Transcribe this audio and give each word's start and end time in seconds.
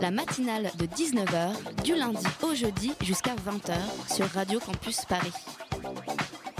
La 0.00 0.10
matinale 0.10 0.70
de 0.78 0.86
19h, 0.86 1.82
du 1.84 1.94
lundi 1.94 2.24
au 2.42 2.54
jeudi 2.54 2.92
jusqu'à 3.02 3.34
20h 3.34 4.14
sur 4.14 4.26
Radio 4.26 4.58
Campus 4.58 5.04
Paris. 5.04 5.32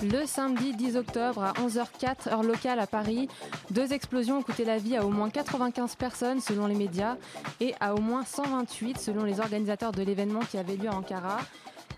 Le 0.02 0.26
samedi 0.26 0.74
10 0.74 0.96
octobre 0.96 1.42
à 1.42 1.52
11h04 1.54 2.28
heure 2.30 2.42
locale 2.42 2.80
à 2.80 2.86
Paris, 2.86 3.28
deux 3.70 3.92
explosions 3.92 4.38
ont 4.38 4.42
coûté 4.42 4.64
la 4.64 4.78
vie 4.78 4.96
à 4.96 5.04
au 5.04 5.10
moins 5.10 5.30
95 5.30 5.96
personnes 5.96 6.40
selon 6.40 6.66
les 6.66 6.74
médias 6.74 7.16
et 7.60 7.74
à 7.80 7.94
au 7.94 8.00
moins 8.00 8.24
128 8.24 8.98
selon 8.98 9.24
les 9.24 9.40
organisateurs 9.40 9.92
de 9.92 10.02
l'événement 10.02 10.40
qui 10.40 10.58
avait 10.58 10.76
lieu 10.76 10.88
à 10.88 10.94
Ankara. 10.94 11.38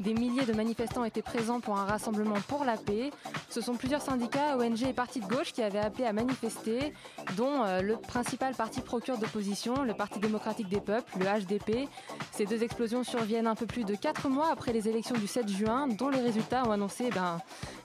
Des 0.03 0.15
milliers 0.15 0.45
de 0.45 0.53
manifestants 0.53 1.05
étaient 1.05 1.23
présents 1.23 1.61
pour 1.61 1.79
un 1.79 1.85
rassemblement 1.85 2.41
pour 2.49 2.65
la 2.65 2.77
paix. 2.77 3.11
Ce 3.51 3.61
sont 3.61 3.75
plusieurs 3.75 4.03
syndicats, 4.03 4.57
ONG 4.59 4.83
et 4.83 4.93
partis 4.93 5.21
de 5.21 5.27
gauche 5.27 5.53
qui 5.53 5.63
avaient 5.63 5.79
appelé 5.79 6.05
à 6.05 6.13
manifester, 6.13 6.93
dont 7.37 7.63
euh, 7.63 7.83
le 7.83 7.97
principal 7.97 8.55
parti 8.55 8.81
procure 8.81 9.17
d'opposition, 9.19 9.85
le 9.85 9.95
Parti 9.95 10.19
démocratique 10.19 10.69
des 10.69 10.81
peuples, 10.81 11.13
le 11.21 11.27
HDP. 11.27 11.89
Ces 12.33 12.47
deux 12.47 12.65
explosions 12.65 13.05
surviennent 13.05 13.47
un 13.47 13.55
peu 13.55 13.67
plus 13.67 13.85
de 13.85 13.95
quatre 13.95 14.29
mois 14.29 14.51
après 14.51 14.73
les 14.73 14.89
élections 14.89 15.15
du 15.15 15.29
7 15.29 15.49
juin, 15.49 15.87
dont 15.87 16.09
les 16.09 16.21
résultats 16.21 16.67
ont 16.67 16.73
annoncé 16.73 17.11
ben, 17.11 17.39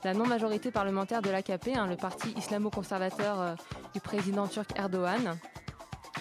la 0.03 0.15
non-majorité 0.15 0.71
parlementaire 0.71 1.21
de 1.21 1.29
l'AKP, 1.29 1.75
hein, 1.75 1.85
le 1.85 1.97
parti 1.97 2.29
islamo-conservateur 2.35 3.39
euh, 3.39 3.53
du 3.93 3.99
président 3.99 4.47
turc 4.47 4.71
Erdogan. 4.75 5.37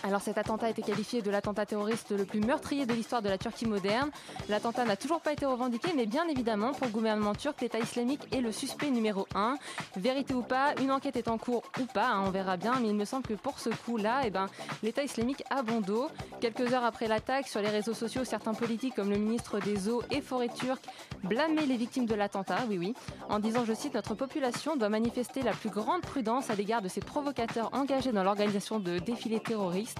Alors 0.07 0.21
cet 0.21 0.39
attentat 0.39 0.67
a 0.67 0.71
été 0.71 0.83
qualifié 0.83 1.21
de 1.21 1.33
l'attentat 1.33 1.67
terroriste 1.67 2.13
le 2.13 2.25
plus 2.25 2.39
meurtrier 2.39 2.87
de 2.87 2.95
l'histoire 2.95 3.23
de 3.23 3.29
la 3.29 3.39
Turquie 3.39 3.67
moderne. 3.67 4.11
L'attentat 4.49 4.85
n'a 4.85 4.95
toujours 4.95 5.21
pas 5.21 5.33
été 5.33 5.47
revendiqué, 5.47 5.89
mais 5.97 6.07
bien 6.07 6.29
évidemment, 6.29 6.71
pour 6.71 6.87
le 6.87 6.93
gouvernement 6.93 7.35
turc, 7.35 7.61
l'État 7.61 7.81
islamique 7.81 8.21
est 8.33 8.41
le 8.41 8.53
suspect 8.53 8.91
numéro 8.91 9.27
un. 9.35 9.57
Vérité 9.97 10.33
ou 10.33 10.43
pas, 10.43 10.75
une 10.81 10.93
enquête 10.93 11.17
est 11.17 11.27
en 11.27 11.39
cours 11.39 11.65
ou 11.81 11.87
pas, 11.87 12.07
hein, 12.07 12.23
on 12.25 12.31
verra 12.31 12.57
bien, 12.57 12.75
mais 12.81 12.89
il 12.89 12.95
me 12.95 13.05
semble 13.05 13.25
que 13.25 13.35
pour 13.35 13.59
ce 13.59 13.71
coup-là, 13.71 14.21
eh 14.25 14.31
ben, 14.31 14.47
l'État 14.85 15.03
islamique 15.03 15.43
a 15.51 15.63
bon 15.63 15.81
dos. 15.81 16.07
Quelques 16.41 16.73
heures 16.73 16.85
après 16.85 17.09
l'attaque, 17.09 17.49
sur 17.49 17.61
les 17.61 17.69
réseaux 17.69 17.95
sociaux, 17.95 18.23
certains 18.23 18.55
politiques 18.55 18.95
comme 18.95 19.11
le 19.11 19.19
ministre 19.19 19.59
des 19.59 19.89
Eaux 19.89 20.05
et 20.13 20.21
Forêts 20.21 20.51
turc 20.51 20.85
blâmaient 21.25 21.67
les 21.67 21.77
victimes 21.77 22.07
de 22.07 22.15
l'attentat, 22.15 22.59
oui 22.69 22.79
oui, 22.79 22.95
en 23.29 23.41
disant, 23.41 23.65
je 23.65 23.75
cite, 23.75 23.95
notre 23.95 24.15
population 24.15 24.77
doit 24.77 24.89
manifester 24.89 25.43
la 25.43 25.53
plus 25.53 25.71
grande 25.71 26.03
prudence 26.03 26.49
à 26.49 26.55
l'égard 26.55 26.81
de 26.81 26.89
ces 26.89 27.01
provocateurs 27.01 27.71
engagés 27.73 28.13
dans 28.13 28.23
l'organisation 28.23 28.79
de 28.79 29.01
défilés 29.01 29.41
terroristes. 29.41 29.96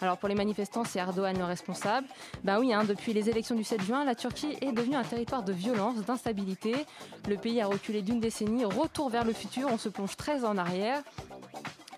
Alors 0.00 0.18
pour 0.18 0.28
les 0.28 0.34
manifestants, 0.34 0.84
c'est 0.84 0.98
Erdogan 0.98 1.36
le 1.38 1.44
responsable. 1.44 2.06
Ben 2.44 2.58
oui, 2.58 2.72
hein, 2.72 2.84
depuis 2.84 3.12
les 3.12 3.28
élections 3.28 3.54
du 3.54 3.64
7 3.64 3.82
juin, 3.82 4.04
la 4.04 4.14
Turquie 4.14 4.56
est 4.60 4.72
devenue 4.72 4.96
un 4.96 5.04
territoire 5.04 5.42
de 5.42 5.52
violence, 5.52 5.96
d'instabilité. 6.04 6.74
Le 7.28 7.36
pays 7.36 7.60
a 7.60 7.66
reculé 7.66 8.02
d'une 8.02 8.20
décennie, 8.20 8.64
retour 8.64 9.10
vers 9.10 9.24
le 9.24 9.32
futur, 9.32 9.68
on 9.70 9.78
se 9.78 9.88
plonge 9.88 10.16
très 10.16 10.44
en 10.44 10.56
arrière. 10.56 11.02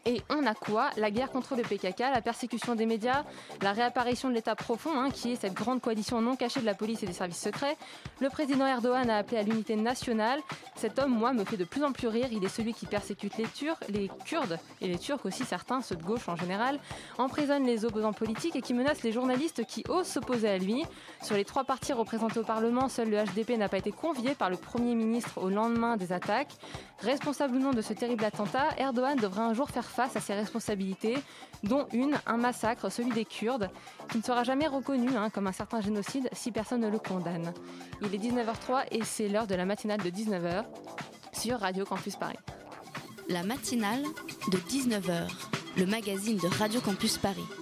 Et 0.06 0.22
on 0.30 0.46
a 0.46 0.54
quoi? 0.54 0.90
La 0.96 1.10
guerre 1.10 1.30
contre 1.30 1.56
le 1.56 1.62
PKK, 1.62 2.00
la 2.00 2.22
persécution 2.22 2.74
des 2.74 2.86
médias, 2.86 3.24
la 3.60 3.72
réapparition 3.72 4.30
de 4.30 4.34
l'État 4.34 4.54
profond, 4.54 4.98
hein, 4.98 5.10
qui 5.10 5.32
est 5.32 5.36
cette 5.36 5.52
grande 5.52 5.82
coalition 5.82 6.20
non 6.22 6.36
cachée 6.36 6.60
de 6.60 6.66
la 6.66 6.74
police 6.74 7.02
et 7.02 7.06
des 7.06 7.12
services 7.12 7.40
secrets. 7.40 7.76
Le 8.20 8.30
président 8.30 8.66
Erdogan 8.66 9.10
a 9.10 9.18
appelé 9.18 9.36
à 9.36 9.42
l'unité 9.42 9.76
nationale. 9.76 10.40
Cet 10.76 10.98
homme, 10.98 11.12
moi, 11.12 11.34
me 11.34 11.44
fait 11.44 11.58
de 11.58 11.64
plus 11.64 11.84
en 11.84 11.92
plus 11.92 12.08
rire. 12.08 12.28
Il 12.32 12.42
est 12.44 12.48
celui 12.48 12.72
qui 12.72 12.86
persécute 12.86 13.36
les 13.36 13.46
Turcs, 13.46 13.80
les 13.88 14.10
Kurdes 14.24 14.58
et 14.80 14.88
les 14.88 14.98
Turcs 14.98 15.20
aussi, 15.24 15.44
certains, 15.44 15.82
ceux 15.82 15.96
de 15.96 16.02
gauche 16.02 16.28
en 16.28 16.36
général, 16.36 16.80
emprisonne 17.18 17.66
les 17.66 17.84
opposants 17.84 18.14
politiques 18.14 18.56
et 18.56 18.62
qui 18.62 18.72
menace 18.72 19.02
les 19.02 19.12
journalistes 19.12 19.66
qui 19.66 19.84
osent 19.88 20.06
s'opposer 20.06 20.48
à 20.48 20.58
lui. 20.58 20.84
Sur 21.22 21.36
les 21.36 21.44
trois 21.44 21.64
partis 21.64 21.92
représentés 21.92 22.40
au 22.40 22.44
Parlement, 22.44 22.88
seul 22.88 23.10
le 23.10 23.18
HDP 23.18 23.58
n'a 23.58 23.68
pas 23.68 23.78
été 23.78 23.92
convié 23.92 24.34
par 24.34 24.48
le 24.48 24.56
Premier 24.56 24.94
ministre 24.94 25.42
au 25.42 25.50
lendemain 25.50 25.96
des 25.96 26.12
attaques. 26.12 26.54
Responsable 27.00 27.56
ou 27.56 27.58
non 27.58 27.72
de 27.72 27.82
ce 27.82 27.92
terrible 27.92 28.24
attentat, 28.24 28.68
Erdogan 28.78 29.16
devra 29.16 29.42
un 29.42 29.52
jour 29.54 29.68
faire 29.68 29.89
face 29.90 30.16
à 30.16 30.20
ses 30.20 30.34
responsabilités, 30.34 31.18
dont 31.62 31.86
une, 31.92 32.18
un 32.26 32.36
massacre, 32.36 32.90
celui 32.90 33.10
des 33.10 33.24
Kurdes, 33.24 33.70
qui 34.10 34.18
ne 34.18 34.22
sera 34.22 34.44
jamais 34.44 34.66
reconnu 34.66 35.16
hein, 35.16 35.30
comme 35.30 35.46
un 35.46 35.52
certain 35.52 35.80
génocide 35.80 36.28
si 36.32 36.52
personne 36.52 36.80
ne 36.80 36.88
le 36.88 36.98
condamne. 36.98 37.52
Il 38.00 38.14
est 38.14 38.18
19h03 38.18 38.86
et 38.92 39.04
c'est 39.04 39.28
l'heure 39.28 39.46
de 39.46 39.54
la 39.54 39.64
matinale 39.64 40.00
de 40.00 40.10
19h 40.10 40.64
sur 41.32 41.60
Radio 41.60 41.84
Campus 41.84 42.16
Paris. 42.16 42.38
La 43.28 43.42
matinale 43.42 44.02
de 44.50 44.56
19h, 44.56 45.28
le 45.76 45.86
magazine 45.86 46.38
de 46.38 46.48
Radio 46.58 46.80
Campus 46.80 47.18
Paris. 47.18 47.59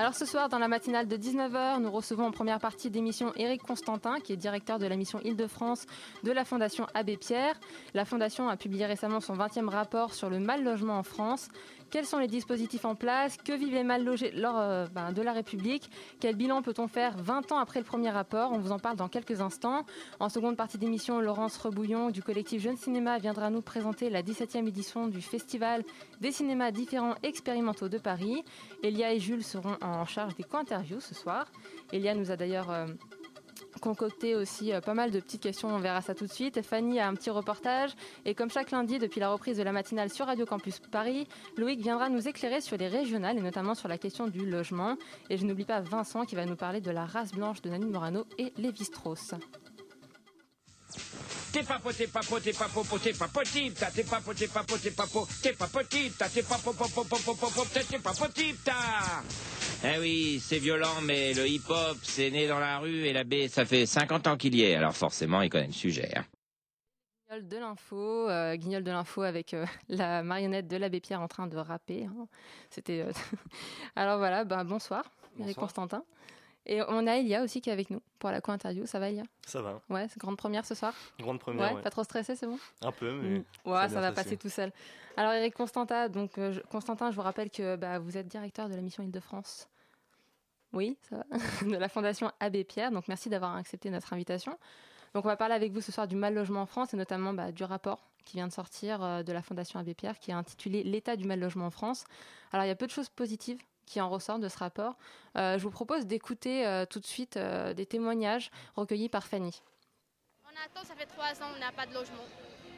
Alors 0.00 0.14
ce 0.14 0.24
soir, 0.24 0.48
dans 0.48 0.58
la 0.58 0.66
matinale 0.66 1.08
de 1.08 1.16
19h, 1.18 1.78
nous 1.78 1.90
recevons 1.90 2.24
en 2.24 2.30
première 2.30 2.58
partie 2.58 2.88
d'émission 2.88 3.34
Éric 3.36 3.60
Constantin, 3.62 4.18
qui 4.18 4.32
est 4.32 4.36
directeur 4.36 4.78
de 4.78 4.86
la 4.86 4.96
mission 4.96 5.20
Île-de-France 5.22 5.84
de 6.22 6.32
la 6.32 6.46
Fondation 6.46 6.86
Abbé 6.94 7.18
Pierre. 7.18 7.60
La 7.92 8.06
Fondation 8.06 8.48
a 8.48 8.56
publié 8.56 8.86
récemment 8.86 9.20
son 9.20 9.34
20e 9.34 9.68
rapport 9.68 10.14
sur 10.14 10.30
le 10.30 10.40
mal 10.40 10.64
logement 10.64 10.96
en 10.96 11.02
France. 11.02 11.50
Quels 11.90 12.06
sont 12.06 12.18
les 12.18 12.28
dispositifs 12.28 12.84
en 12.84 12.94
place? 12.94 13.36
Que 13.36 13.52
vivent 13.52 13.74
les 13.74 13.82
mal 13.82 14.04
logés 14.04 14.30
lors 14.30 14.56
euh, 14.58 14.86
ben, 14.94 15.10
de 15.10 15.22
la 15.22 15.32
République? 15.32 15.90
Quel 16.20 16.36
bilan 16.36 16.62
peut-on 16.62 16.86
faire 16.86 17.16
20 17.18 17.50
ans 17.50 17.58
après 17.58 17.80
le 17.80 17.84
premier 17.84 18.10
rapport? 18.10 18.52
On 18.52 18.58
vous 18.58 18.70
en 18.70 18.78
parle 18.78 18.96
dans 18.96 19.08
quelques 19.08 19.40
instants. 19.40 19.84
En 20.20 20.28
seconde 20.28 20.56
partie 20.56 20.78
d'émission, 20.78 21.20
Laurence 21.20 21.56
Rebouillon 21.56 22.10
du 22.10 22.22
collectif 22.22 22.62
Jeune 22.62 22.76
Cinéma 22.76 23.18
viendra 23.18 23.50
nous 23.50 23.60
présenter 23.60 24.08
la 24.08 24.22
17e 24.22 24.68
édition 24.68 25.08
du 25.08 25.20
Festival 25.20 25.82
des 26.20 26.30
cinémas 26.30 26.70
différents 26.70 27.16
expérimentaux 27.24 27.88
de 27.88 27.98
Paris. 27.98 28.44
Elia 28.84 29.12
et 29.12 29.18
Jules 29.18 29.42
seront 29.42 29.76
en 29.82 30.04
charge 30.06 30.36
des 30.36 30.44
co-interviews 30.44 31.00
ce 31.00 31.16
soir. 31.16 31.46
Elia 31.92 32.14
nous 32.14 32.30
a 32.30 32.36
d'ailleurs 32.36 32.70
euh, 32.70 32.86
concocté 33.80 34.34
aussi 34.34 34.72
euh, 34.72 34.80
pas 34.80 34.94
mal 34.94 35.10
de 35.10 35.20
petites 35.20 35.42
questions, 35.42 35.68
on 35.68 35.78
verra 35.78 36.00
ça 36.00 36.14
tout 36.14 36.26
de 36.26 36.32
suite. 36.32 36.60
Fanny 36.62 36.98
a 36.98 37.08
un 37.08 37.14
petit 37.14 37.30
reportage 37.30 37.92
et 38.24 38.34
comme 38.34 38.50
chaque 38.50 38.70
lundi 38.70 38.98
depuis 38.98 39.20
la 39.20 39.30
reprise 39.30 39.56
de 39.56 39.62
la 39.62 39.72
matinale 39.72 40.10
sur 40.10 40.26
Radio 40.26 40.46
Campus 40.46 40.80
Paris, 40.80 41.28
Loïc 41.56 41.80
viendra 41.80 42.08
nous 42.08 42.28
éclairer 42.28 42.60
sur 42.60 42.76
les 42.76 42.88
régionales 42.88 43.38
et 43.38 43.42
notamment 43.42 43.74
sur 43.74 43.88
la 43.88 43.98
question 43.98 44.26
du 44.26 44.44
logement. 44.44 44.96
Et 45.28 45.36
je 45.36 45.44
n'oublie 45.46 45.64
pas 45.64 45.80
Vincent 45.80 46.24
qui 46.24 46.34
va 46.34 46.44
nous 46.46 46.56
parler 46.56 46.80
de 46.80 46.90
la 46.90 47.06
race 47.06 47.32
blanche 47.32 47.62
de 47.62 47.70
Nanine 47.70 47.90
Morano 47.90 48.24
et 48.38 48.52
Lévi-Strauss. 48.56 49.34
T'es 51.52 51.64
papo, 51.64 51.90
t'es 51.92 52.06
papo, 52.06 52.38
t'es 52.38 52.52
papo, 52.52 52.98
t'es 52.98 53.12
papotip, 53.12 53.74
t'as 53.74 53.90
t'es 53.90 54.04
papo, 54.04 54.32
t'es 54.32 54.46
papo, 54.46 54.76
t'es 54.78 54.90
papo, 54.92 55.26
t'es 55.42 55.52
papotip, 55.52 56.16
t'as 56.16 56.28
t'es 56.28 56.42
papo, 56.44 56.72
papo, 56.72 57.02
papo, 57.04 57.34
papo, 57.34 57.64
t'es 57.72 57.98
papotip, 57.98 58.56
t'as. 58.64 59.22
Eh 59.84 59.98
oui, 59.98 60.40
c'est 60.40 60.58
violent, 60.58 61.00
mais 61.02 61.34
le 61.34 61.48
hip-hop, 61.48 61.96
c'est 62.02 62.30
né 62.30 62.46
dans 62.46 62.60
la 62.60 62.78
rue 62.78 63.04
et 63.06 63.12
la 63.12 63.24
baie, 63.24 63.48
ça 63.48 63.64
fait 63.64 63.84
50 63.84 64.26
ans 64.28 64.36
qu'il 64.36 64.54
y 64.54 64.62
est, 64.62 64.76
alors 64.76 64.94
forcément, 64.96 65.42
il 65.42 65.50
connaît 65.50 65.66
le 65.66 65.72
sujet. 65.72 66.10
hein. 66.16 66.24
Guignol 67.28 67.48
de 67.48 67.56
l'info, 67.58 68.28
euh, 68.28 68.56
guignol 68.56 68.84
de 68.84 68.90
l'info 68.90 69.22
avec 69.22 69.54
euh, 69.54 69.64
la 69.88 70.22
marionnette 70.22 70.68
de 70.68 70.76
l'abbé 70.76 71.00
Pierre 71.00 71.20
en 71.20 71.28
train 71.28 71.46
de 71.48 71.56
rapper. 71.56 72.04
hein. 72.04 72.26
C'était. 72.70 73.00
euh, 73.00 73.12
Alors 73.96 74.18
voilà, 74.18 74.44
ben, 74.44 74.64
bonsoir, 74.64 75.04
Eric 75.38 75.56
Bonsoir. 75.56 75.66
Constantin. 75.66 76.04
Et 76.66 76.82
on 76.82 77.06
a 77.06 77.16
Elia 77.16 77.42
aussi 77.42 77.60
qui 77.60 77.70
est 77.70 77.72
avec 77.72 77.90
nous 77.90 78.02
pour 78.18 78.30
la 78.30 78.40
co-interview. 78.40 78.86
Ça 78.86 78.98
va, 78.98 79.08
Elia? 79.08 79.22
Ça 79.46 79.62
va. 79.62 79.80
Ouais, 79.88 80.06
c'est 80.08 80.18
grande 80.18 80.36
première 80.36 80.66
ce 80.66 80.74
soir. 80.74 80.92
Grande 81.18 81.40
première, 81.40 81.70
ouais, 81.70 81.76
ouais. 81.76 81.82
pas 81.82 81.90
trop 81.90 82.04
stressé, 82.04 82.36
c'est 82.36 82.46
bon? 82.46 82.58
Un 82.82 82.92
peu, 82.92 83.12
mais. 83.12 83.38
Mm. 83.38 83.44
Ouais, 83.64 83.88
ça, 83.88 84.00
va 84.00 84.12
passer 84.12 84.36
tout 84.36 84.50
seul. 84.50 84.70
Alors 85.16 85.32
Eric 85.32 85.54
Constantin, 85.54 86.08
donc 86.08 86.38
euh, 86.38 86.52
je- 86.52 86.60
Constantin, 86.60 87.10
je 87.10 87.16
vous 87.16 87.22
rappelle 87.22 87.50
que 87.50 87.76
bah, 87.76 87.98
vous 87.98 88.16
êtes 88.16 88.28
directeur 88.28 88.68
de 88.68 88.74
la 88.74 88.82
mission 88.82 89.02
Île-de-France. 89.02 89.68
Oui, 90.72 90.96
ça 91.08 91.16
va. 91.16 91.24
de 91.68 91.76
la 91.76 91.88
Fondation 91.88 92.30
Abbé 92.40 92.64
Pierre. 92.64 92.92
Donc 92.92 93.08
merci 93.08 93.28
d'avoir 93.28 93.56
accepté 93.56 93.90
notre 93.90 94.12
invitation. 94.12 94.56
Donc 95.14 95.24
on 95.24 95.28
va 95.28 95.36
parler 95.36 95.54
avec 95.54 95.72
vous 95.72 95.80
ce 95.80 95.90
soir 95.90 96.06
du 96.06 96.14
mal 96.14 96.34
logement 96.34 96.62
en 96.62 96.66
France 96.66 96.94
et 96.94 96.96
notamment 96.96 97.32
bah, 97.32 97.50
du 97.50 97.64
rapport 97.64 98.06
qui 98.24 98.36
vient 98.36 98.46
de 98.46 98.52
sortir 98.52 99.02
euh, 99.02 99.22
de 99.22 99.32
la 99.32 99.42
Fondation 99.42 99.80
Abbé 99.80 99.94
Pierre 99.94 100.18
qui 100.18 100.30
est 100.30 100.34
intitulé 100.34 100.84
L'état 100.84 101.16
du 101.16 101.26
mal 101.26 101.40
logement 101.40 101.66
en 101.66 101.70
France. 101.70 102.04
Alors 102.52 102.64
il 102.64 102.68
y 102.68 102.72
a 102.72 102.76
peu 102.76 102.86
de 102.86 102.92
choses 102.92 103.08
positives 103.08 103.58
qui 103.90 104.00
en 104.00 104.08
ressortent 104.08 104.40
de 104.40 104.48
ce 104.48 104.58
rapport. 104.58 104.94
Euh, 105.36 105.58
je 105.58 105.64
vous 105.64 105.70
propose 105.70 106.06
d'écouter 106.06 106.64
euh, 106.64 106.86
tout 106.86 107.00
de 107.00 107.06
suite 107.06 107.36
euh, 107.36 107.74
des 107.74 107.86
témoignages 107.86 108.50
recueillis 108.76 109.08
par 109.08 109.26
Fanny. 109.26 109.62
On 110.44 110.50
attend, 110.64 110.86
ça 110.86 110.94
fait 110.94 111.06
trois 111.06 111.32
ans, 111.42 111.50
on 111.56 111.58
n'a 111.58 111.72
pas 111.72 111.86
de 111.86 111.94
logement. 111.94 112.24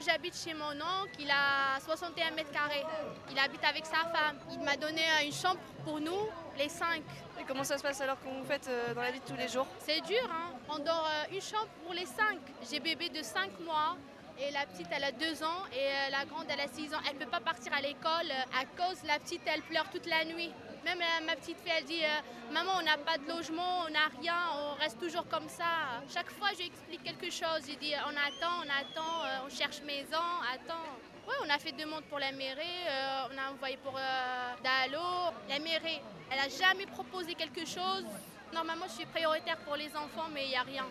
J'habite 0.04 0.34
chez 0.34 0.54
mon 0.54 0.72
oncle, 0.72 1.14
il 1.20 1.30
a 1.30 1.78
61 1.80 2.30
mètres 2.32 2.50
carrés. 2.50 2.84
Il 3.30 3.38
habite 3.38 3.62
avec 3.62 3.84
sa 3.86 4.08
femme. 4.10 4.38
Il 4.50 4.60
m'a 4.60 4.76
donné 4.76 5.02
une 5.24 5.32
chambre 5.32 5.60
pour 5.84 6.00
nous, 6.00 6.26
les 6.58 6.68
cinq. 6.68 7.02
Et 7.38 7.44
comment 7.46 7.62
ça 7.62 7.78
se 7.78 7.82
passe 7.82 8.00
alors 8.00 8.18
qu'on 8.20 8.40
vous 8.40 8.44
faites 8.44 8.68
dans 8.96 9.02
la 9.02 9.12
vie 9.12 9.20
de 9.20 9.24
tous 9.24 9.36
les 9.36 9.48
jours? 9.48 9.66
C'est 9.78 10.00
dur, 10.00 10.28
hein 10.28 10.54
On 10.70 10.78
dort 10.78 11.08
une 11.30 11.40
chambre 11.40 11.68
pour 11.84 11.94
les 11.94 12.06
cinq. 12.06 12.40
J'ai 12.68 12.80
bébé 12.80 13.10
de 13.10 13.22
5 13.22 13.60
mois. 13.60 13.96
Et 14.40 14.50
la 14.50 14.66
petite, 14.66 14.88
elle 14.90 15.04
a 15.04 15.12
2 15.12 15.44
ans 15.44 15.66
et 15.72 16.10
la 16.10 16.24
grande, 16.24 16.46
elle 16.48 16.60
a 16.60 16.66
6 16.66 16.94
ans. 16.94 16.98
Elle 17.08 17.18
ne 17.18 17.24
peut 17.24 17.30
pas 17.30 17.40
partir 17.40 17.72
à 17.72 17.80
l'école 17.80 18.32
à 18.58 18.64
cause 18.76 19.04
la 19.04 19.20
petite, 19.20 19.42
elle 19.46 19.62
pleure 19.62 19.88
toute 19.90 20.06
la 20.06 20.24
nuit. 20.24 20.50
Même 20.84 20.98
ma 21.26 21.36
petite 21.36 21.58
fille, 21.60 21.72
elle 21.76 21.84
dit 21.84 22.02
euh, 22.02 22.52
Maman, 22.52 22.72
on 22.80 22.82
n'a 22.82 22.98
pas 22.98 23.16
de 23.16 23.28
logement, 23.28 23.84
on 23.86 23.90
n'a 23.90 24.08
rien, 24.20 24.34
on 24.56 24.74
reste 24.80 24.98
toujours 24.98 25.26
comme 25.28 25.48
ça. 25.48 26.02
Chaque 26.12 26.30
fois, 26.32 26.48
je 26.52 26.58
lui 26.58 26.66
explique 26.66 27.02
quelque 27.04 27.30
chose. 27.30 27.62
Je 27.68 27.74
dis 27.78 27.92
On 28.04 28.10
attend, 28.10 28.64
on 28.64 28.68
attend, 28.68 29.24
euh, 29.24 29.46
on 29.46 29.48
cherche 29.48 29.80
maison, 29.82 30.26
attend. 30.52 30.82
Oui, 31.28 31.34
on 31.44 31.48
a 31.50 31.58
fait 31.58 31.70
demande 31.72 32.02
pour 32.04 32.18
la 32.18 32.32
mairie, 32.32 32.84
euh, 32.88 33.28
on 33.32 33.38
a 33.38 33.52
envoyé 33.52 33.76
pour 33.76 33.92
Dalo. 33.92 35.32
La 35.48 35.60
mairie, 35.60 36.00
elle 36.30 36.38
n'a 36.38 36.48
jamais 36.48 36.86
proposé 36.86 37.34
quelque 37.34 37.64
chose. 37.64 38.04
Normalement, 38.52 38.86
je 38.88 38.94
suis 38.94 39.06
prioritaire 39.06 39.58
pour 39.58 39.76
les 39.76 39.88
enfants, 39.96 40.28
mais 40.32 40.46
il 40.46 40.50
n'y 40.50 40.56
a 40.56 40.62
rien. 40.62 40.86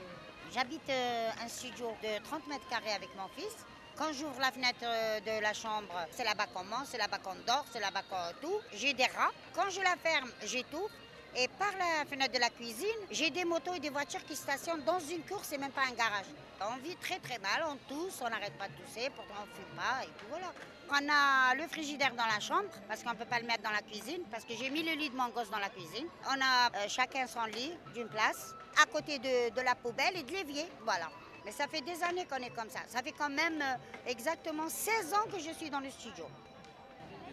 J'habite 0.54 0.90
un 0.90 1.48
studio 1.48 1.92
de 2.02 2.24
30 2.24 2.48
mètres 2.48 2.68
carrés 2.70 2.94
avec 2.94 3.10
mon 3.18 3.28
fils. 3.30 3.66
Quand 4.02 4.14
j'ouvre 4.14 4.40
la 4.40 4.52
fenêtre 4.52 4.82
euh, 4.82 5.20
de 5.20 5.44
la 5.44 5.54
chambre, 5.54 5.94
c'est 6.10 6.24
là-bas 6.24 6.48
qu'on 6.48 6.64
mange, 6.64 6.88
c'est 6.90 6.98
là-bas 6.98 7.20
qu'on 7.20 7.36
dort, 7.46 7.66
c'est 7.72 7.80
là-bas 7.80 8.02
qu'on 8.10 8.34
tout. 8.42 8.60
J'ai 8.74 8.94
des 8.94 9.06
rats. 9.06 9.30
Quand 9.54 9.70
je 9.70 9.80
la 9.80 9.96
ferme, 9.96 10.32
j'étouffe. 10.44 10.90
Et 11.38 11.48
par 11.48 11.70
la 11.78 12.04
fenêtre 12.10 12.34
de 12.34 12.40
la 12.40 12.50
cuisine, 12.50 13.02
j'ai 13.12 13.30
des 13.30 13.46
motos 13.46 13.76
et 13.76 13.80
des 13.80 13.92
voitures 13.92 14.26
qui 14.26 14.36
stationnent 14.36 14.84
dans 14.86 15.00
une 15.00 15.22
cour, 15.22 15.42
c'est 15.44 15.60
même 15.60 15.72
pas 15.72 15.84
un 15.84 15.94
garage. 15.94 16.26
On 16.62 16.78
vit 16.78 16.96
très 16.96 17.20
très 17.20 17.38
mal, 17.38 17.64
on 17.70 17.76
tousse, 17.88 18.20
on 18.22 18.30
n'arrête 18.30 18.58
pas 18.58 18.70
de 18.70 18.74
tousser, 18.74 19.12
pourtant 19.16 19.36
on 19.38 19.46
ne 19.46 19.54
fume 19.54 19.76
pas 19.78 20.04
et 20.04 20.10
puis 20.18 20.26
voilà. 20.30 20.52
On 20.90 21.08
a 21.08 21.54
le 21.54 21.68
frigidaire 21.68 22.16
dans 22.16 22.26
la 22.26 22.40
chambre 22.40 22.70
parce 22.88 23.04
qu'on 23.04 23.12
ne 23.12 23.18
peut 23.18 23.26
pas 23.26 23.40
le 23.40 23.46
mettre 23.46 23.62
dans 23.62 23.70
la 23.70 23.84
cuisine 23.84 24.24
parce 24.32 24.46
que 24.46 24.56
j'ai 24.56 24.72
mis 24.72 24.82
le 24.82 24.94
lit 24.94 25.12
de 25.12 25.16
mon 25.16 25.30
gosse 25.30 25.52
dans 25.52 25.60
la 25.60 25.70
cuisine. 25.70 26.08
On 26.26 26.42
a 26.42 26.72
euh, 26.76 26.88
chacun 26.88 27.28
son 27.28 27.46
lit 27.46 27.74
d'une 27.94 28.10
place 28.10 28.56
à 28.82 28.88
côté 28.88 29.20
de, 29.20 29.54
de 29.54 29.62
la 29.62 29.76
poubelle 29.76 30.18
et 30.18 30.24
de 30.24 30.32
l'évier, 30.32 30.66
voilà. 30.86 31.08
Mais 31.46 31.52
ça 31.52 31.68
fait 31.68 31.82
des 31.82 32.04
années 32.04 32.26
qu'on 32.30 32.44
est 32.44 32.54
comme 32.56 32.70
ça. 32.70 32.82
Ça 32.88 33.02
fait 33.02 33.14
quand 33.14 33.30
même 33.30 33.62
euh, 33.62 33.76
exactement 34.08 34.70
16 34.70 35.14
ans 35.14 35.26
que 35.32 35.40
je 35.40 35.52
suis 35.54 35.70
dans 35.70 35.80
le 35.80 35.90
studio. 35.90 36.26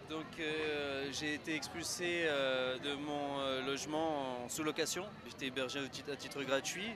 Donc 0.08 0.24
euh, 0.40 1.10
j'ai 1.12 1.34
été 1.34 1.54
expulsé 1.54 2.22
euh, 2.24 2.78
de 2.78 2.94
mon 2.94 3.66
logement 3.66 4.44
en 4.44 4.48
sous-location. 4.48 5.04
J'étais 5.26 5.46
hébergé 5.46 5.80
à 6.10 6.16
titre 6.16 6.42
gratuit, 6.42 6.90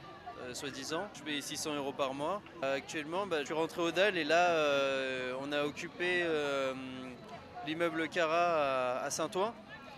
soi-disant. 0.55 1.07
Je 1.15 1.23
paye 1.23 1.43
600 1.43 1.75
euros 1.75 1.93
par 1.93 2.15
mois. 2.15 2.41
Actuellement, 2.63 3.27
bah, 3.27 3.41
je 3.41 3.45
suis 3.45 3.55
rentré 3.55 3.83
au 3.83 3.91
DAL 3.91 4.17
et 4.17 4.25
là, 4.25 4.57
on 5.41 5.53
a 5.53 5.65
occupé 5.65 6.27
l'immeuble 7.67 8.09
Cara 8.09 9.03
à 9.03 9.11
Saint-Ouen 9.11 9.53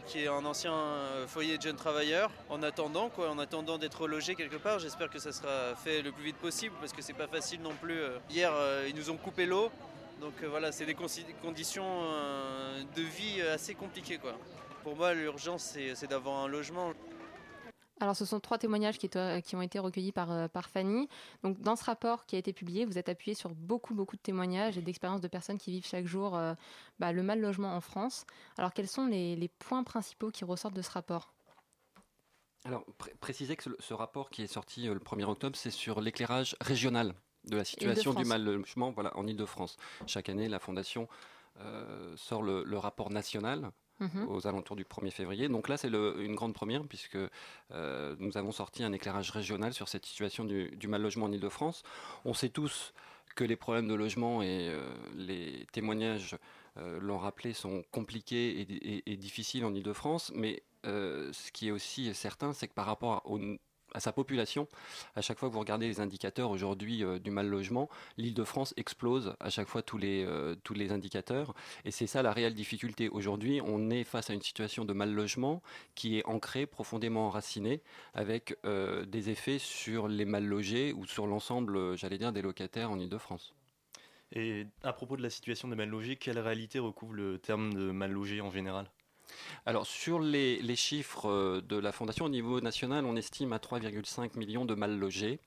qui 0.06 0.25
est 0.25 0.29
un 0.29 0.45
ancien 0.45 0.73
euh, 0.73 1.27
foyer 1.27 1.56
de 1.56 1.62
jeunes 1.62 1.77
travailleurs. 1.77 2.31
En 2.49 2.62
attendant, 2.62 3.09
quoi, 3.09 3.31
en 3.31 3.39
attendant 3.39 3.79
d'être 3.79 4.06
logé 4.06 4.35
quelque 4.35 4.56
part, 4.56 4.79
j'espère 4.79 5.11
que 5.11 5.19
ça 5.19 5.33
sera 5.33 5.75
fait 5.77 6.03
le 6.03 6.12
plus 6.12 6.25
vite 6.25 6.37
possible 6.37 6.75
parce 6.81 6.93
que 6.93 7.03
c'est 7.03 7.15
pas 7.15 7.27
facile 7.27 7.62
non 7.62 7.73
plus. 7.81 7.99
Euh, 7.99 8.19
Hier, 8.31 8.53
euh, 8.53 8.87
ils 8.89 8.95
nous 8.95 9.11
ont 9.11 9.17
coupé 9.17 9.47
l'eau, 9.47 9.71
donc 10.21 10.35
voilà, 10.45 10.73
c'est 10.73 10.87
des 10.87 10.95
conditions 10.95 11.85
de 12.97 13.03
vie 13.03 13.43
assez 13.43 13.75
compliquées. 13.75 14.19
Pour 14.83 14.97
moi, 14.97 15.12
l'urgence, 15.12 15.77
c'est 15.95 16.07
d'avoir 16.07 16.45
un 16.45 16.49
logement. 16.49 16.93
Alors, 18.00 18.17
ce 18.17 18.25
sont 18.25 18.41
trois 18.41 18.58
témoignages 18.58 18.99
qui, 18.99 19.08
qui 19.08 19.56
ont 19.56 19.62
été 19.62 19.79
recueillis 19.79 20.11
par, 20.12 20.32
euh, 20.32 20.49
par 20.49 20.69
Fanny. 20.69 21.08
Donc, 21.44 21.61
dans 21.61 21.76
ce 21.76 21.85
rapport 21.85 22.26
qui 22.26 22.35
a 22.35 22.38
été 22.38 22.52
publié, 22.52 22.85
vous 22.85 22.99
êtes 22.99 23.08
appuyé 23.08 23.35
sur 23.35 23.50
beaucoup, 23.50 23.94
beaucoup 23.94 24.17
de 24.17 24.20
témoignages 24.20 24.76
et 24.76 24.82
d'expériences 24.82 25.20
de 25.20 25.29
personnes 25.29 25.58
qui 25.58 25.70
vivent 25.70 25.87
chaque 25.87 26.06
jour 26.06 26.37
euh, 26.37 26.55
bah, 26.99 27.12
le 27.12 27.23
mal 27.23 27.41
logement 27.41 27.75
en 27.76 27.81
France. 27.81 28.26
Alors, 28.58 28.73
quels 28.73 28.88
sont 28.88 29.06
les, 29.06 29.37
les 29.37 29.49
points 29.49 29.85
principaux 29.85 30.31
qui 30.32 30.44
ressortent 30.44 30.75
de 30.75 30.82
ce 30.82 30.91
rapport? 30.91 31.32
Alors, 32.64 32.85
pré- 32.99 33.14
préciser 33.20 33.56
que 33.56 33.62
ce, 33.64 33.70
ce 33.79 33.94
rapport 33.94 34.31
qui 34.31 34.43
est 34.43 34.47
sorti 34.49 34.88
euh, 34.88 34.94
le 34.94 35.00
1er 35.00 35.25
octobre, 35.25 35.56
c'est 35.56 35.70
sur 35.70 36.00
l'éclairage 36.00 36.56
régional 36.61 37.14
de 37.44 37.56
la 37.56 37.64
situation 37.64 38.12
du 38.14 38.25
mal 38.25 38.43
logement 38.43 38.90
voilà, 38.90 39.17
en 39.17 39.26
Ile-de-France. 39.26 39.76
Chaque 40.06 40.29
année, 40.31 40.49
la 40.49 40.58
Fondation 40.58 41.08
euh, 41.61 42.17
sort 42.17 42.43
le, 42.43 42.64
le 42.64 42.79
rapport 42.79 43.11
national 43.11 43.70
Mhm. 44.00 44.26
aux 44.29 44.46
alentours 44.46 44.76
du 44.76 44.85
1er 44.85 45.11
février. 45.12 45.49
Donc 45.49 45.69
là, 45.69 45.76
c'est 45.76 45.88
une 45.88 46.35
grande 46.35 46.52
première 46.52 46.82
puisque 46.85 47.17
euh, 47.70 48.17
nous 48.19 48.37
avons 48.37 48.50
sorti 48.52 48.82
un 48.82 48.93
éclairage 48.93 49.31
régional 49.31 49.73
sur 49.73 49.88
cette 49.88 50.05
situation 50.05 50.44
du, 50.44 50.76
mal 50.88 51.00
logement 51.02 51.26
en 51.26 51.32
Ile-de-France. 51.32 51.85
On 52.25 52.35
sait 52.35 52.49
tous 52.49 52.93
que 53.37 53.44
les 53.44 53.56
problèmes 53.56 53.88
de 53.88 53.94
logement 53.94 54.43
et 54.43 54.69
euh, 54.69 54.81
les 55.17 55.67
témoignages 55.73 56.37
euh, 56.76 56.99
l'ont 57.00 57.19
rappelé 57.19 57.52
sont 57.52 57.85
compliqués 57.93 58.61
et, 58.61 59.11
et- 59.12 59.17
difficiles 59.17 59.64
en 59.64 59.73
Ile-de-France, 59.75 60.32
mais 60.35 60.62
ce 60.85 61.52
qui 61.52 61.69
est 61.69 61.70
aussi 61.70 62.12
certain, 62.14 62.52
c'est 62.52 62.69
que 62.69 62.75
par 62.75 62.87
rapport 62.87 63.23
au- 63.25 63.38
à 63.94 64.00
sa 64.00 64.12
population, 64.12 64.69
à 65.14 65.23
chaque 65.23 65.38
fois 65.38 65.49
que 65.49 65.55
vous 65.55 65.61
regardez 65.61 65.87
les 65.87 66.00
indicateurs 66.00 66.50
aujourd'hui 66.50 67.05
euh, 67.05 67.19
du 67.19 67.31
mal 67.31 67.49
logement, 67.49 67.88
l'Île-de-France 68.19 68.75
explose 68.76 69.35
à 69.41 69.50
chaque 69.50 69.69
fois 69.69 69.82
tous 69.82 69.99
les, 69.99 70.25
euh, 70.25 70.56
tous 70.64 70.75
les 70.75 70.93
indicateurs. 70.93 71.55
Et 71.85 71.91
c'est 71.91 72.08
ça 72.08 72.23
la 72.23 72.32
réelle 72.32 72.55
difficulté. 72.55 73.08
Aujourd'hui, 73.08 73.61
on 73.64 73.91
est 73.91 74.05
face 74.05 74.31
à 74.31 74.35
une 74.35 74.43
situation 74.43 74.85
de 74.85 74.93
mal 74.93 75.12
logement 75.12 75.62
qui 75.94 76.19
est 76.19 76.26
ancrée, 76.26 76.67
profondément 76.67 77.29
enracinée, 77.29 77.82
avec 78.14 78.56
euh, 78.64 79.05
des 79.06 79.31
effets 79.31 79.58
sur 79.58 80.08
les 80.08 80.25
mal 80.25 80.44
logés 80.44 80.93
ou 80.93 81.06
sur 81.06 81.26
l'ensemble, 81.26 81.97
j'allais 81.97 82.19
dire, 82.19 82.32
des 82.32 82.43
locataires 82.43 82.90
en 82.90 82.99
Île-de-France. 82.99 83.55
Et 84.32 84.67
à 84.82 84.93
propos 84.93 85.17
de 85.17 85.23
la 85.23 85.31
situation 85.31 85.69
des 85.69 85.76
mal 85.76 85.88
logés, 85.88 86.17
quelle 86.17 86.40
réalité 86.40 86.81
recouvre 86.81 87.14
le 87.14 87.38
terme 87.38 87.73
de 87.73 87.93
mal 87.93 88.11
logé 88.11 88.40
en 88.40 88.50
général? 88.50 88.90
Alors, 89.67 89.87
sur 89.87 90.21
les, 90.21 90.76
chiffres 90.76 91.29
euh, 91.29 91.61
de 91.61 91.76
la 91.76 91.93
Fondation 91.93 92.26
au 92.26 92.29
niveau 92.29 92.61
national, 92.61 93.05
on 93.05 93.17
estime 93.17 93.53
à 93.53 93.59
3,5 93.59 94.38
millions 94.38 94.65
de 94.65 94.75
mal 94.75 94.99
logés 94.99 95.38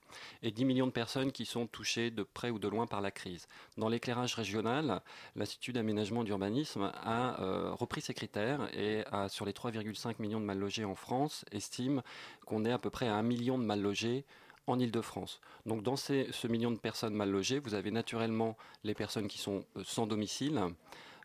et 0.44 0.52
10 0.52 0.66
millions 0.66 0.88
de 0.88 0.92
personnes 0.92 1.32
qui 1.32 1.46
sont 1.46 1.68
touchées 1.68 2.12
de 2.12 2.24
près 2.24 2.50
ou 2.50 2.60
de 2.60 2.68
loin 2.68 2.88
par 2.88 3.02
la 3.02 3.12
crise. 3.12 3.48
Dans 3.78 3.90
l'éclairage 3.90 4.34
régional, 4.36 5.02
l'Institut 5.36 5.74
d'aménagement 5.74 6.24
d'urbanisme 6.24 6.92
a 6.96 7.42
euh, 7.42 7.72
repris 7.74 8.02
ces 8.02 8.14
critères 8.14 8.70
et 8.74 9.04
sur 9.30 9.46
les 9.46 9.52
3,5 9.52 10.16
millions 10.20 10.40
de 10.40 10.46
mal 10.46 10.58
logés 10.58 10.86
en 10.86 10.96
France, 10.96 11.46
estime 11.52 12.02
qu'on 12.46 12.66
est 12.66 12.72
à 12.72 12.78
peu 12.78 12.90
près 12.90 13.08
à 13.08 13.16
1 13.16 13.24
million 13.24 13.58
de 13.58 13.64
mal 13.64 13.82
logés 13.82 14.26
en 14.68 14.80
Ile-de-France. 14.80 15.40
Donc 15.66 15.82
dans 15.82 15.96
ce 15.96 16.48
million 16.48 16.72
de 16.72 16.78
personnes 16.78 17.14
mal 17.14 17.30
logées, 17.30 17.60
vous 17.60 17.74
avez 17.74 17.92
naturellement 17.92 18.58
les 18.84 18.94
personnes 18.94 19.28
qui 19.28 19.38
sont 19.38 19.66
euh, 19.78 19.84
sans 19.86 20.08
domicile, 20.08 20.62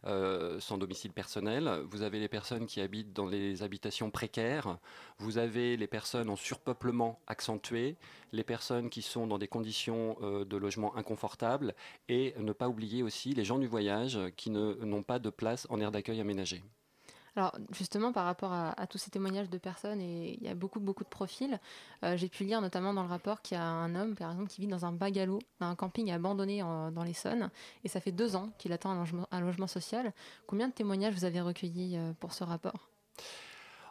euh, 0.06 0.58
sans 0.60 0.78
domicile 0.78 1.12
personnel. 1.12 1.70
Vous 1.90 2.02
avez 2.02 2.18
les 2.18 2.28
personnes 2.28 2.66
qui 2.66 2.80
habitent 2.80 3.12
dans 3.12 3.26
les 3.26 3.62
habitations 3.62 4.10
précaires. 4.10 4.78
Vous 5.18 5.38
avez 5.38 5.76
les 5.76 5.86
personnes 5.86 6.28
en 6.28 6.36
surpeuplement 6.36 7.20
accentué, 7.26 7.96
les 8.32 8.44
personnes 8.44 8.90
qui 8.90 9.02
sont 9.02 9.26
dans 9.26 9.38
des 9.38 9.48
conditions 9.48 10.16
euh, 10.22 10.44
de 10.44 10.56
logement 10.56 10.96
inconfortables 10.96 11.74
et 12.08 12.34
ne 12.38 12.52
pas 12.52 12.68
oublier 12.68 13.02
aussi 13.02 13.34
les 13.34 13.44
gens 13.44 13.58
du 13.58 13.66
voyage 13.66 14.18
qui 14.36 14.50
n'ont 14.50 15.02
pas 15.02 15.18
de 15.18 15.30
place 15.30 15.66
en 15.70 15.80
aire 15.80 15.92
d'accueil 15.92 16.20
aménagée. 16.20 16.62
Alors 17.34 17.56
justement 17.70 18.12
par 18.12 18.26
rapport 18.26 18.52
à, 18.52 18.86
tous 18.86 18.98
ces 18.98 19.10
témoignages 19.10 19.48
de 19.48 19.56
personnes 19.56 20.00
et 20.00 20.36
il 20.38 20.46
y 20.46 20.48
a 20.48 20.54
beaucoup 20.54 20.80
beaucoup 20.80 21.04
de 21.04 21.08
profils, 21.08 21.58
euh, 22.04 22.16
j'ai 22.16 22.28
pu 22.28 22.44
lire 22.44 22.60
notamment 22.60 22.92
dans 22.92 23.02
le 23.02 23.08
rapport 23.08 23.40
qu'il 23.40 23.56
y 23.56 23.60
a 23.60 23.64
un 23.64 23.94
homme 23.94 24.14
par 24.14 24.30
exemple 24.32 24.50
qui 24.50 24.60
vit 24.60 24.66
dans 24.66 24.84
un 24.84 24.92
bungalow, 24.92 25.38
dans 25.58 25.68
un 25.68 25.74
camping 25.74 26.10
abandonné 26.12 26.60
dans 26.60 27.04
l'Essonne 27.04 27.50
et 27.84 27.88
ça 27.88 28.00
fait 28.00 28.12
deux 28.12 28.36
ans 28.36 28.50
qu'il 28.58 28.72
attend 28.72 28.90
un 29.30 29.40
logement, 29.40 29.66
social. 29.66 30.12
Combien 30.46 30.68
de 30.68 30.74
témoignages 30.74 31.14
vous 31.14 31.24
avez 31.24 31.40
recueillis 31.40 31.96
euh, 31.96 32.12
pour 32.20 32.34
ce 32.34 32.44
rapport? 32.44 32.88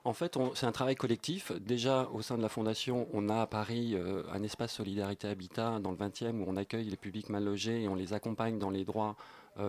En 0.04 0.13
fait, 0.13 0.38
c'est 0.56 0.65
un 0.65 0.72
travail 0.72 0.96
collectif. 0.96 1.51
Déjà, 1.51 2.10
au 2.12 2.24
sein 2.24 2.36
de 2.36 2.42
la 2.42 2.50
Fondation, 2.50 3.08
on 3.13 3.30
a 3.30 3.42
à 3.42 3.48
Paris 3.48 3.94
euh, 3.94 4.24
un 4.34 4.42
espace 4.42 4.74
Solidarité 4.74 5.27
Habitat 5.27 5.80
dans 5.80 5.92
le 5.92 5.98
20e 5.98 6.39
où 6.39 6.46
on 6.48 6.58
accueille 6.58 6.89
les 6.89 6.98
publics 6.98 7.30
mal 7.30 7.44
logés 7.44 7.84
et 7.84 7.88
on 7.88 7.94
les 7.94 8.13
accompagne 8.13 8.58
dans 8.58 8.72
les 8.72 8.84
droits 8.84 9.15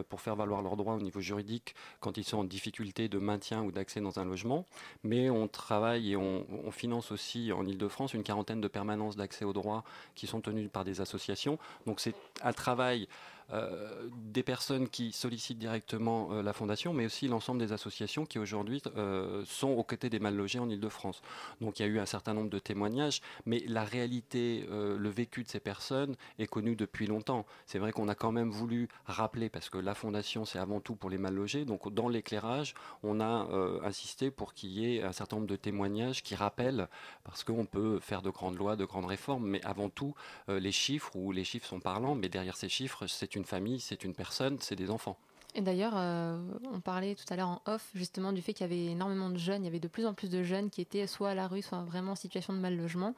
pour 0.08 0.20
faire 0.20 0.36
valoir 0.36 0.62
leurs 0.62 0.76
droits 0.76 0.94
au 0.94 1.00
niveau 1.00 1.20
juridique 1.20 1.74
quand 2.00 2.16
ils 2.16 2.24
sont 2.24 2.38
en 2.38 2.44
difficulté 2.44 3.08
de 3.08 3.18
maintien 3.18 3.62
ou 3.62 3.72
d'accès 3.72 4.00
dans 4.00 4.18
un 4.18 4.24
logement. 4.24 4.66
Mais 5.02 5.30
on 5.30 5.48
travaille 5.48 6.12
et 6.12 6.16
on, 6.16 6.46
on 6.64 6.70
finance 6.70 7.12
aussi 7.12 7.52
en 7.52 7.66
Ile-de-France 7.66 8.14
une 8.14 8.22
quarantaine 8.22 8.60
de 8.60 8.68
permanences 8.68 9.16
d'accès 9.16 9.44
aux 9.44 9.52
droits 9.52 9.84
qui 10.14 10.26
sont 10.26 10.40
tenues 10.40 10.68
par 10.68 10.84
des 10.84 11.00
associations. 11.00 11.58
Donc 11.86 12.00
c'est 12.00 12.14
un 12.42 12.52
travail 12.52 13.08
euh, 13.52 14.08
des 14.32 14.42
personnes 14.42 14.88
qui 14.88 15.12
sollicitent 15.12 15.58
directement 15.58 16.32
euh, 16.32 16.42
la 16.42 16.54
Fondation, 16.54 16.94
mais 16.94 17.04
aussi 17.04 17.28
l'ensemble 17.28 17.60
des 17.60 17.72
associations 17.72 18.24
qui 18.24 18.38
aujourd'hui 18.38 18.82
euh, 18.96 19.44
sont 19.46 19.68
aux 19.68 19.84
côtés 19.84 20.08
des 20.08 20.20
mal 20.20 20.34
logés 20.34 20.58
en 20.58 20.70
Ile-de-France. 20.70 21.20
Donc 21.60 21.78
il 21.78 21.82
y 21.82 21.84
a 21.84 21.88
eu 21.88 21.98
un 21.98 22.06
certain 22.06 22.32
nombre 22.32 22.48
de 22.48 22.58
témoignages, 22.58 23.20
mais 23.44 23.62
la 23.66 23.84
réalité, 23.84 24.66
le 24.70 25.08
vécu 25.08 25.42
de 25.42 25.48
ces 25.48 25.60
personnes 25.60 26.16
est 26.38 26.46
connu 26.46 26.76
depuis 26.76 27.06
longtemps. 27.06 27.44
C'est 27.66 27.78
vrai 27.78 27.92
qu'on 27.92 28.08
a 28.08 28.14
quand 28.14 28.32
même 28.32 28.50
voulu 28.50 28.88
rappeler, 29.06 29.48
parce 29.48 29.68
que 29.68 29.78
la 29.78 29.94
Fondation 29.94 30.44
c'est 30.44 30.58
avant 30.58 30.80
tout 30.80 30.94
pour 30.94 31.10
les 31.10 31.18
mal 31.18 31.34
logés, 31.34 31.64
donc 31.64 31.92
dans 31.92 32.08
l'éclairage, 32.08 32.74
on 33.02 33.20
a 33.20 33.48
insisté 33.84 34.30
pour 34.30 34.54
qu'il 34.54 34.70
y 34.70 34.96
ait 34.96 35.02
un 35.02 35.12
certain 35.12 35.36
nombre 35.36 35.48
de 35.48 35.56
témoignages 35.56 36.22
qui 36.22 36.34
rappellent, 36.34 36.88
parce 37.24 37.44
qu'on 37.44 37.66
peut 37.66 37.98
faire 38.00 38.22
de 38.22 38.30
grandes 38.30 38.56
lois, 38.56 38.76
de 38.76 38.84
grandes 38.84 39.06
réformes, 39.06 39.46
mais 39.46 39.62
avant 39.64 39.88
tout, 39.88 40.14
les 40.48 40.72
chiffres, 40.72 41.14
où 41.14 41.32
les 41.32 41.44
chiffres 41.44 41.66
sont 41.66 41.80
parlants, 41.80 42.14
mais 42.14 42.28
derrière 42.28 42.56
ces 42.56 42.68
chiffres, 42.68 43.06
c'est 43.06 43.34
une 43.34 43.41
famille, 43.44 43.80
c'est 43.80 44.04
une 44.04 44.14
personne, 44.14 44.58
c'est 44.60 44.76
des 44.76 44.90
enfants. 44.90 45.16
Et 45.54 45.60
d'ailleurs, 45.60 45.92
euh, 45.96 46.38
on 46.72 46.80
parlait 46.80 47.14
tout 47.14 47.26
à 47.28 47.36
l'heure 47.36 47.48
en 47.48 47.62
off 47.66 47.90
justement 47.94 48.32
du 48.32 48.40
fait 48.40 48.54
qu'il 48.54 48.64
y 48.66 48.70
avait 48.70 48.92
énormément 48.92 49.28
de 49.28 49.36
jeunes, 49.36 49.62
il 49.62 49.66
y 49.66 49.68
avait 49.68 49.80
de 49.80 49.88
plus 49.88 50.06
en 50.06 50.14
plus 50.14 50.30
de 50.30 50.42
jeunes 50.42 50.70
qui 50.70 50.80
étaient 50.80 51.06
soit 51.06 51.30
à 51.30 51.34
la 51.34 51.46
rue, 51.46 51.60
soit 51.60 51.82
vraiment 51.82 52.12
en 52.12 52.16
situation 52.16 52.54
de 52.54 52.58
mal 52.58 52.76
logement. 52.76 53.14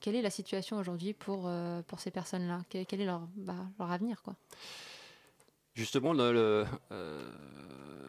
Quelle 0.00 0.16
est 0.16 0.22
la 0.22 0.30
situation 0.30 0.78
aujourd'hui 0.78 1.14
pour, 1.14 1.44
euh, 1.46 1.80
pour 1.86 2.00
ces 2.00 2.10
personnes-là? 2.10 2.62
Quel 2.68 3.00
est 3.00 3.06
leur, 3.06 3.22
bah, 3.36 3.54
leur 3.78 3.90
avenir 3.90 4.22
quoi? 4.22 4.34
Justement, 5.74 6.12
le, 6.12 6.66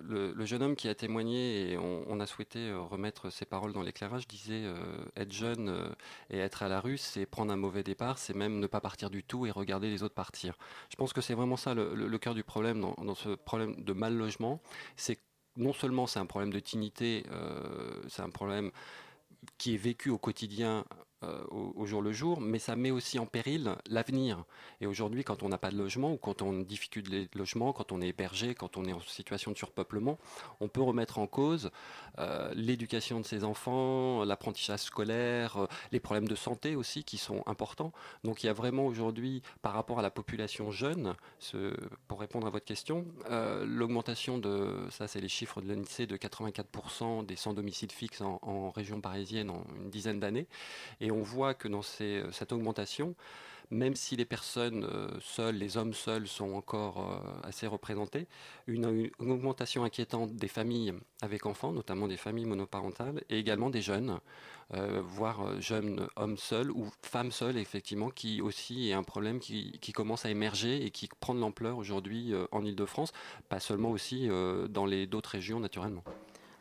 le, 0.08 0.46
jeune 0.46 0.62
homme 0.64 0.76
qui 0.76 0.88
a 0.88 0.96
témoigné, 0.96 1.72
et 1.72 1.78
on, 1.78 2.20
a 2.20 2.26
souhaité 2.26 2.60
euh, 2.60 2.80
remettre 2.80 3.30
ses 3.30 3.46
paroles 3.46 3.74
dans 3.74 3.82
l'éclairage, 3.82 4.28
disait 4.28 4.64
euh, 4.66 4.76
être 5.16 5.32
jeune 5.32 5.70
euh, 5.70 5.90
et 6.30 6.38
être 6.38 6.64
à 6.64 6.70
la 6.70 6.80
rue, 6.80 6.98
c'est 6.98 7.26
prendre 7.26 7.52
un 7.52 7.58
mauvais 7.58 7.84
départ, 7.84 8.18
c'est 8.18 8.36
même 8.36 8.60
ne 8.60 8.68
pas 8.68 8.82
partir 8.82 9.10
du 9.10 9.24
tout 9.24 9.46
et 9.46 9.52
regarder 9.52 9.90
les 9.90 10.04
autres 10.04 10.16
partir. 10.16 10.56
Je 10.90 10.96
pense 10.96 11.14
que 11.14 11.22
c'est 11.22 11.34
vraiment 11.34 11.58
ça 11.58 11.74
le, 11.74 12.18
cœur 12.18 12.36
du 12.36 12.44
problème 12.44 12.82
dans, 12.82 13.16
ce 13.16 13.30
problème 13.30 13.84
de 13.84 13.94
mal 13.94 14.16
logement. 14.16 14.62
C'est 14.96 15.20
non 15.58 15.74
seulement 15.74 16.08
c'est 16.08 16.20
un 16.20 16.26
problème 16.26 16.54
de 16.54 16.60
dignité, 16.60 17.24
c'est 18.08 18.22
un 18.22 18.30
problème 18.30 18.72
qui 19.58 19.74
est 19.74 19.78
vécu 19.78 20.10
au 20.10 20.18
quotidien 20.18 20.86
euh, 21.24 21.44
au, 21.50 21.86
jour 21.86 22.02
le 22.02 22.12
jour, 22.12 22.42
mais 22.42 22.60
ça 22.60 22.76
met 22.76 22.92
aussi 22.92 23.20
en 23.20 23.26
péril 23.26 23.76
l'avenir. 23.90 24.46
Et 24.82 24.88
aujourd'hui, 24.88 25.24
quand 25.24 25.44
on 25.44 25.50
n'a 25.50 25.58
pas 25.58 25.70
de 25.70 25.78
logement 25.78 26.14
ou 26.14 26.18
quand 26.18 26.42
on 26.42 26.54
difficulte 26.54 27.10
les 27.10 27.30
logements, 27.36 27.74
quand 27.74 27.92
on 27.92 28.02
est 28.02 28.08
hébergé, 28.08 28.56
quand 28.56 28.78
on 28.78 28.86
est 28.86 28.94
en 28.94 29.00
situation 29.02 29.52
de 29.52 29.58
surpeuplement, 29.58 30.18
on 30.60 30.68
peut 30.68 30.82
remettre 30.82 31.20
en 31.20 31.28
cause 31.28 31.72
euh, 32.20 32.52
l'éducation 32.56 33.20
de 33.20 33.26
ses 33.26 33.44
enfants, 33.44 34.24
l'apprentissage 34.24 34.82
scolaire, 34.82 35.58
euh, 35.58 35.68
les 35.92 36.00
problèmes 36.00 36.28
de 36.28 36.36
santé 36.36 36.76
aussi 36.76 37.04
qui 37.04 37.18
sont 37.18 37.44
importants. 37.46 37.92
Donc 38.24 38.44
il 38.44 38.48
y 38.48 38.50
a 38.50 38.54
vraiment 38.54 38.86
aujourd'hui, 38.86 39.42
par 39.62 39.74
rapport 39.74 40.00
à 40.00 40.02
la 40.02 40.12
population 40.12 40.72
jeune, 40.72 41.16
pour 42.08 42.20
répondre 42.20 42.48
à 42.48 42.50
votre 42.50 42.66
question, 42.66 43.06
l'augmentation 43.66 44.38
de, 44.38 44.88
ça 44.90 45.08
c'est 45.08 45.22
les 45.22 45.28
chiffres 45.28 45.62
de 45.62 45.74
l'ANSEE, 45.74 46.08
de 46.08 46.18
84% 46.18 47.26
des 47.26 47.36
sans 47.36 47.54
domicile 47.54 47.92
fixe 47.92 48.22
en, 48.22 48.40
en 48.42 48.72
région 48.72 49.02
parisienne 49.02 49.50
en 49.50 49.64
une 49.76 49.90
dizaine 49.90 50.20
d'années. 50.20 50.48
Et 51.00 51.12
on 51.14 51.22
voit 51.22 51.54
que 51.54 51.68
dans 51.68 51.82
euh, 52.02 52.32
cette 52.32 52.52
augmentation, 52.52 53.16
même 53.72 53.96
si 53.96 54.16
les 54.16 54.26
personnes 54.26 54.84
euh, 54.84 55.08
seules, 55.22 55.56
les 55.56 55.78
hommes 55.78 55.94
seuls 55.94 56.28
sont 56.28 56.54
encore 56.54 57.00
euh, 57.00 57.48
assez 57.48 57.66
représentés, 57.66 58.28
une, 58.68 59.10
augmentation 59.20 59.84
inquiétante 59.84 60.36
des 60.36 60.48
familles 60.48 60.94
avec 61.22 61.46
enfants, 61.46 61.72
notamment 61.72 62.08
des 62.08 62.18
familles 62.18 62.46
monoparentales, 62.46 63.24
et 63.30 63.40
également 63.40 63.70
des 63.70 63.82
jeunes, 63.82 64.20
voire 64.72 65.62
jeunes 65.62 66.08
hommes 66.16 66.38
seuls 66.38 66.72
ou 66.72 66.90
femmes 67.04 67.32
seules, 67.32 67.58
effectivement, 67.58 68.10
qui 68.10 68.42
aussi 68.42 68.90
est 68.90 68.94
un 68.94 69.04
problème 69.04 69.40
qui, 69.40 69.80
commence 69.94 70.26
à 70.26 70.32
émerger 70.32 70.84
et 70.84 70.90
qui 70.90 71.08
prend 71.20 71.36
de 71.36 71.40
l'ampleur 71.40 71.78
aujourd'hui 71.78 72.34
en 72.52 72.66
Ile-de-France, 72.66 73.12
pas 73.50 73.60
seulement 73.60 73.92
aussi 73.92 74.30
dans 74.70 74.88
d'autres 74.88 75.30
régions 75.30 75.60
naturellement. 75.60 76.04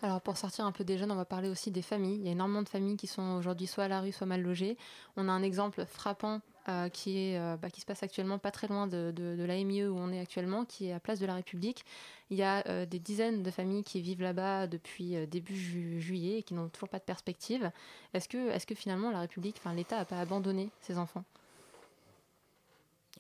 Alors 0.02 0.20
pour 0.20 0.36
sortir 0.36 0.64
un 0.64 0.72
peu 0.72 0.82
des 0.82 0.98
jeunes, 0.98 1.12
on 1.12 1.16
va 1.16 1.24
parler 1.24 1.48
aussi 1.48 1.70
des 1.70 1.80
familles. 1.80 2.16
Il 2.16 2.24
y 2.24 2.28
a 2.28 2.32
énormément 2.32 2.62
de 2.62 2.68
familles 2.68 2.96
qui 2.96 3.06
sont 3.06 3.36
aujourd'hui 3.36 3.68
soit 3.68 3.84
à 3.84 3.88
la 3.88 4.00
rue, 4.00 4.10
soit 4.10 4.26
mal 4.26 4.42
logées. 4.42 4.76
On 5.16 5.28
a 5.28 5.32
un 5.32 5.44
exemple 5.44 5.86
frappant 5.86 6.40
euh, 6.68 6.88
euh, 7.06 7.56
bah, 7.56 7.70
qui 7.70 7.80
se 7.80 7.86
passe 7.86 8.02
actuellement 8.02 8.38
pas 8.38 8.50
très 8.50 8.66
loin 8.66 8.88
de, 8.88 9.44
l'AMIE 9.44 9.84
où 9.84 9.96
on 9.96 10.10
est 10.12 10.18
actuellement, 10.18 10.64
qui 10.64 10.88
est 10.88 10.92
à 10.92 10.98
Place 10.98 11.20
de 11.20 11.26
la 11.26 11.36
République. 11.36 11.84
Il 12.30 12.36
y 12.36 12.42
a 12.42 12.66
euh, 12.66 12.84
des 12.84 12.98
dizaines 12.98 13.44
de 13.44 13.50
familles 13.52 13.84
qui 13.84 14.00
vivent 14.00 14.22
là-bas 14.22 14.66
depuis 14.66 15.24
début 15.28 15.56
juillet 16.00 16.38
et 16.38 16.42
qui 16.42 16.54
n'ont 16.54 16.68
toujours 16.68 16.88
pas 16.88 16.98
de 16.98 17.04
perspective. 17.04 17.70
Est-ce 18.12 18.28
que, 18.28 18.74
finalement 18.74 19.12
la 19.12 19.20
République, 19.20 19.56
enfin 19.58 19.72
l'État 19.72 19.98
n'a 19.98 20.04
pas 20.04 20.18
abandonné 20.18 20.70
ses 20.80 20.98
enfants? 20.98 21.24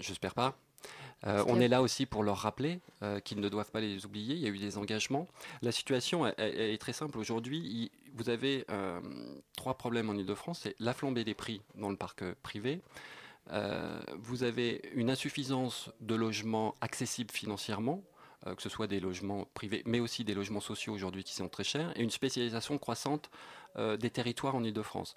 J'espère 0.00 0.34
pas. 0.34 0.56
Euh, 1.26 1.44
on 1.46 1.60
est 1.60 1.68
là 1.68 1.82
aussi 1.82 2.06
pour 2.06 2.24
leur 2.24 2.38
rappeler 2.38 2.80
euh, 3.02 3.20
qu'ils 3.20 3.40
ne 3.40 3.48
doivent 3.48 3.70
pas 3.70 3.80
les 3.80 4.04
oublier. 4.04 4.34
Il 4.34 4.40
y 4.40 4.46
a 4.46 4.50
eu 4.50 4.58
des 4.58 4.78
engagements. 4.78 5.28
La 5.62 5.72
situation 5.72 6.26
est, 6.26 6.80
très 6.80 6.92
simple 6.92 7.18
aujourd'hui. 7.18 7.90
Vous 8.14 8.28
avez 8.28 8.64
euh, 8.70 9.00
trois 9.56 9.74
problèmes 9.74 10.10
en 10.10 10.14
Ile-de-France. 10.14 10.60
C'est 10.62 10.74
la 10.78 10.92
flambée 10.92 11.24
des 11.24 11.34
prix 11.34 11.62
dans 11.76 11.90
le 11.90 11.96
parc 11.96 12.24
privé. 12.42 12.80
vous 14.18 14.42
avez 14.42 14.82
une 14.94 15.10
insuffisance 15.10 15.90
de 16.00 16.14
logements 16.14 16.74
accessibles 16.80 17.32
financièrement, 17.32 18.02
que 18.44 18.62
ce 18.62 18.68
soit 18.68 18.88
des 18.88 18.98
logements 18.98 19.46
privés, 19.54 19.82
mais 19.86 20.00
aussi 20.00 20.24
des 20.24 20.34
logements 20.34 20.60
sociaux 20.60 20.92
aujourd'hui 20.92 21.22
qui 21.22 21.34
sont 21.34 21.48
très 21.48 21.64
chers, 21.64 21.96
et 21.96 22.02
une 22.02 22.10
spécialisation 22.10 22.78
croissante 22.78 23.30
des 23.76 24.10
territoires 24.10 24.54
en 24.54 24.64
Ile-de-France. 24.64 25.14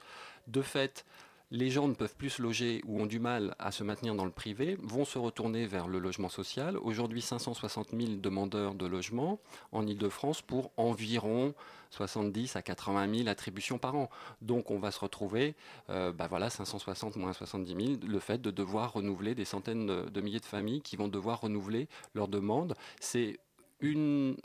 De 0.47 0.61
fait, 0.61 1.05
les 1.51 1.69
gens 1.69 1.87
ne 1.87 1.93
peuvent 1.93 2.15
plus 2.15 2.31
se 2.31 2.41
loger 2.41 2.81
ou 2.85 3.01
ont 3.01 3.05
du 3.05 3.19
mal 3.19 3.55
à 3.59 3.71
se 3.71 3.83
maintenir 3.83 4.15
dans 4.15 4.25
le 4.25 4.31
privé, 4.31 4.77
vont 4.81 5.05
se 5.05 5.17
retourner 5.17 5.65
vers 5.65 5.87
le 5.87 5.99
logement 5.99 6.29
social. 6.29 6.77
Aujourd'hui, 6.77 7.21
560 7.21 7.91
000 7.91 8.15
demandeurs 8.17 8.75
de 8.75 8.85
logement 8.85 9.39
en 9.71 9.85
Ile-de-France 9.85 10.41
pour 10.41 10.71
environ 10.77 11.53
70 11.91 12.55
à 12.55 12.61
80 12.61 13.13
000 13.17 13.29
attributions 13.29 13.77
par 13.77 13.95
an. 13.95 14.09
Donc 14.41 14.71
on 14.71 14.79
va 14.79 14.91
se 14.91 14.99
retrouver, 14.99 15.55
euh, 15.89 16.11
bah 16.11 16.27
voilà, 16.27 16.49
560 16.49 17.15
moins 17.15 17.33
70 17.33 17.85
000, 17.85 17.99
le 18.07 18.19
fait 18.19 18.41
de 18.41 18.51
devoir 18.51 18.93
renouveler 18.93 19.35
des 19.35 19.45
centaines 19.45 19.85
de, 19.87 20.21
milliers 20.21 20.39
de 20.39 20.45
familles 20.45 20.81
qui 20.81 20.95
vont 20.95 21.07
devoir 21.07 21.41
renouveler 21.41 21.87
leurs 22.13 22.27
demandes. 22.27 22.75
C'est 22.99 23.39
une, 23.79 24.35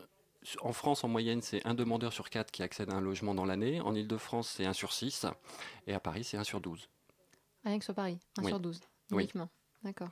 en 0.61 0.73
France, 0.73 1.05
en 1.05 1.09
moyenne, 1.09 1.43
c'est 1.43 1.65
un 1.67 1.75
demandeur 1.75 2.13
sur 2.13 2.31
quatre 2.31 2.51
qui 2.51 2.63
accède 2.63 2.91
à 2.91 2.95
un 2.95 3.01
logement 3.01 3.35
dans 3.35 3.45
l'année. 3.45 3.81
En 3.81 3.95
Ile-de-France, 3.95 4.49
c'est 4.57 4.65
un 4.65 4.73
sur 4.73 4.93
6. 4.93 5.27
Et 5.87 5.93
à 5.93 6.01
Paris, 6.01 6.25
c'est 6.25 6.37
un 6.37 6.45
sur 6.45 6.61
12. 6.61 6.89
Rien 7.65 7.79
que 7.79 7.85
sur 7.85 7.95
Paris, 7.95 8.19
un 8.39 8.45
sur 8.45 8.59
12, 8.59 8.81
uniquement. 9.13 9.51
D'accord. 9.83 10.09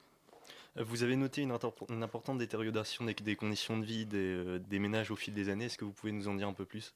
Vous 0.76 1.02
avez 1.02 1.16
noté 1.16 1.42
une, 1.42 1.50
importante 2.02 2.38
détérioration 2.38 3.04
des, 3.04 3.37
conditions 3.37 3.78
de 3.78 3.85
vie 3.85 4.06
euh, 4.12 4.58
des, 4.58 4.78
ménages 4.78 5.11
au 5.11 5.16
fil 5.16 5.35
des 5.35 5.49
années. 5.49 5.64
Est-ce 5.64 5.78
que 5.78 5.85
vous 5.85 5.92
pouvez 5.92 6.12
nous 6.12 6.28
en 6.28 6.35
dire 6.35 6.47
un 6.47 6.52
peu 6.52 6.64
plus? 6.64 6.94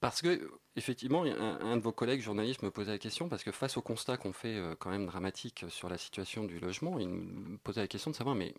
Parce 0.00 0.22
que, 0.22 0.50
effectivement, 0.76 1.24
un, 1.24 1.76
de 1.76 1.82
vos 1.82 1.92
collègues 1.92 2.22
journalistes 2.22 2.62
me 2.62 2.70
posait 2.70 2.92
la 2.92 2.98
question, 2.98 3.28
parce 3.28 3.42
que 3.42 3.52
face 3.52 3.76
au 3.76 3.82
constat 3.82 4.16
qu'on 4.16 4.32
fait 4.32 4.56
euh, 4.56 4.74
quand 4.78 4.90
même 4.90 5.06
dramatique 5.06 5.64
sur 5.68 5.88
la 5.88 5.98
situation 5.98 6.44
du 6.44 6.58
logement, 6.58 6.98
il 6.98 7.08
me 7.08 7.58
posait 7.58 7.80
la 7.80 7.88
question 7.88 8.10
de 8.10 8.16
savoir, 8.16 8.34
mais 8.34 8.54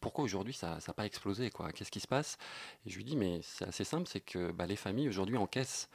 pourquoi 0.00 0.24
aujourd'hui 0.24 0.54
ça 0.54 0.78
n'a 0.86 0.94
pas 0.94 1.06
explosé 1.06 1.50
Qu'est-ce 1.74 1.90
qui 1.90 2.00
se 2.00 2.08
passe? 2.08 2.38
Et 2.86 2.90
je 2.90 2.96
lui 2.96 3.04
dis 3.04 3.16
mais 3.16 3.40
c'est 3.42 3.66
assez 3.66 3.84
simple, 3.84 4.08
c'est 4.08 4.20
que 4.20 4.50
bah, 4.52 4.66
les 4.66 4.76
familles 4.76 5.08
aujourd'hui 5.08 5.36
encaissent 5.36 5.88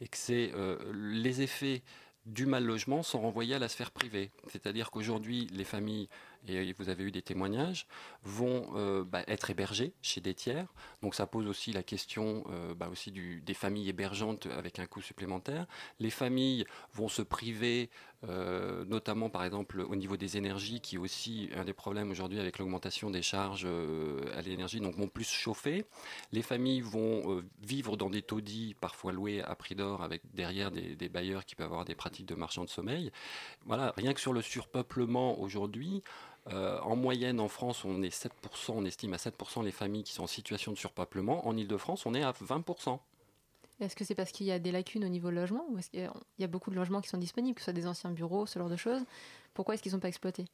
et 0.00 0.08
que 0.08 0.18
euh, 0.30 0.92
les 0.94 1.42
effets 1.42 1.82
du 2.26 2.46
mal 2.46 2.64
logement 2.64 3.02
sont 3.02 3.20
renvoyés 3.20 3.54
à 3.54 3.58
la 3.58 3.68
sphère 3.68 3.90
privée. 3.90 4.30
C'est-à-dire 4.46 4.90
qu'aujourd'hui, 4.90 5.48
les 5.50 5.64
familles, 5.64 6.08
et 6.46 6.72
vous 6.74 6.88
avez 6.88 7.04
eu 7.04 7.10
des 7.10 7.22
témoignages, 7.22 7.86
vont 8.22 8.70
euh, 8.76 9.04
bah, 9.04 9.22
être 9.26 9.50
hébergées 9.50 9.92
chez 10.02 10.20
des 10.20 10.34
tiers. 10.34 10.72
Donc 11.02 11.14
ça 11.14 11.26
pose 11.26 11.46
aussi 11.46 11.72
la 11.72 11.82
question 11.82 12.44
euh, 12.50 12.74
bah, 12.74 12.90
des 13.06 13.54
familles 13.54 13.88
hébergeantes 13.88 14.46
avec 14.46 14.78
un 14.78 14.86
coût 14.86 15.02
supplémentaire. 15.02 15.66
Les 15.98 16.10
familles 16.10 16.64
vont 16.94 17.08
se 17.08 17.22
priver, 17.22 17.90
euh, 18.28 18.84
notamment 18.84 19.30
par 19.30 19.44
exemple 19.44 19.80
au 19.80 19.96
niveau 19.96 20.16
des 20.16 20.36
énergies, 20.36 20.80
qui 20.80 20.96
est 20.96 20.98
aussi 20.98 21.50
un 21.56 21.64
des 21.64 21.72
problèmes 21.72 22.10
aujourd'hui 22.10 22.38
avec 22.38 22.58
l'augmentation 22.58 23.10
des 23.10 23.22
charges 23.22 23.66
à 24.36 24.42
l'énergie, 24.42 24.80
donc 24.80 24.96
vont 24.96 25.08
plus 25.08 25.28
chauffer. 25.28 25.84
Les 26.32 26.42
familles 26.42 26.80
vont 26.80 27.42
vivre 27.62 27.96
dans 27.96 28.10
des 28.10 28.22
taudis, 28.22 28.74
parfois 28.80 29.12
loués 29.12 29.42
à 29.42 29.54
prix 29.54 29.74
d'or, 29.74 30.02
avec 30.02 30.22
derrière 30.34 30.70
des, 30.70 31.08
bailleurs 31.08 31.44
qui 31.44 31.54
peuvent 31.54 31.66
avoir 31.66 31.84
des 31.84 31.94
pratiques 31.94 32.26
de 32.26 32.34
marchand 32.34 32.64
de 32.64 32.70
sommeil. 32.70 33.10
Voilà, 33.66 33.92
rien 33.96 34.14
que 34.14 34.20
sur 34.20 34.32
le 34.32 34.42
surpeuplement 34.42 35.40
aujourd'hui, 35.40 36.02
euh, 36.48 36.80
en 36.80 36.96
moyenne, 36.96 37.40
en 37.40 37.48
France, 37.48 37.84
on 37.84 38.02
est 38.02 38.14
7%, 38.14 38.72
on 38.74 38.84
estime 38.84 39.14
à 39.14 39.16
7% 39.16 39.64
les 39.64 39.70
familles 39.70 40.02
qui 40.02 40.12
sont 40.12 40.24
en 40.24 40.28
situation 40.28 40.72
de 40.72 40.76
surpeuplement. 40.76 41.46
En 41.46 41.56
Ile-de-France, 41.56 42.06
on 42.06 42.14
est 42.14 42.22
à 42.22 42.32
20%. 42.32 42.98
Est-ce 43.82 43.96
que 43.96 44.04
c'est 44.04 44.14
parce 44.14 44.30
qu'il 44.30 44.46
y 44.46 44.52
a 44.52 44.58
des 44.58 44.72
lacunes 44.72 45.04
au 45.04 45.08
niveau 45.08 45.30
logement 45.30 45.66
ou 45.70 45.78
est-ce 45.78 45.90
qu'il 45.90 46.08
y 46.38 46.44
a 46.44 46.46
beaucoup 46.46 46.70
de 46.70 46.76
logements 46.76 47.00
qui 47.00 47.08
sont 47.08 47.18
disponibles, 47.18 47.54
que 47.54 47.60
ce 47.60 47.66
soit 47.66 47.72
des 47.72 47.86
anciens 47.86 48.10
bureaux, 48.10 48.46
ce 48.46 48.58
genre 48.58 48.68
de 48.68 48.76
choses? 48.76 49.02
Pourquoi 49.54 49.74
est-ce 49.74 49.82
qu'ils 49.82 49.90
ne 49.90 49.96
sont 49.96 50.00
pas 50.00 50.08
exploités? 50.08 50.46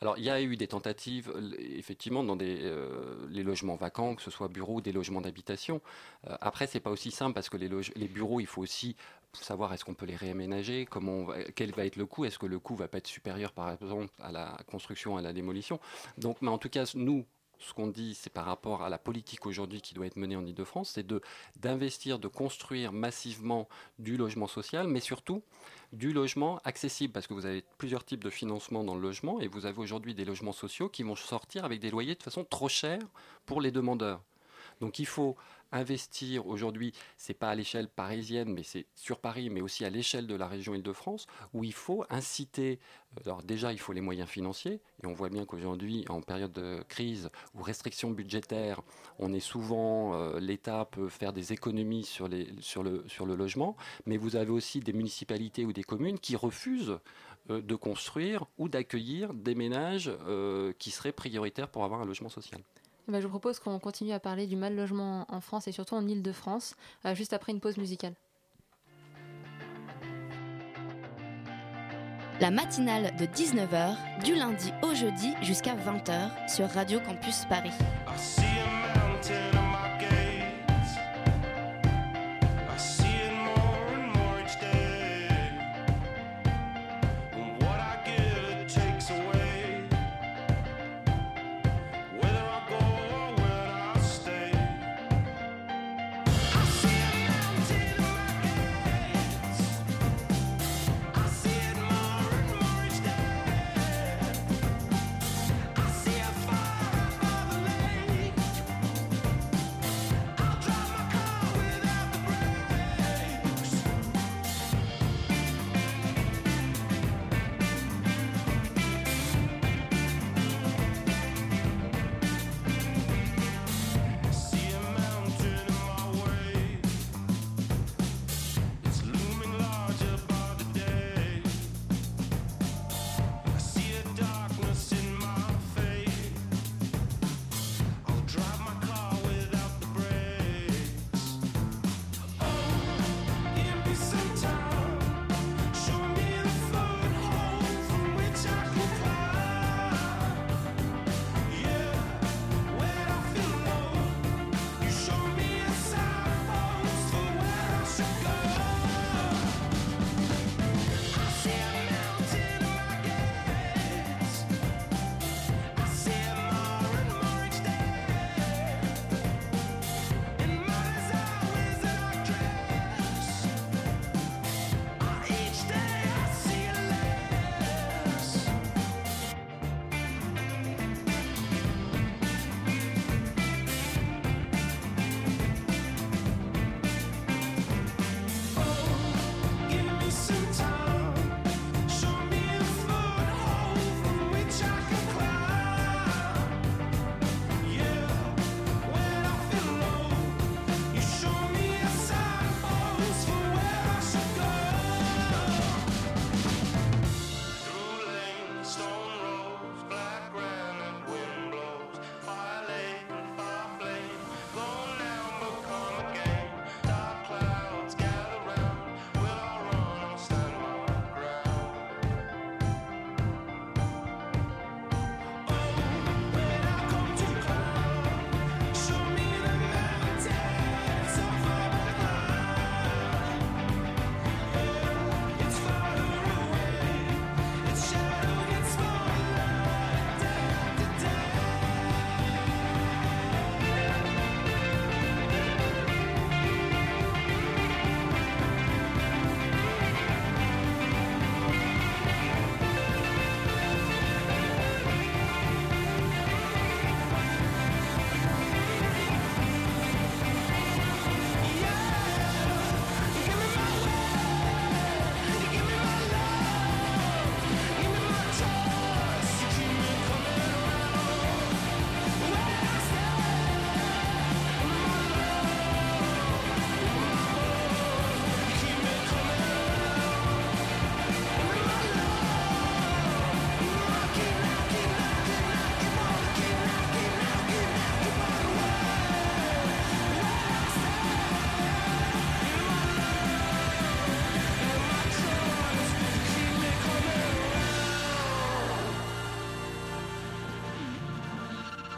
Alors, 0.00 0.16
il 0.16 0.24
y 0.24 0.30
a 0.30 0.40
eu 0.40 0.56
des 0.56 0.68
tentatives, 0.68 1.32
effectivement, 1.58 2.22
dans 2.22 2.38
euh, 2.40 3.26
les 3.28 3.42
logements 3.42 3.74
vacants, 3.74 4.14
que 4.14 4.22
ce 4.22 4.30
soit 4.30 4.48
bureaux 4.48 4.76
ou 4.76 4.80
des 4.80 4.92
logements 4.92 5.20
d'habitation. 5.20 5.80
Euh, 6.28 6.36
après, 6.40 6.66
c'est 6.66 6.80
pas 6.80 6.90
aussi 6.90 7.10
simple 7.10 7.34
parce 7.34 7.48
que 7.48 7.56
les, 7.56 8.08
bureaux, 8.08 8.40
il 8.40 8.46
faut 8.46 8.62
aussi 8.62 8.96
savoir 9.32 9.72
est-ce 9.72 9.84
qu'on 9.84 9.94
peut 9.94 10.06
les 10.06 10.14
réaménager, 10.14 10.86
quel 11.56 11.72
va 11.72 11.84
être 11.84 11.96
le 11.96 12.06
coût, 12.06 12.24
est-ce 12.24 12.38
que 12.38 12.46
le 12.46 12.60
coût 12.60 12.76
va 12.76 12.86
pas 12.86 12.98
être 12.98 13.08
supérieur 13.08 13.52
par 13.52 13.72
exemple 13.72 14.12
à 14.20 14.30
la 14.30 14.56
construction, 14.68 15.16
à 15.16 15.22
la 15.22 15.32
démolition? 15.32 15.80
Donc, 16.18 16.40
mais 16.40 16.50
en 16.50 16.58
tout 16.58 16.68
cas, 16.68 16.88
nous, 16.94 17.24
ce 17.58 17.72
qu'on 17.72 17.86
dit, 17.86 18.14
c'est 18.14 18.30
par 18.30 18.44
rapport 18.44 18.82
à 18.82 18.88
la 18.88 18.98
politique 18.98 19.46
aujourd'hui 19.46 19.80
qui 19.80 19.94
doit 19.94 20.06
être 20.06 20.16
menée 20.16 20.36
en 20.36 20.44
Ile-de-France, 20.44 20.92
c'est 20.94 21.06
d'investir, 21.56 22.18
de 22.18 22.28
construire 22.28 22.92
massivement 22.92 23.68
du 23.98 24.16
logement 24.16 24.46
social, 24.46 24.88
mais 24.88 25.00
surtout 25.00 25.42
du 25.92 26.12
logement 26.12 26.60
accessible, 26.64 27.12
parce 27.12 27.26
que 27.26 27.34
vous 27.34 27.46
avez 27.46 27.64
plusieurs 27.78 28.04
types 28.04 28.24
de 28.24 28.30
financement 28.30 28.84
dans 28.84 28.94
le 28.94 29.00
logement, 29.00 29.40
et 29.40 29.48
vous 29.48 29.66
avez 29.66 29.78
aujourd'hui 29.78 30.14
des 30.14 30.24
logements 30.24 30.52
sociaux 30.52 30.88
qui 30.88 31.02
vont 31.02 31.16
sortir 31.16 31.64
avec 31.64 31.80
des 31.80 31.90
loyers 31.90 32.14
de 32.14 32.22
façon 32.22 32.44
trop 32.44 32.68
chère 32.68 33.02
pour 33.46 33.60
les 33.60 33.70
demandeurs. 33.70 34.20
Donc 34.80 34.98
il 34.98 35.06
faut 35.06 35.36
investir 35.72 36.46
aujourd'hui, 36.46 36.92
c'est 37.16 37.34
pas 37.34 37.50
à 37.50 37.54
l'échelle 37.54 37.88
parisienne, 37.88 38.52
mais 38.52 38.62
c'est 38.62 38.86
sur 38.94 39.18
Paris, 39.18 39.50
mais 39.50 39.60
aussi 39.60 39.84
à 39.84 39.90
l'échelle 39.90 40.26
de 40.26 40.34
la 40.34 40.46
région 40.46 40.74
Île-de-France, 40.74 41.26
où 41.52 41.64
il 41.64 41.72
faut 41.72 42.04
inciter. 42.10 42.78
Euh, 43.18 43.22
alors 43.24 43.42
déjà, 43.42 43.72
il 43.72 43.78
faut 43.78 43.92
les 43.92 44.00
moyens 44.00 44.28
financiers, 44.28 44.80
et 45.02 45.06
on 45.06 45.12
voit 45.12 45.28
bien 45.28 45.44
qu'aujourd'hui, 45.44 46.04
en 46.08 46.20
période 46.20 46.52
de 46.52 46.82
crise 46.88 47.30
ou 47.54 47.62
restriction 47.62 48.10
budgétaire, 48.10 48.82
on 49.18 49.32
est 49.32 49.40
souvent, 49.40 50.14
euh, 50.14 50.40
l'État 50.40 50.84
peut 50.84 51.08
faire 51.08 51.32
des 51.32 51.52
économies 51.52 52.04
sur 52.04 52.28
le 52.28 53.34
logement, 53.34 53.76
mais 54.06 54.16
vous 54.16 54.36
avez 54.36 54.50
aussi 54.50 54.80
des 54.80 54.92
municipalités 54.92 55.64
ou 55.64 55.72
des 55.72 55.84
communes 55.84 56.18
qui 56.18 56.36
refusent 56.36 56.98
euh, 57.50 57.60
de 57.60 57.74
construire 57.74 58.44
ou 58.58 58.68
d'accueillir 58.68 59.34
des 59.34 59.54
ménages 59.54 60.10
qui 60.78 60.90
seraient 60.90 61.12
prioritaires 61.12 61.68
pour 61.68 61.84
avoir 61.84 62.00
un 62.00 62.06
logement 62.06 62.28
social. 62.28 62.60
Eh 63.08 63.12
ben, 63.12 63.20
je 63.20 63.26
vous 63.26 63.30
propose 63.30 63.58
qu'on 63.58 63.78
continue 63.78 64.12
à 64.12 64.20
parler 64.20 64.46
du 64.46 64.56
mal 64.56 64.74
logement 64.74 65.26
en 65.28 65.40
France 65.40 65.68
et 65.68 65.72
surtout 65.72 65.94
en 65.94 66.06
Ile-de-France, 66.06 66.74
euh, 67.04 67.14
juste 67.14 67.32
après 67.32 67.52
une 67.52 67.60
pause 67.60 67.76
musicale. 67.76 68.14
La 72.40 72.50
matinale 72.50 73.14
de 73.16 73.26
19h, 73.26 74.24
du 74.24 74.34
lundi 74.34 74.72
au 74.82 74.94
jeudi 74.94 75.34
jusqu'à 75.42 75.76
20h 75.76 76.48
sur 76.48 76.68
Radio 76.68 76.98
Campus 77.00 77.44
Paris. 77.48 77.70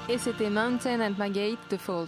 Et 0.09 0.19
c'était 0.19 0.51
Mountain 0.51 1.01
and 1.01 1.14
Magate 1.19 1.59
de 1.69 1.77
Falls. 1.77 2.07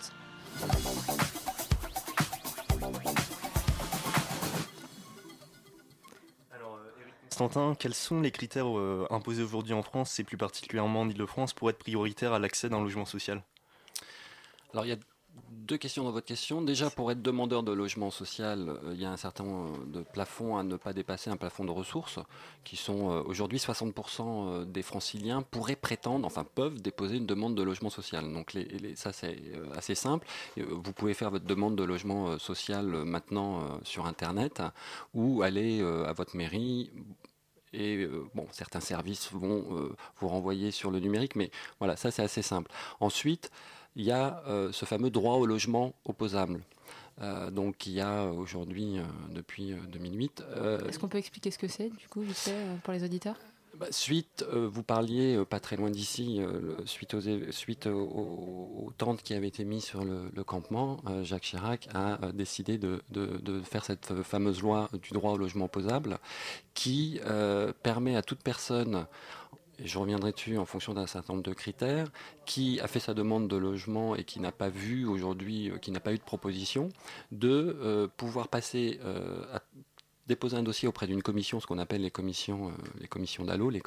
Constantin, 7.23 7.75
quels 7.77 7.95
sont 7.95 8.21
les 8.21 8.31
critères 8.31 8.77
euh, 8.77 9.07
imposés 9.11 9.43
aujourd'hui 9.43 9.73
en 9.73 9.83
France 9.83 10.19
et 10.21 10.25
plus 10.25 10.37
particulièrement 10.37 11.03
en 11.03 11.09
Ile-de-France 11.09 11.55
pour 11.55 11.71
être 11.71 11.79
prioritaire 11.79 12.33
à 12.33 12.39
l'accès 12.39 12.69
d'un 12.69 12.81
logement 12.81 13.05
social? 13.05 13.43
Alors 14.73 14.85
il 14.85 14.89
y 14.91 14.93
a 14.93 14.99
deux 15.67 15.77
questions 15.77 16.05
dans 16.05 16.11
votre 16.11 16.27
question. 16.27 16.63
Déjà, 16.63 16.91
pour 16.91 17.11
être 17.11 17.21
demandeur 17.23 17.63
de 17.63 17.73
logement 17.73 18.11
social, 18.11 18.69
euh, 18.69 18.93
il 18.95 19.01
y 19.01 19.05
a 19.05 19.11
un 19.11 19.17
certain 19.17 19.45
nombre 19.45 19.85
de 19.87 20.03
plafonds 20.03 20.57
à 20.57 20.63
ne 20.63 20.77
pas 20.77 20.93
dépasser, 20.93 21.31
un 21.31 21.37
plafond 21.37 21.65
de 21.65 21.71
ressources, 21.71 22.19
qui 22.65 22.77
sont 22.77 23.11
euh, 23.11 23.23
aujourd'hui 23.25 23.59
60% 23.59 24.65
des 24.65 24.83
franciliens 24.83 25.43
pourraient 25.43 25.77
prétendre, 25.77 26.27
enfin 26.27 26.45
peuvent 26.45 26.81
déposer 26.81 27.17
une 27.17 27.27
demande 27.27 27.55
de 27.55 27.63
logement 27.63 27.91
social. 27.91 28.33
Donc 28.33 28.53
les, 28.53 28.65
les- 28.65 28.97
ça, 28.97 29.13
c'est 29.13 29.37
euh, 29.55 29.67
assez 29.77 29.95
simple. 29.95 30.27
Euh, 30.59 30.65
Vous 30.71 30.93
pouvez 30.93 31.15
faire 31.15 31.31
votre 31.31 31.47
demande 31.47 31.77
de 31.77 31.85
logement 31.85 32.29
euh, 32.29 32.39
social 32.39 32.95
euh, 32.95 33.05
maintenant 33.05 33.61
euh, 33.61 33.63
sur 33.83 34.07
Internet 34.07 34.63
ou 35.15 35.43
aller 35.43 35.81
euh, 35.81 36.07
à 36.07 36.13
votre 36.13 36.37
mairie 36.37 36.91
et 37.75 37.97
euh, 37.99 38.25
bon, 38.35 38.47
certains 38.51 38.81
services 38.81 39.31
vont 39.33 39.65
euh, 39.77 39.95
vous 40.21 40.29
renvoyer 40.29 40.71
sur 40.71 40.91
le 40.91 41.01
numérique, 41.01 41.37
mais 41.37 41.51
voilà, 41.81 41.97
ça 41.97 42.11
c'est 42.11 42.23
assez 42.23 42.41
simple. 42.41 42.71
Ensuite, 43.01 43.51
il 43.99 44.05
y 44.05 44.13
a 44.13 44.43
euh, 44.47 44.73
ce 44.73 44.87
fameux 44.87 45.11
droit 45.11 45.35
au 45.35 45.45
logement 45.45 45.93
opposable. 46.07 46.61
Euh, 47.21 47.51
donc 47.51 47.87
il 47.87 47.93
y 47.93 48.01
a 48.01 48.27
aujourd'hui, 48.27 48.99
euh, 48.99 49.03
depuis 49.31 49.73
euh, 49.73 49.79
2008, 49.89 50.45
euh, 50.57 50.89
Est-ce 50.89 50.99
qu'on 51.01 51.09
peut 51.09 51.19
expliquer 51.19 51.51
ce 51.51 51.59
que 51.59 51.67
c'est, 51.67 51.91
du 51.91 52.09
coup, 52.09 52.23
euh, 52.23 52.77
pour 52.85 52.93
les 52.93 53.03
auditeurs? 53.05 53.37
Bah, 53.77 53.87
suite, 53.91 54.45
vous 54.53 54.83
parliez 54.83 55.45
pas 55.45 55.61
très 55.61 55.77
loin 55.77 55.89
d'ici, 55.89 56.41
suite, 56.85 57.15
aux, 57.15 57.21
suite 57.53 57.87
aux, 57.87 58.87
aux, 58.87 58.93
tentes 58.99 59.23
qui 59.23 59.35
avaient 59.35 59.47
été 59.47 59.65
mises 59.65 59.85
sur 59.85 60.05
le, 60.05 60.33
le 60.35 60.43
campement, 60.43 61.01
Jacques 61.23 61.45
Chirac 61.45 61.89
a 61.95 62.19
décidé 62.33 62.77
de, 62.77 63.01
de, 63.11 63.37
de, 63.37 63.61
faire 63.61 63.85
cette 63.85 64.21
fameuse 64.25 64.63
loi 64.63 64.89
du 65.01 65.11
droit 65.11 65.31
au 65.31 65.37
logement 65.37 65.67
opposable 65.67 66.19
qui 66.75 67.21
permet 67.85 68.17
à 68.17 68.23
toute 68.23 68.43
personne 68.43 69.07
je 69.83 69.99
reviendrai 69.99 70.33
dessus 70.33 70.59
en 70.59 70.65
fonction 70.65 70.95
d'un 70.95 71.07
certain 71.07 71.35
nombre 71.35 71.45
de 71.45 71.53
critères, 71.53 72.09
qui 72.47 72.81
a 72.81 72.89
fait 72.89 73.01
sa 73.01 73.15
demande 73.15 73.49
de 73.49 73.57
logement 73.57 74.15
et 74.17 74.25
qui 74.25 74.41
n'a 74.41 74.53
pas 74.53 74.69
vu 74.69 75.07
aujourd'hui, 75.07 75.73
qui 75.81 75.91
n'a 75.91 76.01
pas 76.01 76.13
eu 76.13 76.19
de 76.19 76.23
proposition, 76.23 76.89
de 77.33 78.11
pouvoir 78.17 78.49
passer 78.49 78.99
à 79.53 79.61
déposer 80.29 80.57
un 80.57 80.63
dossier 80.63 80.87
auprès 80.87 81.07
d'une 81.07 81.23
commission, 81.23 81.59
ce 81.59 81.67
qu'on 81.67 81.79
appelle 81.79 82.03
les 82.03 82.11
commissions, 82.11 82.69
euh, 82.69 82.73
les 83.01 83.09
commissions 83.09 83.45
d'ALLO, 83.45 83.71
les 83.71 83.83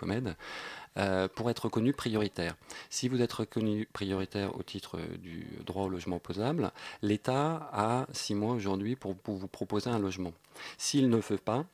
euh, 0.98 1.28
pour 1.28 1.50
être 1.50 1.66
reconnu 1.66 1.94
prioritaire. 1.94 2.56
Si 2.90 3.08
vous 3.08 3.22
êtes 3.22 3.32
reconnu 3.32 3.88
prioritaire 3.94 4.58
au 4.58 4.64
titre 4.64 4.98
euh, 4.98 5.18
du 5.18 5.48
droit 5.66 5.86
au 5.86 5.90
logement 5.90 6.18
opposable, 6.18 6.72
l'État 7.02 7.70
a 7.72 8.08
six 8.12 8.34
mois 8.34 8.54
aujourd'hui 8.54 8.96
pour, 8.96 9.16
vous 9.26 9.48
proposer 9.48 9.90
un 9.90 10.00
logement. 10.00 10.34
S'il 10.78 11.10
ne 11.10 11.22
fait 11.22 11.38
pas, 11.38 11.66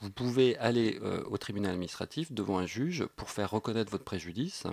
vous 0.00 0.10
pouvez 0.10 0.56
aller 0.58 0.98
au 1.30 1.38
tribunal 1.38 1.72
administratif 1.72 2.32
devant 2.32 2.58
un 2.58 2.66
juge 2.66 3.06
pour 3.16 3.30
faire 3.30 3.50
reconnaître 3.50 3.90
votre 3.90 4.04
préjudice. 4.04 4.64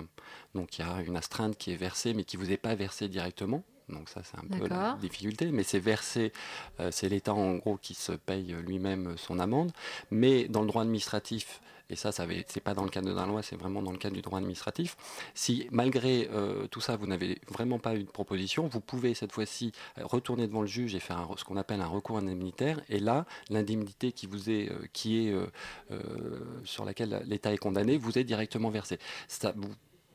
Donc 0.55 0.77
il 0.77 0.85
y 0.85 0.87
a 0.87 1.01
une 1.01 1.15
astreinte 1.15 1.57
qui 1.57 1.71
est 1.71 1.75
versée 1.75 2.13
mais 2.13 2.23
qui 2.23 2.37
ne 2.37 2.43
vous 2.43 2.51
est 2.51 2.57
pas 2.57 2.75
versée 2.75 3.07
directement. 3.07 3.63
Donc 3.89 4.09
ça, 4.09 4.21
c'est 4.23 4.37
un 4.37 4.47
peu 4.47 4.67
la 4.67 4.97
difficulté. 5.01 5.51
Mais 5.51 5.63
c'est 5.63 5.79
versé, 5.79 6.31
euh, 6.79 6.89
c'est 6.91 7.09
l'État 7.09 7.33
en 7.33 7.55
gros 7.55 7.77
qui 7.77 7.93
se 7.93 8.11
paye 8.11 8.55
lui-même 8.65 9.15
son 9.17 9.39
amende. 9.39 9.71
Mais 10.11 10.47
dans 10.47 10.61
le 10.61 10.67
droit 10.67 10.83
administratif, 10.83 11.61
et 11.89 11.95
ça, 11.95 12.11
ça 12.11 12.25
c'est 12.47 12.61
pas 12.61 12.73
dans 12.73 12.83
le 12.83 12.89
cadre 12.89 13.09
de 13.09 13.15
la 13.15 13.25
loi, 13.25 13.41
c'est 13.43 13.55
vraiment 13.55 13.81
dans 13.81 13.91
le 13.91 13.97
cadre 13.97 14.15
du 14.15 14.21
droit 14.21 14.39
administratif. 14.39 14.95
Si 15.33 15.67
malgré 15.71 16.29
euh, 16.31 16.67
tout 16.67 16.81
ça, 16.81 16.95
vous 16.95 17.07
n'avez 17.07 17.39
vraiment 17.47 17.79
pas 17.79 17.95
eu 17.95 18.03
de 18.03 18.09
proposition, 18.09 18.67
vous 18.67 18.81
pouvez 18.81 19.13
cette 19.13 19.31
fois-ci 19.31 19.71
retourner 20.01 20.47
devant 20.47 20.61
le 20.61 20.67
juge 20.67 20.95
et 20.95 20.99
faire 20.99 21.27
ce 21.37 21.43
qu'on 21.43 21.57
appelle 21.57 21.81
un 21.81 21.87
recours 21.87 22.17
indemnitaire. 22.17 22.81
Et 22.89 22.99
là, 22.99 23.25
l'indemnité 23.49 24.11
qui 24.11 24.27
vous 24.27 24.49
est, 24.49 24.69
euh, 24.71 24.85
qui 24.93 25.27
est 25.27 25.33
sur 26.63 26.85
laquelle 26.85 27.23
l'État 27.25 27.53
est 27.53 27.57
condamné, 27.57 27.97
vous 27.97 28.17
est 28.17 28.23
directement 28.23 28.69
versée. 28.69 28.99
Ça, 29.27 29.53
vous 29.55 29.69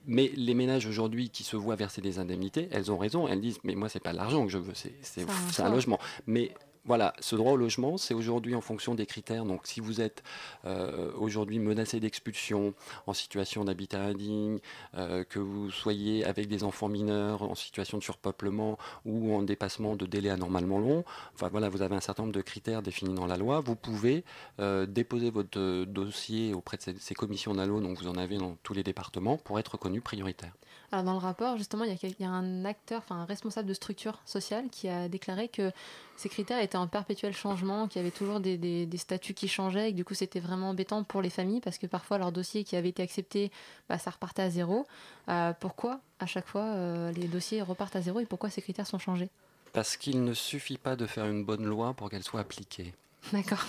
mais 0.06 0.30
les 0.37 0.54
ménages 0.54 0.87
aujourd'hui 0.87 1.30
qui 1.30 1.44
se 1.44 1.56
voient 1.56 1.76
verser 1.76 2.00
des 2.00 2.18
indemnités, 2.18 2.68
elles 2.72 2.92
ont 2.92 2.98
raison. 2.98 3.26
Elles 3.26 3.40
disent 3.40 3.58
mais 3.64 3.74
moi 3.74 3.88
c'est 3.88 4.00
pas 4.00 4.12
l'argent 4.12 4.44
que 4.44 4.52
je 4.52 4.58
veux, 4.58 4.74
c'est 4.74 5.62
un 5.62 5.70
logement. 5.70 5.98
Mais 6.26 6.52
voilà, 6.85 7.14
ce 7.20 7.35
droit 7.35 7.53
au 7.53 7.57
logement, 7.57 7.97
c'est 7.97 8.14
aujourd'hui 8.14 8.55
en 8.55 8.61
fonction 8.61 8.94
des 8.94 9.07
critères. 9.07 9.44
Donc, 9.44 9.66
si 9.66 9.81
vous 9.81 10.01
êtes 10.01 10.23
euh, 10.66 11.12
aujourd'hui 11.16 11.59
menacé 11.59 11.99
d'expulsion, 11.99 12.75
en 13.07 13.14
situation 13.14 13.64
d'habitat 13.64 14.03
indigne, 14.03 14.59
euh, 14.94 15.25
que 15.25 15.38
vous 15.38 15.70
soyez 15.70 16.25
avec 16.25 16.47
des 16.47 16.62
enfants 16.62 16.88
mineurs, 16.88 17.42
en 17.42 17.55
situation 17.55 17.99
de 17.99 18.03
surpeuplement 18.03 18.79
ou 19.07 19.35
en 19.35 19.42
dépassement 19.42 19.97
de 19.97 20.05
délai 20.05 20.29
anormalement 20.31 20.79
long, 20.79 21.05
enfin 21.35 21.49
voilà, 21.49 21.70
vous 21.70 21.83
avez 21.83 21.97
un 21.97 22.01
certain 22.01 22.25
nombre 22.25 22.35
de 22.35 22.42
critères 22.42 22.83
définis 22.83 23.14
dans 23.14 23.27
la 23.27 23.37
loi. 23.37 23.61
Vous 23.61 23.77
pouvez 23.77 24.25
euh, 24.61 24.85
déposer 24.85 25.31
votre 25.31 25.85
dossier 25.85 26.53
auprès 26.53 26.77
de 26.77 26.83
ces, 26.83 26.94
ces 26.99 27.14
commissions 27.14 27.55
d'allo, 27.55 27.81
donc 27.81 27.99
vous 27.99 28.09
en 28.09 28.16
avez 28.16 28.37
dans 28.37 28.57
tous 28.62 28.75
les 28.75 28.83
départements, 28.83 29.38
pour 29.38 29.59
être 29.59 29.73
reconnu 29.73 30.01
prioritaire. 30.01 30.53
Alors 30.94 31.02
dans 31.02 31.14
le 31.14 31.18
rapport, 31.18 31.57
justement, 31.57 31.83
il 31.83 31.98
y, 32.20 32.24
a, 32.24 32.30
un 32.30 32.64
acteur, 32.64 33.00
enfin 33.04 33.16
un 33.16 33.24
responsable 33.24 33.68
de 33.68 33.74
structure 33.74 34.20
sociale 34.26 34.66
qui 34.70 34.88
a 34.88 35.09
déclaré 35.09 35.48
que 35.48 35.72
ces 36.16 36.28
critères 36.28 36.62
étaient 36.62 36.76
en 36.76 36.87
perpétuel 36.87 37.35
changement, 37.35 37.88
qu'il 37.88 38.00
y 38.00 38.04
avait 38.04 38.12
toujours 38.12 38.38
des, 38.38 38.88
statuts 38.96 39.35
qui 39.35 39.48
changeaient 39.48 39.88
et 39.88 39.90
que 39.90 39.96
du 39.96 40.04
coup 40.04 40.14
c'était 40.14 40.38
vraiment 40.38 40.68
embêtant 40.68 41.02
pour 41.02 41.20
les 41.20 41.30
familles 41.30 41.61
parce 41.61 41.78
que 41.78 41.88
parfois 41.88 42.18
leur 42.18 42.30
dossier 42.30 42.62
qui 42.62 42.76
avait 42.76 42.90
été 42.90 43.02
accepté, 43.02 43.50
bah, 43.88 43.98
ça 43.98 44.12
repartait 44.12 44.42
à 44.42 44.50
zéro. 44.50 44.87
Euh, 45.28 45.52
pourquoi 45.59 45.98
à 46.20 46.26
chaque 46.26 46.46
fois 46.46 46.62
euh, 46.62 47.11
les 47.11 47.26
dossiers 47.26 47.61
repartent 47.61 47.96
à 47.96 48.00
zéro 48.00 48.20
et 48.20 48.24
pourquoi 48.24 48.48
ces 48.48 48.62
critères 48.62 48.87
sont 48.87 49.00
changés? 49.00 49.30
Parce 49.72 49.96
qu'il 49.96 50.22
ne 50.22 50.33
suffit 50.33 50.78
pas 50.78 50.94
de 50.94 51.07
faire 51.09 51.26
une 51.26 51.44
bonne 51.44 51.64
loi 51.64 51.94
pour 51.94 52.09
qu'elle 52.09 52.22
soit 52.22 52.38
appliquée. 52.38 52.94
D'accord. 53.33 53.64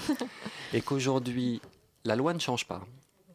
et 0.74 0.82
qu'aujourd'hui, 0.82 1.60
la 2.04 2.16
loi 2.16 2.36
ne 2.36 2.40
change 2.40 2.68
pas. 2.68 2.86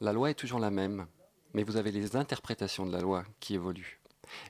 La 0.00 0.12
loi 0.12 0.30
est 0.30 0.34
toujours 0.34 0.60
la 0.60 0.70
même 0.70 1.06
mais 1.54 1.62
vous 1.62 1.76
avez 1.76 1.90
les 1.90 2.16
interprétations 2.16 2.86
de 2.86 2.92
la 2.92 3.00
loi 3.00 3.24
qui 3.40 3.54
évoluent. 3.54 4.00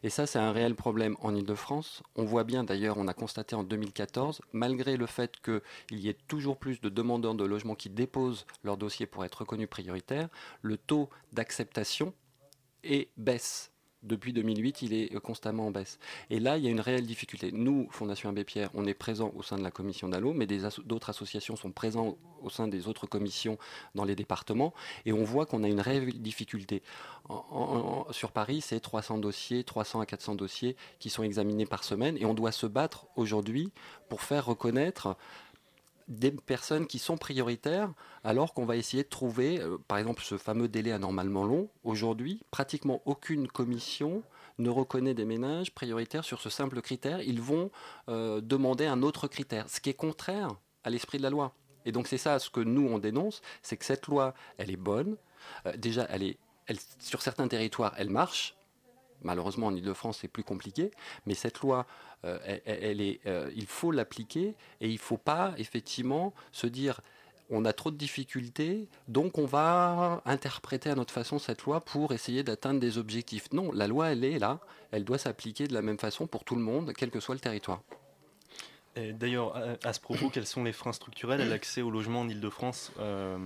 Et 0.03 0.11
ça, 0.11 0.27
c'est 0.27 0.39
un 0.39 0.53
réel 0.53 0.75
problème 0.75 1.17
en 1.21 1.35
Ile-de-France. 1.35 2.03
On 2.17 2.25
voit 2.25 2.45
bien, 2.45 2.65
d'ailleurs, 2.65 2.99
on 2.99 3.09
a 3.09 3.15
constaté 3.15 3.57
en 3.57 3.63
2014, 3.63 4.43
malgré 4.53 4.97
le 4.97 5.07
fait 5.07 5.41
qu'il 5.41 5.99
y 5.99 6.09
ait 6.09 6.19
toujours 6.29 6.59
plus 6.59 6.81
de 6.81 6.89
demandeurs 6.89 7.35
de 7.35 7.45
logement 7.45 7.75
qui 7.75 7.91
déposent 7.91 8.47
leur 8.63 8.77
dossier 8.77 9.07
pour 9.07 9.25
être 9.25 9.37
reconnus 9.37 9.69
prioritaires, 9.69 10.29
le 10.63 10.77
taux 10.77 11.09
d'acceptation 11.33 12.13
est 12.85 13.09
baisse 13.17 13.70
depuis 14.03 14.33
2008, 14.33 14.83
il 14.83 14.95
est 14.95 15.21
constamment 15.21 15.67
en 15.67 15.71
baisse. 15.71 15.99
Et 16.31 16.41
là, 16.41 16.57
il 16.57 16.65
y 16.65 16.67
a 16.67 16.71
une 16.71 16.81
réelle 16.81 17.07
difficulté. 17.07 17.53
Nous, 17.53 17.89
Fondation 17.91 18.31
Abbé 18.31 18.45
Pierre, 18.45 18.71
on 18.75 18.87
est 18.87 18.95
présent 18.95 19.33
au 19.37 19.43
sein 19.43 19.57
de 19.57 19.63
la 19.63 19.71
commission 19.71 20.09
d'Allo, 20.09 20.33
mais 20.33 20.47
d'autres 20.47 21.11
associations 21.11 21.57
sont 21.57 21.71
présentes 21.71 22.17
au 22.43 22.49
sein 22.49 22.69
des 22.69 22.89
autres 22.89 23.07
commissions 23.07 23.59
dans 23.95 24.05
les 24.05 24.17
départements, 24.17 24.73
et 25.05 25.13
on 25.13 25.25
voit 25.25 25.47
qu'on 25.47 25.63
a 25.63 25.69
une 25.69 25.81
réelle 25.81 26.21
difficulté. 26.21 26.83
sur 28.11 28.33
Paris, 28.33 28.61
c'est 28.61 28.81
300 28.81 29.19
dossiers, 29.19 29.65
300 29.65 30.01
à 30.01 30.07
400 30.07 30.35
dossiers 30.35 30.77
qui 30.99 31.11
sont 31.11 31.23
examinés 31.23 31.67
par 31.67 31.85
semaine, 31.85 32.17
et 32.17 32.25
on 32.25 32.35
doit 32.35 32.53
se 32.53 32.67
battre 32.67 33.07
aujourd'hui 33.17 33.73
pour 34.09 34.23
faire 34.23 34.47
reconnaître 34.47 35.17
des 36.11 36.33
personnes 36.33 36.87
qui 36.87 36.99
sont 36.99 37.17
prioritaires, 37.17 37.93
alors 38.25 38.53
qu'on 38.53 38.67
va 38.67 38.77
essayer 38.77 39.05
de 39.05 39.09
trouver, 39.09 39.61
euh, 39.61 39.79
par 39.89 39.97
exemple, 39.97 40.23
ce 40.23 40.37
fameux 40.37 40.69
délai 40.69 40.93
anormalement 40.93 41.45
long. 41.45 41.71
Aujourd'hui, 41.85 42.43
pratiquement 42.51 43.01
aucune 43.07 43.47
commission 43.49 44.23
ne 44.59 44.69
reconnaît 44.69 45.15
des 45.15 45.25
ménages 45.25 45.73
prioritaires 45.73 46.25
sur 46.25 46.41
ce 46.41 46.51
simple 46.51 46.83
critère. 46.83 47.23
Ils 47.23 47.41
vont 47.41 47.71
euh, 48.09 48.41
demander 48.41 48.87
un 48.87 49.03
autre 49.03 49.29
critère, 49.29 49.71
ce 49.71 49.81
qui 49.81 49.89
est 49.89 49.95
contraire 49.95 50.51
à 50.85 50.91
l'esprit 50.91 51.19
de 51.19 51.23
la 51.23 51.31
loi. 51.31 51.55
Et 51.87 51.93
donc 51.93 52.09
c'est 52.09 52.19
ça 52.19 52.39
ce 52.39 52.51
que 52.51 52.61
nous 52.61 52.87
on 52.89 52.99
dénonce, 52.99 53.41
c'est 53.63 53.77
que 53.77 53.85
cette 53.85 54.07
loi, 54.09 54.35
elle 54.59 54.71
est 54.71 54.77
bonne. 54.77 55.17
Euh, 55.67 55.77
déjà, 55.77 56.07
elle 56.11 56.25
est, 56.25 56.39
sur 56.99 57.23
certains 57.23 57.49
territoires, 57.49 57.95
elle 57.97 58.11
marche. 58.11 58.57
Malheureusement, 59.23 59.67
en 59.69 59.75
Ile-de-France, 59.75 60.19
c'est 60.21 60.29
plus 60.29 60.45
compliqué. 60.45 60.91
Mais 61.27 61.35
cette 61.35 61.61
loi, 61.61 61.87
euh, 62.25 62.39
elle, 62.65 63.01
est, 63.01 63.21
euh, 63.27 63.51
il 63.55 63.67
faut 63.67 63.93
l'appliquer 63.93 64.55
et 64.81 64.89
il 64.89 64.95
ne 64.95 64.99
faut 64.99 65.17
pas 65.17 65.55
effectivement 65.59 66.35
se 66.53 66.67
dire 66.67 67.01
on 67.53 67.65
a 67.65 67.73
trop 67.73 67.91
de 67.91 67.97
difficultés, 67.97 68.87
donc 69.09 69.37
on 69.37 69.45
va 69.45 70.23
interpréter 70.25 70.89
à 70.89 70.95
notre 70.95 71.13
façon 71.13 71.41
cette 71.41 71.63
loi 71.65 71.81
pour 71.81 72.13
essayer 72.13 72.45
d'atteindre 72.45 72.79
des 72.79 72.97
objectifs. 72.97 73.53
Non, 73.53 73.73
la 73.73 73.89
loi, 73.89 74.13
elle 74.13 74.25
est 74.25 74.39
là, 74.39 74.61
elle 74.93 75.05
doit 75.05 75.19
s'appliquer 75.19 75.67
de 75.67 75.75
la 75.75 75.83
même 75.83 75.99
façon 75.99 76.29
pour 76.29 76.45
tout 76.45 76.55
le 76.55 76.63
monde, 76.63 76.93
quel 76.97 77.11
que 77.11 77.19
soit 77.19 77.35
le 77.35 77.41
territoire. 77.41 77.83
D'ailleurs, 78.95 79.57
à, 79.83 79.93
ce 79.93 80.01
propos, 80.01 80.31
quels 80.31 80.47
sont 80.47 80.63
les 80.63 80.73
freins 80.73 80.93
structurels 80.93 81.41
à 81.41 81.45
l'accès 81.45 81.83
au 81.83 81.91
logement 81.91 82.21
en 82.21 82.29
Ile-de-France 82.29 82.93
euh, 83.01 83.39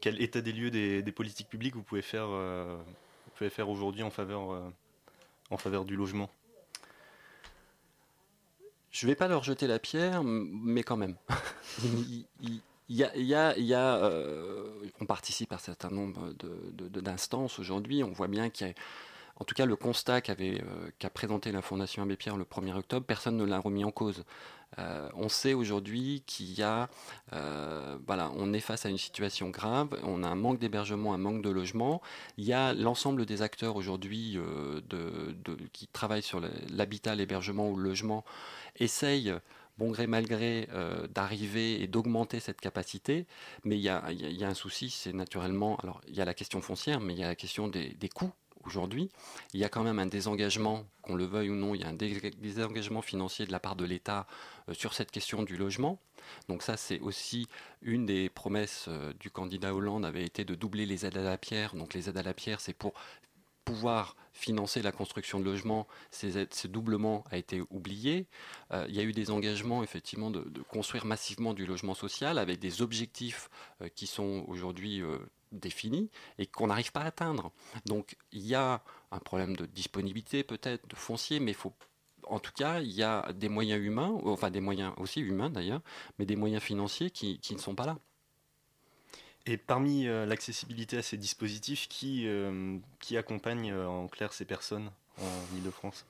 Quel 0.00 0.20
état 0.20 0.42
des 0.42 0.52
lieux 0.52 0.70
des, 0.70 1.12
politiques 1.12 1.48
publiques 1.48 1.74
vous 1.74 1.82
pouvez 1.82 2.02
faire, 2.02 2.28
vous 2.28 3.32
pouvez 3.34 3.50
faire 3.50 3.70
aujourd'hui 3.70 4.02
en 4.02 4.10
faveur, 4.10 4.72
en 5.50 5.56
faveur 5.56 5.84
du 5.84 5.96
logement 5.96 6.30
je 8.90 9.06
ne 9.06 9.12
vais 9.12 9.16
pas 9.16 9.28
leur 9.28 9.44
jeter 9.44 9.66
la 9.66 9.78
pierre, 9.78 10.24
mais 10.24 10.82
quand 10.82 10.96
même. 10.96 11.16
on 15.00 15.06
participe 15.06 15.52
à 15.52 15.56
un 15.56 15.58
certain 15.58 15.90
nombre 15.90 16.32
d'instances 16.32 17.58
aujourd'hui. 17.58 18.02
On 18.02 18.12
voit 18.12 18.28
bien 18.28 18.50
qu'il 18.50 18.66
y 18.66 18.70
a, 18.70 18.74
en 19.38 19.44
tout 19.44 19.54
cas, 19.54 19.66
le 19.66 19.76
constat 19.76 20.20
euh, 20.28 20.90
qu'a 20.98 21.10
présenté 21.10 21.52
la 21.52 21.62
Fondation 21.62 22.02
Abbé 22.02 22.16
Pierre 22.16 22.36
le 22.36 22.44
1er 22.44 22.74
octobre, 22.74 23.06
personne 23.06 23.36
ne 23.36 23.44
l'a 23.44 23.58
remis 23.58 23.84
en 23.84 23.90
cause. 23.90 24.24
Euh, 24.78 25.08
on 25.14 25.28
sait 25.28 25.54
aujourd'hui 25.54 26.22
qu'il 26.26 26.52
y 26.52 26.62
a, 26.62 26.90
voilà, 28.06 28.30
on 28.36 28.52
est 28.52 28.60
face 28.60 28.84
à 28.84 28.90
une 28.90 28.98
situation 28.98 29.48
grave, 29.48 29.98
on 30.02 30.22
a 30.22 30.28
un 30.28 30.34
manque 30.34 30.58
d'hébergement, 30.58 31.14
un 31.14 31.18
manque 31.18 31.42
de 31.42 31.50
logement. 31.50 32.02
Il 32.36 32.44
y 32.44 32.52
a 32.52 32.74
l'ensemble 32.74 33.24
des 33.24 33.40
acteurs 33.40 33.76
aujourd'hui 33.76 34.38
qui 35.72 35.86
travaillent 35.88 36.22
sur 36.22 36.40
l'habitat, 36.68 37.14
l'hébergement 37.14 37.70
ou 37.70 37.76
le 37.76 37.84
logement 37.84 38.24
essaye 38.76 39.32
bon 39.78 39.90
gré 39.90 40.06
mal 40.06 40.26
gré 40.26 40.68
euh, 40.72 41.06
d'arriver 41.06 41.80
et 41.82 41.86
d'augmenter 41.86 42.40
cette 42.40 42.60
capacité, 42.60 43.26
mais 43.64 43.76
il 43.76 43.82
y 43.82 43.88
a, 43.88 44.04
un 44.04 44.54
souci, 44.54 44.90
c'est 44.90 45.12
naturellement, 45.12 45.76
alors 45.76 46.00
il 46.08 46.14
y 46.14 46.20
a 46.20 46.24
la 46.24 46.34
question 46.34 46.60
foncière, 46.60 47.00
mais 47.00 47.14
il 47.14 47.20
y 47.20 47.24
a 47.24 47.28
la 47.28 47.36
question 47.36 47.68
des, 47.68 47.96
coûts 48.12 48.32
aujourd'hui. 48.64 49.10
Il 49.54 49.60
y 49.60 49.64
a 49.64 49.68
quand 49.68 49.82
même 49.82 49.98
un 49.98 50.06
désengagement, 50.06 50.84
qu'on 51.02 51.14
le 51.14 51.24
veuille 51.24 51.50
ou 51.50 51.54
non, 51.54 51.74
il 51.74 51.80
y 51.80 51.84
a 51.84 51.88
un 51.88 51.94
désengagement 51.94 53.02
financier 53.02 53.46
de 53.46 53.52
la 53.52 53.60
part 53.60 53.76
de 53.76 53.84
l'État 53.84 54.26
euh, 54.68 54.74
sur 54.74 54.94
cette 54.94 55.10
question 55.10 55.42
du 55.42 55.56
logement. 55.56 55.98
Donc 56.48 56.62
ça, 56.62 56.76
c'est 56.76 57.00
aussi 57.00 57.48
une 57.82 58.06
des 58.06 58.28
promesses 58.28 58.86
euh, 58.88 59.12
du 59.20 59.30
candidat 59.30 59.74
Hollande 59.74 60.04
avait 60.04 60.24
été 60.24 60.44
de 60.44 60.54
doubler 60.54 60.86
les 60.86 61.06
aides 61.06 61.16
à 61.16 61.22
la 61.22 61.38
pierre. 61.38 61.74
Donc 61.74 61.94
les 61.94 62.08
aides 62.08 62.18
à 62.18 62.22
la 62.22 62.34
pierre, 62.34 62.60
c'est 62.60 62.74
pour 62.74 62.94
pouvoir 63.64 64.16
financer 64.32 64.80
la 64.80 64.92
construction 64.92 65.40
de 65.40 65.44
logements, 65.44 65.86
ce 66.10 66.66
doublement 66.66 67.24
a 67.30 67.36
été 67.36 67.60
oublié. 67.68 68.26
Euh, 68.72 68.86
il 68.88 68.94
y 68.94 69.00
a 69.00 69.02
eu 69.02 69.12
des 69.12 69.30
engagements 69.30 69.82
effectivement 69.82 70.30
de, 70.30 70.42
construire 70.70 71.04
massivement 71.04 71.52
du 71.52 71.66
logement 71.66 71.94
social 71.94 72.38
avec 72.38 72.60
des 72.60 72.80
objectifs 72.80 73.50
qui 73.94 74.06
sont 74.06 74.44
aujourd'hui 74.48 75.02
définis 75.52 76.10
et 76.38 76.46
qu'on 76.46 76.68
n'arrive 76.68 76.92
pas 76.92 77.00
à 77.00 77.06
atteindre. 77.06 77.52
Donc 77.86 78.16
il 78.32 78.46
y 78.46 78.54
a 78.54 78.82
un 79.10 79.18
problème 79.18 79.56
de 79.56 79.66
disponibilité 79.66 80.44
peut-être, 80.44 80.86
de 80.88 80.96
foncier, 80.96 81.40
mais 81.40 81.54
en 82.28 82.38
tout 82.38 82.52
cas, 82.52 82.80
il 82.80 82.92
y 82.92 83.02
a 83.02 83.32
des 83.32 83.48
moyens 83.48 83.82
humains, 83.82 84.18
enfin 84.24 84.50
des 84.50 84.60
moyens 84.60 84.92
aussi 84.98 85.20
humains 85.20 85.50
d'ailleurs, 85.50 85.80
mais 86.18 86.26
des 86.26 86.36
moyens 86.36 86.62
financiers 86.62 87.10
qui, 87.10 87.40
ne 87.50 87.58
sont 87.58 87.74
pas 87.74 87.86
là. 87.86 87.98
Et 89.46 89.56
parmi 89.56 90.06
euh, 90.06 90.26
l'accessibilité 90.26 90.98
à 90.98 91.02
ces 91.02 91.16
dispositifs, 91.16 91.88
qui, 91.88 92.26
euh, 92.26 92.78
accompagne 93.16 93.70
euh, 93.70 93.86
en 93.86 94.06
clair 94.08 94.32
ces 94.32 94.44
personnes 94.44 94.90
en 95.18 95.56
Ile-de-France 95.56 96.04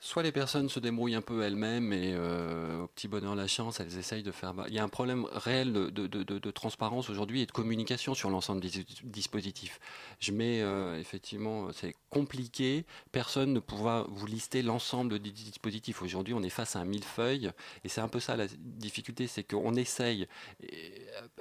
Soit 0.00 0.22
les 0.22 0.32
personnes 0.32 0.68
se 0.68 0.78
débrouillent 0.78 1.16
un 1.16 1.22
peu 1.22 1.42
elles-mêmes 1.42 1.92
et 1.92 2.16
au 2.16 2.86
petit 2.88 3.08
bonheur 3.08 3.34
la 3.34 3.46
chance, 3.46 3.80
elles 3.80 3.98
essayent 3.98 4.22
de 4.22 4.30
faire. 4.30 4.54
Il 4.68 4.74
y 4.74 4.78
a 4.78 4.84
un 4.84 4.88
problème 4.88 5.24
réel 5.32 5.72
de, 5.72 6.50
transparence 6.50 7.10
aujourd'hui 7.10 7.42
et 7.42 7.46
de 7.46 7.52
communication 7.52 8.14
sur 8.14 8.30
l'ensemble 8.30 8.60
des 8.60 8.84
dispositifs. 9.02 9.80
Je 10.20 10.32
mets 10.32 10.60
effectivement, 11.00 11.72
c'est 11.72 11.96
compliqué. 12.10 12.84
Personne 13.10 13.52
ne 13.52 13.60
pourra 13.60 14.06
vous 14.08 14.26
lister 14.26 14.62
l'ensemble 14.62 15.18
des 15.18 15.30
dispositifs. 15.30 16.00
Aujourd'hui, 16.00 16.34
on 16.34 16.42
est 16.42 16.48
face 16.48 16.76
à 16.76 16.80
un 16.80 16.84
millefeuille 16.84 17.50
et 17.84 17.88
c'est 17.88 18.00
un 18.00 18.08
peu 18.08 18.20
ça 18.20 18.36
la 18.36 18.46
difficulté, 18.58 19.26
c'est 19.26 19.42
qu'on 19.42 19.74
essaye, 19.74 20.28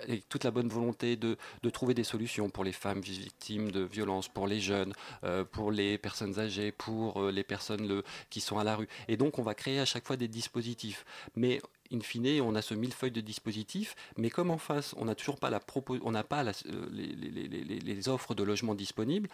avec 0.02 0.28
toute 0.30 0.44
la 0.44 0.52
bonne 0.52 0.70
volonté, 0.70 1.16
de, 1.16 1.38
trouver 1.72 1.94
des 1.94 2.04
solutions 2.04 2.50
pour 2.50 2.64
les 2.64 2.72
femmes 2.72 3.02
victimes 3.02 3.72
de 3.72 3.82
violences, 3.82 4.30
pour 4.30 4.48
les 4.48 4.60
jeunes, 4.60 4.94
euh, 5.24 5.44
pour 5.44 5.72
les 5.72 5.98
personnes 5.98 6.40
âgées, 6.40 6.72
pour 6.72 7.22
euh, 7.22 7.32
les 7.32 7.44
personnes 7.44 8.02
qui 8.30 8.42
sont 8.42 8.58
à 8.58 8.64
la 8.64 8.76
rue. 8.76 8.88
Et 9.08 9.18
donc, 9.18 9.38
on 9.38 9.44
va 9.44 9.54
créer 9.54 9.80
à 9.80 9.86
chaque 9.86 10.08
fois 10.08 10.18
des 10.18 10.28
dispositifs. 10.28 11.06
Mais 11.36 11.62
in 11.92 12.00
fine, 12.00 12.42
on 12.42 12.56
a 12.56 12.62
ce 12.62 12.74
millefeuille 12.74 13.12
de 13.12 13.22
dispositifs, 13.22 13.96
mais 14.18 14.30
comme 14.30 14.52
en 14.52 14.58
face, 14.58 14.94
on 14.98 15.06
n'a 15.06 15.16
toujours 15.16 15.38
pas 15.38 15.50
la 15.50 15.60
on 16.02 16.12
n'a 16.12 16.24
pas 16.24 16.44
la, 16.44 16.52
les, 16.92 18.10
offres 18.10 18.34
de 18.36 18.44
logements 18.44 18.76
disponibles, 18.76 19.30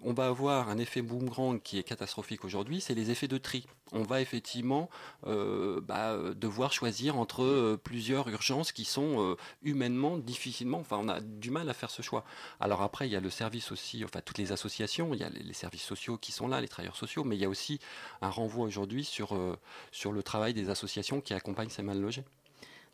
on 0.00 0.12
va 0.12 0.26
avoir 0.26 0.68
un 0.68 0.78
effet 0.78 1.02
boomerang 1.02 1.60
qui 1.60 1.78
est 1.78 1.82
catastrophique 1.82 2.44
aujourd'hui, 2.44 2.80
c'est 2.80 2.94
les 2.94 3.10
effets 3.10 3.28
de 3.28 3.38
tri. 3.38 3.66
On 3.92 4.02
va 4.02 4.20
effectivement 4.20 4.90
euh, 5.26 5.80
bah, 5.80 6.16
devoir 6.34 6.72
choisir 6.72 7.16
entre 7.18 7.44
euh, 7.44 7.80
plusieurs 7.82 8.28
urgences 8.28 8.72
qui 8.72 8.84
sont 8.84 9.22
euh, 9.22 9.36
humainement 9.62 10.18
difficilement, 10.18 10.82
on 10.90 11.08
a 11.08 11.20
du 11.20 11.50
mal 11.50 11.68
à 11.68 11.74
faire 11.74 11.90
ce 11.90 12.02
choix. 12.02 12.24
Alors 12.60 12.82
après, 12.82 13.08
il 13.08 13.12
y 13.12 13.16
a 13.16 13.20
le 13.20 13.30
service 13.30 13.72
aussi, 13.72 14.04
enfin 14.04 14.20
toutes 14.24 14.38
les 14.38 14.52
associations, 14.52 15.14
il 15.14 15.20
y 15.20 15.24
a 15.24 15.28
les, 15.28 15.52
services 15.52 15.82
sociaux 15.82 16.18
qui 16.18 16.32
sont 16.32 16.48
là, 16.48 16.60
les 16.60 16.68
travailleurs 16.68 16.96
sociaux, 16.96 17.24
mais 17.24 17.36
il 17.36 17.40
y 17.40 17.44
a 17.44 17.48
aussi 17.48 17.78
un 18.20 18.30
renvoi 18.30 18.66
aujourd'hui 18.66 19.04
sur, 19.04 19.34
euh, 19.34 19.56
sur 19.92 20.12
le 20.12 20.22
travail 20.22 20.54
des 20.54 20.70
associations 20.70 21.20
qui 21.20 21.34
accompagnent 21.34 21.70
ces 21.70 21.82
mal 21.96 22.04
logés. 22.04 22.24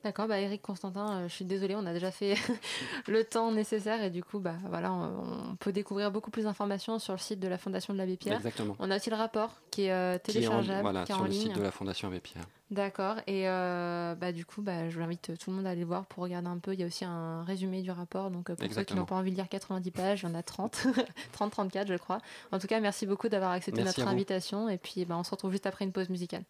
D'accord, 0.04 0.26
bah 0.26 0.40
Eric 0.40 0.62
Constantin, 0.62 1.12
euh, 1.12 1.28
je 1.28 1.32
suis 1.32 1.44
désolée, 1.44 1.76
on 1.76 1.86
a 1.86 1.92
déjà 1.92 2.10
fait 2.10 2.34
le 3.06 3.22
temps 3.22 3.52
nécessaire 3.52 4.02
et 4.02 4.10
du 4.10 4.24
coup, 4.24 4.40
bah 4.40 4.56
voilà, 4.68 4.92
on, 4.92 5.54
peut 5.60 5.70
découvrir 5.70 6.10
beaucoup 6.10 6.32
plus 6.32 6.42
d'informations 6.42 6.98
sur 6.98 7.12
le 7.12 7.20
site 7.20 7.38
de 7.38 7.46
la 7.46 7.56
Fondation 7.56 7.92
de 7.92 7.98
l'Abbé 7.98 8.16
Pierre. 8.16 8.38
Exactement. 8.38 8.74
On 8.80 8.90
a 8.90 8.96
aussi 8.96 9.10
le 9.10 9.16
rapport 9.16 9.62
qui 9.70 9.84
est 9.84 9.92
euh, 9.92 10.18
téléchargeable, 10.18 10.66
qui 10.66 10.72
est 10.72 10.78
en, 10.78 10.82
voilà, 10.82 11.04
qui 11.04 11.12
est 11.12 11.14
sur 11.14 11.22
en 11.22 11.26
le 11.26 11.30
ligne. 11.30 11.42
site 11.42 11.54
de 11.54 11.62
la 11.62 11.70
Fondation 11.70 12.08
Abbé 12.08 12.18
Pierre. 12.18 12.44
D'accord, 12.72 13.16
et 13.28 13.48
euh, 13.48 14.16
bah 14.16 14.32
du 14.32 14.44
coup, 14.44 14.60
bah 14.60 14.88
je 14.88 14.96
vous 14.96 15.04
invite 15.04 15.38
tout 15.38 15.50
le 15.50 15.56
monde 15.56 15.66
à 15.66 15.70
aller 15.70 15.84
voir 15.84 16.06
pour 16.06 16.24
regarder 16.24 16.48
un 16.48 16.58
peu. 16.58 16.72
Il 16.72 16.80
y 16.80 16.82
a 16.82 16.86
aussi 16.86 17.04
un 17.04 17.44
résumé 17.44 17.82
du 17.82 17.92
rapport, 17.92 18.32
donc 18.32 18.50
euh, 18.50 18.56
pour 18.56 18.72
ceux 18.72 18.82
qui 18.82 18.94
n'ont 18.94 19.04
pas 19.04 19.14
envie 19.14 19.30
de 19.30 19.36
lire 19.36 19.48
90 19.48 19.90
pages, 19.92 20.22
il 20.22 20.28
y 20.28 20.32
en 20.32 20.34
a 20.34 20.42
30, 20.42 20.88
30, 21.32 21.52
34 21.52 21.86
je 21.86 21.94
crois. 21.94 22.18
En 22.50 22.58
tout 22.58 22.66
cas, 22.66 22.80
merci 22.80 23.06
beaucoup 23.06 23.28
d'avoir 23.28 23.52
accepté 23.52 23.84
Merci 23.84 24.00
notre 24.00 24.10
invitation 24.10 24.68
et 24.68 24.78
puis 24.78 25.04
bah, 25.04 25.16
on 25.16 25.22
se 25.22 25.30
retrouve 25.30 25.52
juste 25.52 25.66
après 25.66 25.84
une 25.84 25.92
pause 25.92 26.08
musicale. 26.08 26.42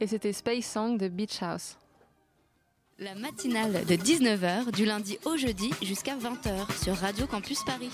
Et 0.00 0.06
c'était 0.06 0.32
Space 0.32 0.64
Song 0.64 0.96
de 0.96 1.08
Beach 1.08 1.42
House. 1.42 1.76
La 2.98 3.14
matinale 3.14 3.84
de 3.84 3.94
19h 3.96 4.72
du 4.72 4.86
lundi 4.86 5.18
au 5.26 5.36
jeudi 5.36 5.70
jusqu'à 5.82 6.16
20h 6.16 6.82
sur 6.82 6.96
Radio 6.96 7.26
Campus 7.26 7.62
Paris. 7.64 7.90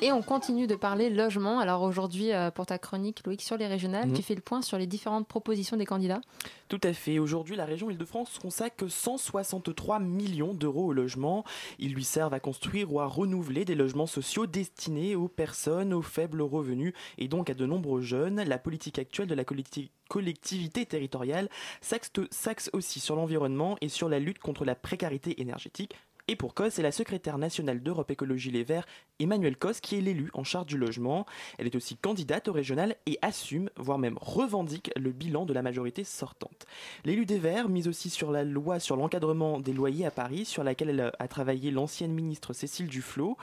Et 0.00 0.12
on 0.12 0.22
continue 0.22 0.68
de 0.68 0.76
parler 0.76 1.10
logement. 1.10 1.58
Alors 1.58 1.82
aujourd'hui, 1.82 2.32
euh, 2.32 2.52
pour 2.52 2.66
ta 2.66 2.78
chronique, 2.78 3.22
Loïc, 3.26 3.42
sur 3.42 3.56
les 3.56 3.66
régionales, 3.66 4.06
Mhm. 4.08 4.14
tu 4.14 4.22
fais 4.22 4.36
le 4.36 4.40
point 4.40 4.62
sur 4.62 4.78
les 4.78 4.86
différentes 4.86 5.26
propositions 5.26 5.76
des 5.76 5.86
candidats. 5.86 6.20
Tout 6.68 6.80
à 6.84 6.92
fait. 6.92 7.18
Aujourd'hui, 7.18 7.56
la 7.56 7.64
région 7.64 7.90
Île-de-France 7.90 8.38
consacre 8.38 8.86
163 8.86 9.98
millions 9.98 10.54
d'euros 10.54 10.86
au 10.86 10.92
logement. 10.92 11.44
Ils 11.80 11.94
lui 11.94 12.04
servent 12.04 12.32
à 12.34 12.38
construire 12.38 12.92
ou 12.92 13.00
à 13.00 13.06
renouveler 13.06 13.64
des 13.64 13.74
logements 13.74 14.06
sociaux 14.06 14.46
destinés 14.46 15.16
aux 15.16 15.26
personnes 15.28 15.92
aux 15.92 16.02
faibles 16.02 16.42
revenus 16.42 16.92
et 17.18 17.26
donc 17.26 17.50
à 17.50 17.54
de 17.54 17.66
nombreux 17.66 18.00
jeunes. 18.02 18.40
La 18.44 18.58
politique 18.58 19.00
actuelle 19.00 19.26
de 19.26 19.34
la 19.34 19.44
collectivité 19.44 19.92
collectivité 20.08 20.86
territoriale 20.86 21.50
s'axe 21.82 22.10
s'axe 22.30 22.70
aussi 22.72 22.98
sur 22.98 23.14
l'environnement 23.14 23.76
et 23.82 23.90
sur 23.90 24.08
la 24.08 24.18
lutte 24.18 24.38
contre 24.38 24.64
la 24.64 24.74
précarité 24.74 25.38
énergétique. 25.42 25.94
Et 26.30 26.36
pour 26.36 26.52
cause, 26.52 26.74
c'est 26.74 26.82
la 26.82 26.92
secrétaire 26.92 27.38
nationale 27.38 27.82
d'Europe 27.82 28.10
Écologie 28.10 28.50
Les 28.50 28.62
Verts, 28.62 28.84
Emmanuelle 29.18 29.56
Cos, 29.56 29.80
qui 29.80 29.96
est 29.96 30.02
l'élue 30.02 30.28
en 30.34 30.44
charge 30.44 30.66
du 30.66 30.76
logement. 30.76 31.24
Elle 31.56 31.64
est 31.64 31.74
aussi 31.74 31.96
candidate 31.96 32.48
au 32.48 32.52
régional 32.52 32.96
et 33.06 33.18
assume, 33.22 33.70
voire 33.76 33.96
même 33.96 34.18
revendique, 34.20 34.90
le 34.94 35.10
bilan 35.10 35.46
de 35.46 35.54
la 35.54 35.62
majorité 35.62 36.04
sortante. 36.04 36.66
L'élu 37.06 37.24
des 37.24 37.38
Verts 37.38 37.70
mise 37.70 37.88
aussi 37.88 38.10
sur 38.10 38.30
la 38.30 38.44
loi 38.44 38.78
sur 38.78 38.94
l'encadrement 38.94 39.58
des 39.58 39.72
loyers 39.72 40.04
à 40.04 40.10
Paris, 40.10 40.44
sur 40.44 40.62
laquelle 40.62 40.90
elle 40.90 41.12
a 41.18 41.28
travaillé 41.28 41.70
l'ancienne 41.70 42.12
ministre 42.12 42.52
Cécile 42.52 42.88
Duflot, 42.88 43.38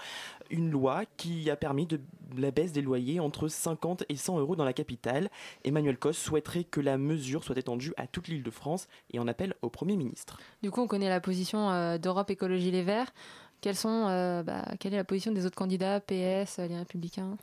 une 0.52 0.70
loi 0.70 1.06
qui 1.18 1.50
a 1.50 1.56
permis 1.56 1.88
de 1.88 2.00
la 2.38 2.52
baisse 2.52 2.72
des 2.72 2.84
loyers 2.84 3.20
entre 3.20 3.48
50 3.48 4.04
et 4.10 4.16
100 4.16 4.40
euros 4.40 4.56
dans 4.56 4.64
la 4.64 4.74
capitale. 4.74 5.32
Emmanuel 5.64 5.98
Cos 5.98 6.14
souhaiterait 6.14 6.66
que 6.66 6.82
la 6.82 7.00
mesure 7.00 7.44
soit 7.44 7.58
étendue 7.58 7.94
à 7.98 8.06
toute 8.06 8.28
l'île 8.28 8.44
de 8.44 8.52
France 8.52 8.88
et 9.12 9.18
en 9.18 9.28
appelle 9.28 9.56
au 9.64 9.72
Premier 9.72 9.96
ministre. 9.96 10.38
Du 10.62 10.70
coup, 10.70 10.82
on 10.82 10.88
connaît 10.88 11.10
la 11.10 11.20
position 11.20 11.72
euh, 11.72 11.98
d'Europe 11.98 12.30
Écologie 12.30 12.75
Les 12.76 12.84
Verts. 12.84 13.14
Euh, 13.86 14.44
bah, 14.44 14.64
quelle 14.80 14.94
est 14.94 14.98
la 14.98 15.04
position 15.04 15.32
des 15.32 15.46
autres 15.46 15.56
candidats, 15.56 16.00
PS, 16.00 16.60
euh, 16.60 16.68
les 16.68 16.78
Républicains? 16.78 17.38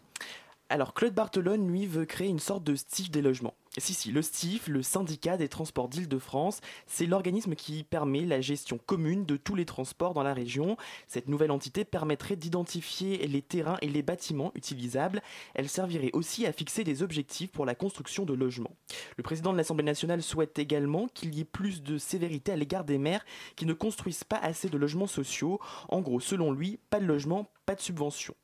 Alors 0.73 0.95
Claude 0.95 1.13
Barthelone, 1.13 1.69
lui, 1.69 1.85
veut 1.85 2.07
créer 2.07 2.29
une 2.29 2.39
sorte 2.39 2.65
de 2.65 2.75
STIF 2.75 3.11
des 3.11 3.21
logements. 3.21 3.53
Si, 3.77 3.93
si, 3.93 4.11
le 4.11 4.23
STIF, 4.23 4.69
le 4.69 4.83
syndicat 4.83 5.37
des 5.37 5.51
transports 5.51 5.87
d'Île-de-France, 5.87 6.63
c'est 6.87 7.05
l'organisme 7.05 7.55
qui 7.55 7.85
permet 7.85 8.23
la 8.23 8.41
gestion 8.41 8.79
commune 8.79 9.27
de 9.27 9.37
tous 9.37 9.55
les 9.55 9.67
transports 9.67 10.15
dans 10.15 10.23
la 10.23 10.33
région. 10.33 10.79
Cette 11.09 11.29
nouvelle 11.29 11.51
entité 11.51 11.85
permettrait 11.85 12.37
d'identifier 12.37 13.19
les 13.27 13.43
terrains 13.43 13.77
et 13.83 13.89
les 13.89 14.01
bâtiments 14.01 14.51
utilisables. 14.55 15.21
Elle 15.53 15.69
servirait 15.69 16.09
aussi 16.15 16.47
à 16.47 16.53
fixer 16.53 16.85
des 16.85 17.03
objectifs 17.03 17.53
pour 17.53 17.67
la 17.67 17.75
construction 17.75 18.25
de 18.25 18.33
logements. 18.33 18.75
Le 19.19 19.23
président 19.23 19.53
de 19.53 19.59
l'Assemblée 19.59 19.85
nationale 19.85 20.23
souhaite 20.23 20.59
également 20.59 21.07
qu'il 21.09 21.35
y 21.35 21.41
ait 21.41 21.45
plus 21.45 21.83
de 21.83 21.99
sévérité 21.99 22.51
à 22.51 22.57
l'égard 22.57 22.85
des 22.85 22.97
maires 22.97 23.27
qui 23.57 23.67
ne 23.67 23.75
construisent 23.75 24.25
pas 24.25 24.39
assez 24.39 24.71
de 24.71 24.79
logements 24.79 25.07
sociaux. 25.07 25.61
En 25.91 26.01
gros, 26.01 26.19
selon 26.19 26.51
lui, 26.51 26.79
pas 26.89 26.99
de 26.99 27.05
logement, 27.05 27.51
pas 27.67 27.75
de 27.75 27.83
subvention. 27.83 28.35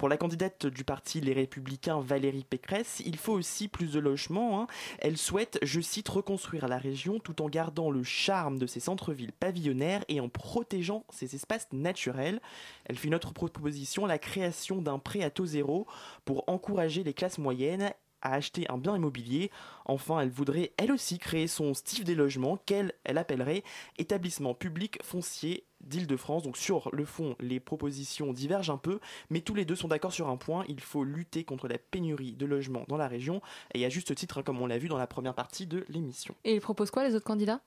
Pour 0.00 0.08
la 0.08 0.16
candidate 0.16 0.64
du 0.64 0.82
parti 0.82 1.20
Les 1.20 1.34
Républicains 1.34 2.00
Valérie 2.00 2.46
Pécresse, 2.48 3.02
il 3.04 3.18
faut 3.18 3.34
aussi 3.34 3.68
plus 3.68 3.92
de 3.92 4.00
logements. 4.00 4.62
hein. 4.62 4.66
Elle 4.98 5.18
souhaite, 5.18 5.58
je 5.60 5.78
cite, 5.82 6.08
reconstruire 6.08 6.68
la 6.68 6.78
région 6.78 7.18
tout 7.18 7.42
en 7.42 7.50
gardant 7.50 7.90
le 7.90 8.02
charme 8.02 8.58
de 8.58 8.66
ses 8.66 8.80
centres-villes 8.80 9.34
pavillonnaires 9.34 10.02
et 10.08 10.20
en 10.20 10.30
protégeant 10.30 11.04
ses 11.10 11.34
espaces 11.34 11.68
naturels. 11.72 12.40
Elle 12.86 12.96
fait 12.96 13.08
une 13.08 13.14
autre 13.14 13.34
proposition, 13.34 14.06
la 14.06 14.18
création 14.18 14.80
d'un 14.80 14.98
prêt 14.98 15.22
à 15.22 15.28
taux 15.28 15.44
zéro 15.44 15.86
pour 16.24 16.48
encourager 16.48 17.04
les 17.04 17.12
classes 17.12 17.36
moyennes 17.36 17.92
à 18.22 18.32
acheter 18.32 18.64
un 18.70 18.78
bien 18.78 18.96
immobilier. 18.96 19.50
Enfin, 19.84 20.20
elle 20.20 20.30
voudrait 20.30 20.72
elle 20.78 20.92
aussi 20.92 21.18
créer 21.18 21.46
son 21.46 21.74
STIF 21.74 22.04
des 22.04 22.14
logements 22.14 22.56
qu'elle 22.56 22.94
elle 23.04 23.18
appellerait 23.18 23.64
établissement 23.98 24.54
public 24.54 24.98
foncier 25.02 25.66
d'Île-de-France. 25.82 26.42
Donc 26.42 26.56
sur 26.56 26.90
le 26.92 27.04
fond, 27.04 27.36
les 27.40 27.60
propositions 27.60 28.32
divergent 28.32 28.70
un 28.70 28.76
peu, 28.76 29.00
mais 29.30 29.40
tous 29.40 29.54
les 29.54 29.64
deux 29.64 29.76
sont 29.76 29.88
d'accord 29.88 30.12
sur 30.12 30.28
un 30.28 30.36
point, 30.36 30.64
il 30.68 30.80
faut 30.80 31.04
lutter 31.04 31.44
contre 31.44 31.68
la 31.68 31.78
pénurie 31.78 32.32
de 32.32 32.46
logements 32.46 32.84
dans 32.88 32.96
la 32.96 33.08
région, 33.08 33.40
et 33.74 33.84
à 33.84 33.88
juste 33.88 34.14
titre, 34.14 34.38
hein, 34.38 34.42
comme 34.42 34.60
on 34.60 34.66
l'a 34.66 34.78
vu 34.78 34.88
dans 34.88 34.98
la 34.98 35.06
première 35.06 35.34
partie 35.34 35.66
de 35.66 35.84
l'émission. 35.88 36.34
Et 36.44 36.54
ils 36.54 36.60
proposent 36.60 36.90
quoi, 36.90 37.06
les 37.06 37.14
autres 37.14 37.26
candidats? 37.26 37.60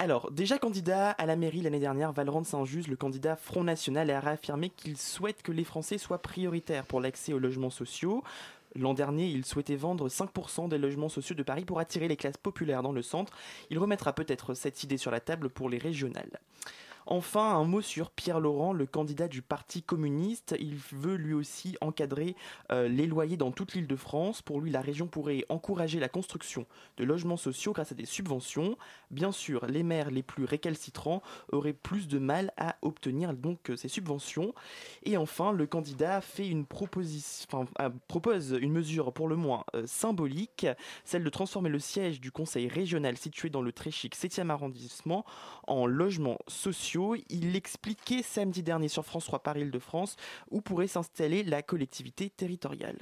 Alors, 0.00 0.30
déjà 0.30 0.58
candidat 0.58 1.10
à 1.10 1.26
la 1.26 1.34
mairie 1.34 1.60
l'année 1.60 1.80
dernière, 1.80 2.12
Valorant 2.12 2.42
de 2.42 2.46
Saint-Just, 2.46 2.86
le 2.86 2.94
candidat 2.94 3.34
Front 3.34 3.64
National, 3.64 4.08
a 4.10 4.20
réaffirmé 4.20 4.70
qu'il 4.70 4.96
souhaite 4.96 5.42
que 5.42 5.50
les 5.50 5.64
Français 5.64 5.98
soient 5.98 6.22
prioritaires 6.22 6.86
pour 6.86 7.00
l'accès 7.00 7.32
aux 7.32 7.40
logements 7.40 7.70
sociaux. 7.70 8.22
L'an 8.76 8.94
dernier, 8.94 9.26
il 9.26 9.44
souhaitait 9.44 9.74
vendre 9.74 10.08
5% 10.08 10.68
des 10.68 10.78
logements 10.78 11.08
sociaux 11.08 11.34
de 11.34 11.42
Paris 11.42 11.64
pour 11.64 11.80
attirer 11.80 12.06
les 12.06 12.16
classes 12.16 12.36
populaires 12.36 12.84
dans 12.84 12.92
le 12.92 13.02
centre. 13.02 13.32
Il 13.70 13.78
remettra 13.80 14.12
peut-être 14.12 14.54
cette 14.54 14.84
idée 14.84 14.98
sur 14.98 15.10
la 15.10 15.18
table 15.18 15.48
pour 15.48 15.68
les 15.68 15.78
régionales. 15.78 16.38
Enfin, 17.10 17.54
un 17.54 17.64
mot 17.64 17.80
sur 17.80 18.10
Pierre 18.10 18.38
Laurent, 18.38 18.74
le 18.74 18.84
candidat 18.84 19.28
du 19.28 19.40
Parti 19.40 19.82
communiste. 19.82 20.54
Il 20.60 20.76
veut 20.92 21.14
lui 21.14 21.32
aussi 21.32 21.74
encadrer 21.80 22.36
euh, 22.70 22.86
les 22.86 23.06
loyers 23.06 23.38
dans 23.38 23.50
toute 23.50 23.72
l'île 23.72 23.86
de 23.86 23.96
France. 23.96 24.42
Pour 24.42 24.60
lui, 24.60 24.70
la 24.70 24.82
région 24.82 25.06
pourrait 25.06 25.46
encourager 25.48 26.00
la 26.00 26.10
construction 26.10 26.66
de 26.98 27.04
logements 27.04 27.38
sociaux 27.38 27.72
grâce 27.72 27.92
à 27.92 27.94
des 27.94 28.04
subventions. 28.04 28.76
Bien 29.10 29.32
sûr, 29.32 29.64
les 29.68 29.82
maires 29.82 30.10
les 30.10 30.22
plus 30.22 30.44
récalcitrants 30.44 31.22
auraient 31.50 31.72
plus 31.72 32.08
de 32.08 32.18
mal 32.18 32.52
à 32.58 32.76
obtenir 32.82 33.32
donc 33.32 33.70
euh, 33.70 33.76
ces 33.76 33.88
subventions. 33.88 34.52
Et 35.04 35.16
enfin, 35.16 35.52
le 35.52 35.66
candidat 35.66 36.20
fait 36.20 36.46
une 36.46 36.66
proposition, 36.66 37.66
euh, 37.80 37.88
propose 38.08 38.58
une 38.60 38.72
mesure 38.72 39.14
pour 39.14 39.28
le 39.28 39.36
moins 39.36 39.64
symbolique, 39.86 40.66
celle 41.06 41.24
de 41.24 41.30
transformer 41.30 41.70
le 41.70 41.78
siège 41.78 42.20
du 42.20 42.30
conseil 42.30 42.68
régional 42.68 43.16
situé 43.16 43.48
dans 43.48 43.62
le 43.62 43.72
très 43.72 43.90
chic 43.90 44.14
7e 44.14 44.50
arrondissement 44.50 45.24
en 45.66 45.86
logements 45.86 46.38
sociaux. 46.48 46.97
Il 47.28 47.52
l'expliquait 47.52 48.22
samedi 48.22 48.62
dernier 48.62 48.88
sur 48.88 49.04
France 49.04 49.24
3 49.26 49.40
Paris-Île-de-France 49.42 50.16
où 50.50 50.60
pourrait 50.60 50.86
s'installer 50.88 51.42
la 51.44 51.62
collectivité 51.62 52.30
territoriale. 52.30 52.98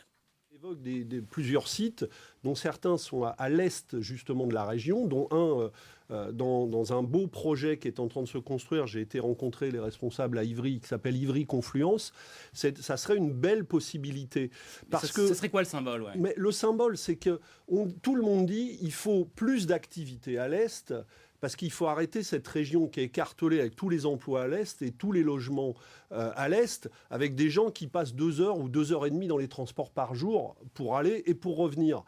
évoque 0.55 0.81
des, 0.81 1.05
des- 1.05 1.21
plusieurs 1.21 1.69
sites, 1.69 2.07
dont 2.43 2.55
certains 2.55 2.97
sont 2.97 3.25
à, 3.25 3.29
à 3.31 3.49
l'est 3.49 4.01
justement 4.01 4.47
de 4.47 4.55
la 4.55 4.65
région, 4.65 5.07
dont 5.07 5.29
un 5.31 5.61
euh, 5.61 5.69
euh, 6.13 6.31
dans, 6.33 6.67
dans 6.69 6.93
un 6.93 7.03
beau 7.03 7.27
projet 7.27 7.79
qui 7.79 7.89
est 7.89 7.99
en 8.01 8.07
train 8.09 8.23
de 8.23 8.29
se 8.29 8.39
construire. 8.39 8.87
J'ai 8.87 9.01
été 9.01 9.19
rencontrer 9.19 9.71
les 9.73 9.81
responsables 9.81 10.39
à 10.39 10.45
Ivry, 10.45 10.79
qui 10.81 10.87
s'appelle 10.87 11.17
Ivry 11.17 11.47
Confluence. 11.47 12.13
C'est- 12.53 12.81
Ça 12.81 12.97
serait 12.97 13.17
une 13.17 13.33
belle 13.33 13.65
possibilité. 13.65 14.51
Parce 14.89 15.09
ce, 15.09 15.13
que 15.13 15.27
ce 15.27 15.35
serait 15.35 15.49
quoi 15.51 15.63
le 15.63 15.67
symbole 15.67 16.03
ouais? 16.05 16.13
Mais 16.17 16.33
le 16.37 16.53
symbole, 16.53 16.97
c'est 16.97 17.17
que 17.17 17.41
on- 17.69 17.89
tout 17.91 18.15
le 18.15 18.23
monde 18.23 18.47
dit 18.47 18.79
il 18.81 18.93
faut 18.93 19.25
plus 19.25 19.67
d'activité 19.67 20.39
à 20.39 20.49
l'est. 20.49 20.95
Parce 21.41 21.57
qu'il 21.57 21.70
faut 21.70 21.87
arrêter 21.87 22.22
cette 22.22 22.47
région 22.47 22.89
qui 22.89 23.01
est 23.01 23.05
écartelée 23.05 23.61
avec 23.61 23.76
tous 23.76 23.89
les 23.89 24.07
emplois 24.07 24.43
à 24.43 24.49
l'est 24.49 24.80
et 24.82 24.91
tous 24.91 25.12
les 25.12 25.22
logements 25.22 25.74
euh, 26.12 26.30
à 26.34 26.49
l'est, 26.49 26.89
avec 27.11 27.34
des 27.34 27.51
gens 27.51 27.70
qui 27.70 27.87
passent 27.87 28.14
deux 28.14 28.41
heures 28.41 28.59
ou 28.59 28.68
deux 28.68 28.93
heures 28.93 29.07
et 29.07 29.11
demie 29.11 29.28
dans 29.28 29.39
les 29.39 29.49
transports 29.49 29.91
par 29.91 30.14
jour 30.14 30.57
pour 30.74 30.97
aller 30.97 31.22
et 31.26 31.34
pour 31.34 31.57
revenir. 31.57 32.05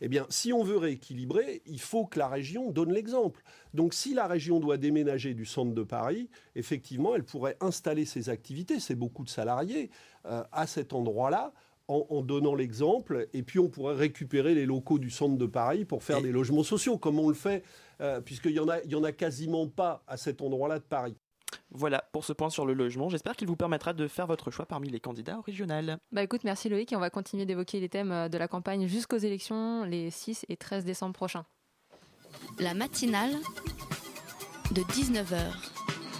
Eh 0.00 0.08
bien, 0.08 0.26
si 0.30 0.52
on 0.52 0.62
veut 0.62 0.78
rééquilibrer, 0.78 1.62
il 1.66 1.80
faut 1.80 2.06
que 2.06 2.18
la 2.18 2.28
région 2.28 2.70
donne 2.70 2.92
l'exemple. 2.92 3.42
Donc, 3.74 3.92
si 3.92 4.14
la 4.14 4.26
région 4.26 4.58
doit 4.58 4.78
déménager 4.78 5.34
du 5.34 5.44
centre 5.44 5.74
de 5.74 5.82
Paris, 5.82 6.30
effectivement, 6.54 7.14
elle 7.14 7.24
pourrait 7.24 7.56
installer 7.60 8.06
ses 8.06 8.30
activités, 8.30 8.80
c'est 8.80 8.94
beaucoup 8.94 9.24
de 9.24 9.28
salariés, 9.28 9.90
euh, 10.24 10.42
à 10.52 10.66
cet 10.66 10.94
endroit-là, 10.94 11.52
en, 11.88 12.06
en 12.08 12.22
donnant 12.22 12.54
l'exemple. 12.54 13.28
Et 13.34 13.42
puis, 13.42 13.58
on 13.58 13.68
pourrait 13.68 13.94
récupérer 13.94 14.54
les 14.54 14.64
locaux 14.64 14.98
du 14.98 15.10
centre 15.10 15.36
de 15.36 15.46
Paris 15.46 15.84
pour 15.84 16.02
faire 16.02 16.22
des 16.22 16.32
logements 16.32 16.62
sociaux, 16.62 16.96
comme 16.96 17.18
on 17.18 17.28
le 17.28 17.34
fait, 17.34 17.62
euh, 18.00 18.20
puisqu'il 18.20 18.52
n'y 18.52 18.58
en, 18.60 18.68
a- 18.68 18.80
il 18.82 18.90
y 18.90 18.94
en 18.94 19.04
a 19.04 19.12
quasiment 19.12 19.66
pas 19.68 20.02
à 20.06 20.16
cet 20.16 20.40
endroit-là 20.42 20.78
de 20.78 20.84
Paris. 20.84 21.16
Voilà 21.72 22.04
pour 22.12 22.24
ce 22.24 22.32
point 22.32 22.48
sur 22.50 22.64
le 22.64 22.74
logement. 22.74 23.08
J'espère 23.08 23.34
qu'il 23.36 23.48
vous 23.48 23.56
permettra 23.56 23.92
de 23.92 24.06
faire 24.08 24.26
votre 24.26 24.50
choix 24.50 24.66
parmi 24.66 24.88
les 24.88 25.00
candidats 25.00 25.38
au 25.38 25.42
régional. 25.42 25.98
Bah 26.12 26.22
écoute, 26.22 26.44
merci 26.44 26.68
Loïc 26.68 26.92
et 26.92 26.96
on 26.96 27.00
va 27.00 27.10
continuer 27.10 27.44
d'évoquer 27.46 27.80
les 27.80 27.88
thèmes 27.88 28.12
euh, 28.12 28.28
de 28.28 28.38
la 28.38 28.46
campagne 28.48 28.86
jusqu'aux 28.86 29.18
élections 29.18 29.84
les 29.84 30.10
6 30.10 30.46
et 30.48 30.56
13 30.56 30.84
décembre 30.84 31.14
prochains. 31.14 31.44
La 32.60 32.74
matinale 32.74 33.32
de 34.72 34.82
19h 34.82 35.38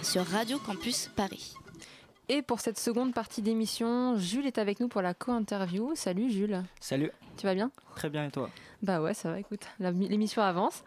sur 0.03 0.25
Radio 0.25 0.57
Campus 0.59 1.09
Paris. 1.15 1.53
Et 2.27 2.41
pour 2.41 2.59
cette 2.61 2.79
seconde 2.79 3.13
partie 3.13 3.41
d'émission, 3.41 4.15
Jules 4.17 4.45
est 4.47 4.57
avec 4.57 4.79
nous 4.79 4.87
pour 4.87 5.01
la 5.01 5.13
co-interview. 5.13 5.91
Salut 5.95 6.29
Jules. 6.31 6.63
Salut. 6.79 7.11
Tu 7.37 7.45
vas 7.45 7.53
bien? 7.55 7.71
Très 7.95 8.09
bien 8.09 8.25
et 8.25 8.31
toi? 8.31 8.49
Bah 8.81 8.99
ouais, 9.01 9.13
ça 9.13 9.29
va, 9.31 9.39
écoute, 9.39 9.67
l'émission 9.79 10.41
avance. 10.41 10.83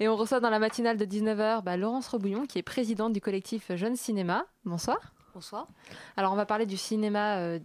Et 0.00 0.08
on 0.08 0.16
reçoit 0.16 0.40
dans 0.40 0.50
la 0.50 0.58
matinale 0.58 0.98
de 0.98 1.04
19h 1.06 1.62
bah, 1.62 1.76
Laurence 1.76 2.08
Rebouillon, 2.08 2.46
qui 2.46 2.58
est 2.58 2.62
présidente 2.62 3.14
du 3.14 3.20
collectif 3.20 3.74
Jeune 3.74 3.96
Cinéma. 3.96 4.44
Bonsoir. 4.64 4.98
Bonsoir. 5.34 5.66
Alors 6.16 6.32
on 6.32 6.36
va 6.36 6.46
parler 6.46 6.66
du 6.66 6.76
cinéma 6.76 7.38
euh, 7.38 7.58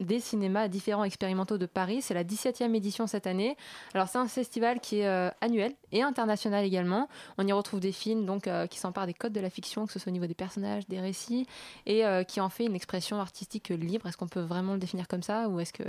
des 0.00 0.18
cinémas 0.20 0.68
différents 0.68 1.04
expérimentaux 1.04 1.58
de 1.58 1.66
Paris. 1.66 2.02
C'est 2.02 2.14
la 2.14 2.24
17e 2.24 2.74
édition 2.74 3.06
cette 3.06 3.26
année. 3.26 3.56
Alors 3.94 4.08
c'est 4.08 4.18
un 4.18 4.26
festival 4.26 4.80
qui 4.80 5.00
est 5.00 5.06
euh, 5.06 5.30
annuel 5.40 5.74
et 5.92 6.02
international 6.02 6.64
également. 6.64 7.08
On 7.38 7.46
y 7.46 7.52
retrouve 7.52 7.80
des 7.80 7.92
films 7.92 8.24
donc 8.24 8.46
euh, 8.46 8.66
qui 8.66 8.78
s'emparent 8.78 9.06
des 9.06 9.14
codes 9.14 9.32
de 9.32 9.40
la 9.40 9.50
fiction, 9.50 9.86
que 9.86 9.92
ce 9.92 9.98
soit 9.98 10.10
au 10.10 10.12
niveau 10.12 10.26
des 10.26 10.34
personnages, 10.34 10.86
des 10.88 11.00
récits, 11.00 11.46
et 11.86 12.04
euh, 12.04 12.24
qui 12.24 12.40
en 12.40 12.48
fait 12.48 12.64
une 12.64 12.74
expression 12.74 13.20
artistique 13.20 13.68
libre. 13.68 14.06
Est-ce 14.06 14.16
qu'on 14.16 14.28
peut 14.28 14.40
vraiment 14.40 14.72
le 14.72 14.78
définir 14.78 15.06
comme 15.06 15.22
ça 15.22 15.48
ou 15.48 15.60
est-ce 15.60 15.72
que 15.72 15.84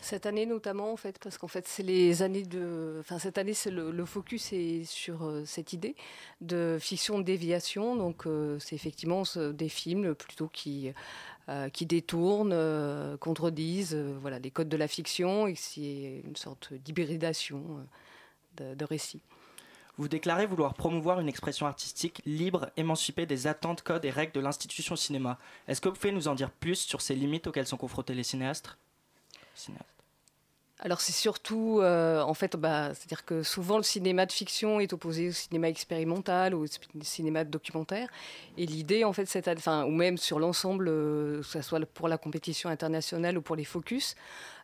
Cette 0.00 0.26
année 0.26 0.46
notamment 0.46 0.92
en 0.92 0.96
fait, 0.96 1.18
parce 1.18 1.38
qu'en 1.38 1.48
fait 1.48 1.66
c'est 1.66 1.82
les 1.82 2.22
années 2.22 2.44
de, 2.44 2.98
enfin 3.00 3.18
cette 3.18 3.38
année 3.38 3.54
c'est 3.54 3.70
le, 3.70 3.90
le, 3.90 4.04
focus 4.04 4.52
est 4.52 4.84
sur 4.84 5.32
cette 5.46 5.72
idée 5.72 5.94
de 6.40 6.76
fiction 6.80 7.18
de 7.18 7.24
déviation. 7.24 7.96
Donc 7.96 8.24
c'est 8.58 8.74
effectivement 8.74 9.22
des 9.36 9.68
films 9.68 10.14
plutôt 10.14 10.48
qui 10.48 10.92
euh, 11.48 11.68
qui 11.68 11.86
détournent, 11.86 12.52
euh, 12.52 13.16
contredisent 13.16 13.94
euh, 13.94 14.16
voilà, 14.20 14.38
les 14.38 14.50
codes 14.52 14.68
de 14.68 14.76
la 14.76 14.86
fiction 14.86 15.48
et 15.48 15.56
c'est 15.56 16.22
une 16.24 16.36
sorte 16.36 16.72
d'hybridation 16.72 17.84
de, 18.56 18.74
de 18.74 18.84
récits. 18.84 19.22
Vous 19.98 20.08
déclarez 20.08 20.46
vouloir 20.46 20.74
promouvoir 20.74 21.20
une 21.20 21.28
expression 21.28 21.66
artistique 21.66 22.22
libre, 22.24 22.70
émancipée 22.76 23.26
des 23.26 23.46
attentes, 23.46 23.82
codes 23.82 24.04
et 24.04 24.10
règles 24.10 24.32
de 24.32 24.40
l'institution 24.40 24.96
cinéma. 24.96 25.36
Est-ce 25.68 25.80
que 25.80 25.88
vous 25.88 25.96
pouvez 25.96 26.12
nous 26.12 26.28
en 26.28 26.34
dire 26.34 26.50
plus 26.50 26.76
sur 26.76 27.00
ces 27.00 27.14
limites 27.14 27.46
auxquelles 27.48 27.66
sont 27.66 27.76
confrontés 27.76 28.14
les 28.14 28.22
cinéastes, 28.22 28.78
alors 30.84 31.00
c'est 31.00 31.12
surtout, 31.12 31.78
euh, 31.80 32.22
en 32.22 32.34
fait, 32.34 32.56
bah, 32.56 32.92
c'est-à-dire 32.92 33.24
que 33.24 33.44
souvent 33.44 33.76
le 33.76 33.84
cinéma 33.84 34.26
de 34.26 34.32
fiction 34.32 34.80
est 34.80 34.92
opposé 34.92 35.28
au 35.28 35.32
cinéma 35.32 35.68
expérimental 35.68 36.56
ou 36.56 36.64
au 36.64 37.02
cinéma 37.02 37.44
documentaire. 37.44 38.08
Et 38.58 38.66
l'idée, 38.66 39.04
en 39.04 39.12
fait, 39.12 39.26
c'est, 39.26 39.46
enfin, 39.46 39.84
ou 39.84 39.92
même 39.92 40.18
sur 40.18 40.40
l'ensemble, 40.40 40.88
euh, 40.88 41.40
que 41.40 41.46
ce 41.46 41.62
soit 41.62 41.78
pour 41.86 42.08
la 42.08 42.18
compétition 42.18 42.68
internationale 42.68 43.38
ou 43.38 43.42
pour 43.42 43.54
les 43.54 43.64
focus, 43.64 44.16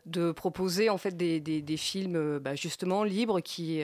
de 0.06 0.32
proposer 0.32 0.90
en 0.90 0.98
fait 0.98 1.16
des, 1.16 1.76
films 1.76 2.16
euh, 2.16 2.40
bah, 2.40 2.56
justement 2.56 3.04
libres 3.04 3.38
qui 3.40 3.80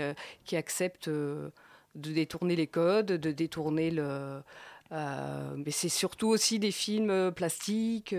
acceptent 0.53 1.09
de 1.09 1.53
détourner 1.95 2.57
les 2.57 2.66
codes, 2.66 3.07
de 3.07 3.30
détourner 3.30 3.93
le 3.93 4.43
mais 4.91 5.72
c'est 5.72 5.89
surtout 5.89 6.28
aussi 6.28 6.61
des 6.61 6.70
films 6.70 7.32
plastiques 7.32 8.14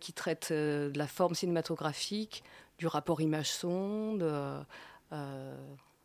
qui 0.00 0.12
traitent 0.12 0.52
de 0.52 0.92
la 0.96 1.08
forme 1.08 1.34
cinématographique, 1.34 2.44
du 2.78 2.86
rapport 2.86 3.20
image-sonde. 3.20 4.22
Euh, 4.22 4.62
euh. 5.12 5.56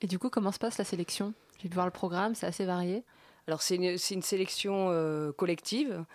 Et 0.02 0.08
du 0.08 0.20
coup, 0.20 0.30
comment 0.30 0.52
se 0.52 0.60
passe 0.60 0.78
la 0.78 0.86
sélection? 0.86 1.34
J'ai 1.62 1.70
pu 1.70 1.76
voir 1.76 1.86
le 1.86 1.92
programme, 1.92 2.36
c'est 2.36 2.46
assez 2.46 2.66
varié. 2.66 3.04
Alors, 3.48 3.62
c'est 3.62 3.76
une, 3.76 3.98
une, 4.12 4.22
sélection 4.22 4.90
euh, 4.90 5.32
collective. 5.32 6.06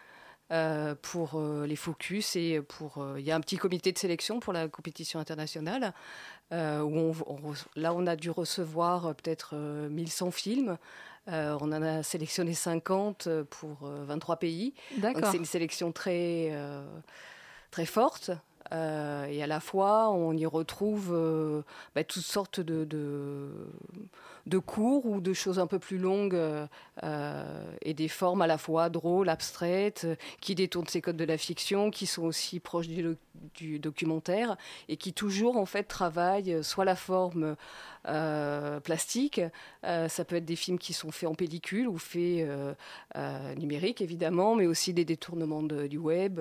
pour 1.03 1.41
les 1.67 1.75
focus 1.75 2.37
et 2.37 2.61
pour 2.61 3.05
il 3.19 3.25
y 3.25 3.33
a 3.33 3.35
un 3.35 3.41
petit 3.41 3.57
comité 3.57 3.91
de 3.91 3.99
sélection 3.99 4.39
pour 4.39 4.53
la 4.53 4.69
compétition 4.69 5.19
internationale 5.19 5.93
où 6.53 6.55
on, 6.55 7.13
là 7.75 7.93
on 7.93 8.07
a 8.07 8.15
dû 8.15 8.31
recevoir 8.31 9.17
peut-être 9.17 9.57
1100 9.57 10.31
films 10.31 10.79
on 11.27 11.73
en 11.73 11.83
a 11.83 12.05
sélectionné 12.05 12.55
50 12.55 13.29
pour 13.51 13.79
23 13.81 14.37
pays. 14.37 14.75
Donc 14.99 15.17
c'est 15.25 15.39
une 15.39 15.45
sélection 15.47 15.91
très, 15.91 16.53
très 17.73 17.87
forte. 17.87 18.31
Euh, 18.73 19.27
et 19.27 19.43
à 19.43 19.47
la 19.47 19.61
fois, 19.61 20.11
on 20.11 20.37
y 20.37 20.47
retrouve 20.47 21.11
euh, 21.13 21.63
bah, 21.95 22.05
toutes 22.05 22.23
sortes 22.23 22.61
de, 22.61 22.85
de, 24.47 24.59
cours 24.59 25.07
ou 25.07 25.21
de 25.21 25.33
choses 25.33 25.59
un 25.59 25.67
peu 25.67 25.79
plus 25.79 25.99
longues 25.99 26.39
euh, 27.03 27.75
et 27.83 27.95
des 27.95 28.09
formes 28.09 28.43
à 28.43 28.47
la 28.47 28.59
fois 28.59 28.89
drôles, 28.89 29.29
abstraites, 29.29 30.07
qui 30.41 30.55
détournent 30.55 30.87
ces 30.87 31.01
codes 31.01 31.17
de 31.17 31.25
la 31.25 31.37
fiction, 31.37 31.91
qui 31.91 32.07
sont 32.07 32.23
aussi 32.23 32.59
proches 32.59 32.89
du, 32.89 33.17
du 33.55 33.79
documentaire 33.79 34.57
et 34.89 34.97
qui 34.97 35.13
toujours 35.13 35.57
en 35.57 35.67
fait 35.67 35.85
travaillent 35.85 36.63
soit 36.63 36.85
la 36.85 36.97
forme 36.97 37.57
plastique, 38.83 39.41
ça 39.83 40.25
peut 40.27 40.37
être 40.37 40.45
des 40.45 40.57
films 40.57 40.79
qui 40.79 40.93
sont 40.93 41.11
faits 41.11 41.29
en 41.29 41.35
pellicule 41.35 41.89
ou 41.89 41.97
faits 41.97 42.47
numériques 43.57 44.03
évidemment, 44.03 44.55
mais 44.55 44.67
aussi 44.67 44.93
des 44.93 45.07
détournements 45.07 45.63
du 45.63 45.99
web 45.99 46.39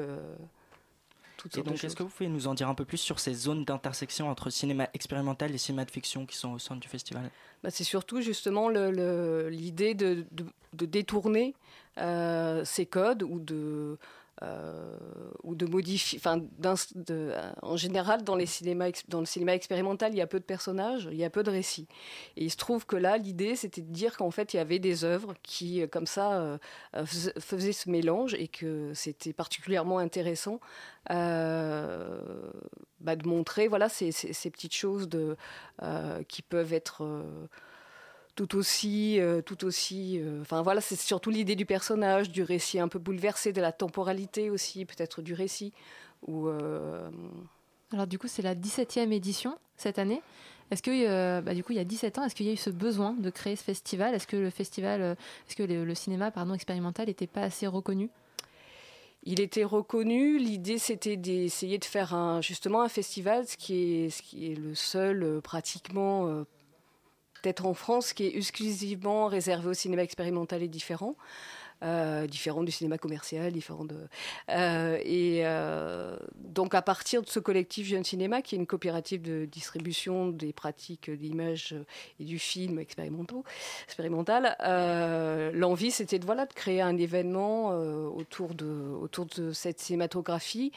donc, 1.51 1.83
est-ce 1.83 1.95
que 1.95 2.03
vous 2.03 2.09
pouvez 2.09 2.29
nous 2.29 2.47
en 2.47 2.53
dire 2.53 2.69
un 2.69 2.75
peu 2.75 2.85
plus 2.85 2.97
sur 2.97 3.19
ces 3.19 3.33
zones 3.33 3.65
d'intersection 3.65 4.29
entre 4.29 4.49
cinéma 4.49 4.89
expérimental 4.93 5.53
et 5.53 5.57
cinéma 5.57 5.85
de 5.85 5.91
fiction 5.91 6.25
qui 6.25 6.37
sont 6.37 6.53
au 6.53 6.59
centre 6.59 6.79
du 6.79 6.87
festival? 6.87 7.29
Bah, 7.63 7.69
C'est 7.69 7.83
surtout 7.83 8.21
justement 8.21 8.69
l'idée 8.69 9.93
de, 9.93 10.25
détourner 10.73 11.53
euh, 11.97 12.63
ces 12.65 12.85
codes 12.85 13.23
ou 13.23 13.39
de 13.39 13.97
euh, 14.41 14.97
ou 15.43 15.53
de 15.53 15.67
modifier. 15.67 16.19
Euh, 16.25 17.51
en 17.61 17.77
général, 17.77 18.23
dans, 18.23 18.35
le 18.35 18.45
cinéma 18.45 18.87
expérimental, 19.53 20.11
il 20.11 20.17
y 20.17 20.21
a 20.21 20.27
peu 20.27 20.39
de 20.39 20.43
personnages, 20.43 21.07
il 21.11 21.17
y 21.17 21.23
a 21.23 21.29
peu 21.29 21.43
de 21.43 21.51
récits. 21.51 21.87
Et 22.35 22.45
il 22.45 22.49
se 22.49 22.57
trouve 22.57 22.87
que 22.87 22.95
là, 22.95 23.17
l'idée, 23.17 23.55
c'était 23.55 23.81
de 23.81 23.91
dire 23.91 24.17
qu'en 24.17 24.31
fait, 24.31 24.53
il 24.53 24.57
y 24.57 24.59
avait 24.59 24.79
des 24.79 25.03
œuvres 25.03 25.35
qui, 25.43 25.81
euh, 25.81 25.87
comme 25.87 26.07
ça, 26.07 26.57
faisaient 27.05 27.73
ce 27.73 27.89
mélange 27.91 28.33
et 28.33 28.47
que 28.47 28.91
c'était 28.95 29.33
particulièrement 29.33 29.99
intéressant 29.99 30.59
bah, 31.09 32.17
de 33.15 33.27
montrer 33.27 33.67
voilà, 33.67 33.87
ces, 33.87 34.11
petites 34.51 34.73
choses 34.73 35.09
qui 36.27 36.41
peuvent 36.41 36.73
être 36.73 37.05
tout 38.35 38.55
aussi, 38.55 39.19
euh, 39.19 39.41
tout 39.41 39.65
aussi. 39.65 40.19
Euh, 40.19 40.41
enfin 40.41 40.61
voilà, 40.61 40.81
c'est 40.81 40.99
surtout 40.99 41.29
l'idée 41.29 41.55
du 41.55 41.65
personnage, 41.65 42.29
du 42.29 42.43
récit 42.43 42.79
un 42.79 42.87
peu 42.87 42.99
bouleversé, 42.99 43.53
de 43.53 43.61
la 43.61 43.71
temporalité 43.71 44.49
aussi, 44.49 44.85
peut-être 44.85 45.21
du 45.21 45.33
récit. 45.33 45.73
Ou, 46.27 46.47
euh, 46.47 47.09
Alors 47.91 48.07
du 48.07 48.17
coup, 48.17 48.27
c'est 48.27 48.41
la 48.41 48.55
17e 48.55 49.11
édition 49.11 49.57
cette 49.77 49.99
année. 49.99 50.21
Est-ce 50.71 50.81
que, 50.81 51.41
bah, 51.41 51.53
du 51.53 51.63
coup, 51.63 51.73
il 51.73 51.75
y 51.75 51.81
a 51.81 51.83
17 51.83 52.17
ans, 52.17 52.23
est-ce 52.23 52.33
qu'il 52.33 52.47
y 52.47 52.49
a 52.49 52.53
eu 52.53 52.57
ce 52.57 52.71
besoin 52.71 53.13
de 53.13 53.29
créer 53.29 53.55
ce 53.55 53.63
festival? 53.63 54.15
Est-ce 54.15 54.25
que 54.25 54.37
le 54.37 54.49
festival, 54.49 55.15
est-ce 55.47 55.55
que 55.55 55.61
le, 55.61 55.93
cinéma, 55.93 56.31
pardon, 56.31 56.55
expérimental 56.55 57.07
n'était 57.07 57.27
pas 57.27 57.41
assez 57.41 57.67
reconnu? 57.67 58.09
Il 59.23 59.39
était 59.39 59.65
reconnu. 59.65 60.39
L'idée, 60.39 60.79
c'était 60.79 61.15
d'essayer 61.15 61.77
de 61.77 61.85
faire 61.85 62.15
un, 62.15 62.41
justement 62.41 62.81
un 62.81 62.89
festival, 62.89 63.45
ce 63.45 63.55
qui 63.55 64.05
est, 64.05 64.09
ce 64.09 64.23
qui 64.23 64.51
est 64.51 64.55
le 64.55 64.73
seul 64.73 65.41
pratiquement 65.43 66.45
peut-être 67.43 67.65
en 67.65 67.73
France, 67.73 68.13
qui 68.13 68.25
est 68.25 68.35
exclusivement 68.35 69.27
réservé 69.27 69.67
au 69.67 69.73
cinéma 69.73 70.01
expérimental 70.01 70.63
et 70.63 70.67
différent. 70.67 71.15
Euh, 71.83 72.27
différent 72.27 72.63
du 72.63 72.71
cinéma 72.71 72.97
commercial, 72.97 73.51
différent 73.51 73.83
de. 73.83 73.97
Euh, 74.49 74.97
et 75.03 75.41
euh, 75.43 76.15
donc, 76.35 76.75
à 76.75 76.81
partir 76.81 77.21
de 77.21 77.27
ce 77.27 77.39
collectif 77.39 77.85
Jeune 77.85 78.05
Cinéma, 78.05 78.41
qui 78.41 78.55
est 78.55 78.57
une 78.57 78.67
coopérative 78.67 79.21
de 79.21 79.43
distribution 79.43 80.29
des 80.29 80.53
pratiques 80.53 81.11
d'image 81.11 81.75
et 82.21 82.23
du 82.23 82.39
film 82.39 82.79
expérimentaux, 82.79 83.43
expérimental, 83.83 84.55
l'envie, 85.53 85.91
c'était 85.91 86.19
de, 86.19 86.25
voilà, 86.25 86.45
de 86.45 86.53
créer 86.53 86.81
un 86.81 86.95
événement 86.95 87.71
autour, 88.15 88.53
de, 88.53 88.65
autour 89.01 89.25
de 89.25 89.51
cette 89.51 89.81
cinématographie 89.81 90.71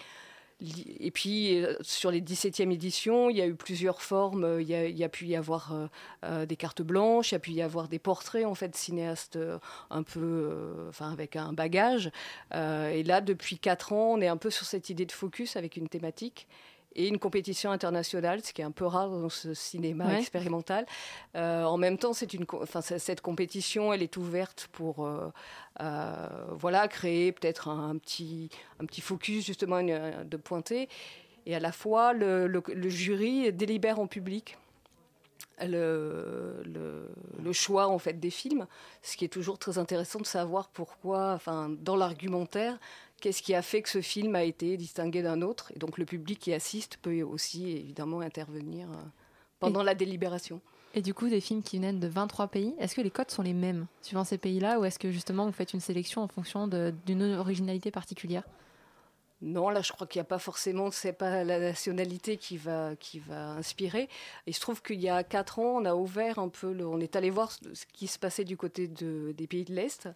et 0.61 1.11
puis, 1.11 1.63
euh, 1.63 1.75
sur 1.83 2.11
les 2.11 2.23
17e 2.23 2.73
éditions, 2.73 3.29
il 3.29 3.37
y 3.37 3.43
a 3.43 3.47
eu 3.47 3.55
plusieurs 3.55 4.01
formes. 4.01 4.45
Euh, 4.45 4.63
il 4.63 4.69
y 4.69 5.05
a, 5.05 5.09
pu 5.09 5.27
y 5.27 5.37
avoir 5.37 5.89
euh, 6.25 6.47
des 6.47 6.57
cartes 6.57 6.81
blanches, 6.81 7.33
il 7.33 7.35
y 7.35 7.37
a 7.37 7.41
pu 7.41 7.51
y 7.53 7.63
avoir 7.63 7.89
des 7.89 7.99
portraits, 7.99 8.47
en 8.47 8.55
fait, 8.55 8.75
cinéastes 8.75 9.39
un 9.91 10.03
peu, 10.03 10.87
enfin, 10.89 11.13
avec 11.13 11.37
un 11.37 11.53
bagage. 11.53 12.11
et 12.55 13.03
là, 13.03 13.21
depuis 13.21 13.59
4 13.59 13.93
ans, 13.93 14.13
on 14.15 14.21
est 14.21 14.29
un 14.29 14.37
peu 14.37 14.51
sur 14.51 14.67
cette 14.67 14.89
idée 14.91 15.07
de 15.07 15.13
focus 15.13 15.57
avec 15.57 15.77
une 15.77 15.89
thématique 15.89 16.49
et 16.97 17.09
une 17.09 17.19
compétition 17.19 17.71
internationale, 17.71 18.43
ce 18.43 18.53
qui 18.53 18.63
est 18.63 18.65
un 18.65 18.71
peu 18.71 18.87
rare 18.87 19.11
dans 19.11 19.29
ce 19.29 19.55
cinéma 19.55 20.19
expérimental. 20.19 20.87
Euh, 21.37 21.63
en 21.65 21.77
même 21.77 21.99
temps, 21.99 22.15
c'est 22.15 22.33
une, 22.35 22.47
enfin, 22.55 22.81
cette 22.81 23.21
compétition, 23.21 23.93
elle 23.93 24.03
est 24.03 24.17
ouverte 24.17 24.69
pour 24.73 25.07
euh, 25.07 25.31
euh, 25.81 26.29
voilà, 26.53 26.89
créer 26.89 27.33
peut-être 27.33 27.69
un, 27.69 27.97
petit, 27.99 28.49
un 28.81 28.87
petit 28.87 29.03
focus 29.03 29.45
justement 29.45 29.83
de 29.83 30.37
pointer. 30.39 30.89
Et 31.45 31.55
à 31.55 31.61
la 31.61 31.71
fois, 31.71 32.13
le, 32.13 32.49
le, 32.49 32.89
jury 32.89 33.53
délibère 33.53 34.01
en 34.01 34.07
public. 34.07 34.57
Le, 35.63 36.63
le, 36.67 37.09
le, 37.43 37.53
choix 37.55 37.89
en 37.89 37.99
fait 37.99 38.21
des 38.21 38.29
films, 38.29 38.67
ce 39.01 39.17
qui 39.17 39.25
est 39.25 39.29
toujours 39.29 39.59
très 39.59 39.79
intéressant 39.79 40.19
de 40.19 40.27
savoir 40.27 40.69
pourquoi, 40.69 41.33
enfin 41.33 41.71
dans 41.71 41.97
l'argumentaire, 41.97 42.79
Qu'est-ce 43.21 43.43
qui 43.43 43.55
a 43.55 43.63
fait 43.63 43.83
que 43.83 43.89
ce 43.89 44.03
film 44.03 44.35
a 44.35 44.45
été 44.45 44.77
distingué 44.77 45.23
d'un 45.23 45.43
autre 45.43 45.73
Et 45.75 45.79
donc 45.79 45.99
le 45.99 46.05
public 46.05 46.39
qui 46.39 46.53
assiste 46.53 46.99
peut 47.01 47.23
aussi 47.23 47.71
évidemment 47.71 48.21
intervenir 48.21 48.91
euh, 48.91 49.03
pendant 49.59 49.83
la 49.83 49.95
délibération. 49.95 50.61
Et 50.95 51.03
du 51.03 51.13
coup, 51.13 51.29
des 51.29 51.41
films 51.41 51.63
qui 51.63 51.79
viennent 51.79 52.01
de 52.01 52.09
23 52.09 52.49
pays, 52.49 52.75
est-ce 52.79 52.95
que 52.95 53.03
les 53.03 53.11
codes 53.11 53.31
sont 53.31 53.43
les 53.43 53.53
mêmes 53.53 53.87
suivant 54.01 54.25
ces 54.25 54.39
pays-là 54.39 54.81
ou 54.81 54.85
est-ce 54.85 54.99
que 54.99 55.11
justement 55.11 55.45
vous 55.45 55.53
faites 55.53 55.75
une 55.75 55.81
sélection 55.81 56.23
en 56.23 56.29
fonction 56.29 56.69
d'une 56.69 57.35
originalité 57.35 57.91
particulière? 57.91 58.45
Non, 59.43 59.69
là, 59.69 59.83
je 59.83 59.93
crois 59.93 60.07
qu'il 60.07 60.19
n'y 60.19 60.23
a 60.23 60.29
pas 60.29 60.39
forcément, 60.39 60.91
c'est 60.91 61.13
pas 61.13 61.45
la 61.45 61.59
nationalité 61.61 62.39
qui 62.39 62.57
va, 62.57 62.97
qui 62.99 63.19
va 63.19 63.51
inspirer. 63.51 64.09
Il 64.47 64.55
se 64.55 64.61
trouve 64.61 64.81
qu'il 64.81 64.99
y 64.99 65.11
a 65.11 65.23
quatre 65.25 65.59
ans, 65.59 65.77
on 65.77 65.85
a 65.85 65.95
ouvert 65.95 66.39
un 66.39 66.49
peu, 66.49 66.75
on 66.87 66.99
est 67.01 67.17
allé 67.17 67.29
voir 67.29 67.53
ce 67.53 67.85
qui 67.93 68.07
se 68.07 68.19
passait 68.19 68.45
du 68.45 68.57
côté 68.57 68.89
de, 68.89 69.35
des 69.37 69.47
pays 69.47 69.65
de 69.65 69.75
l'Est. 69.75 70.09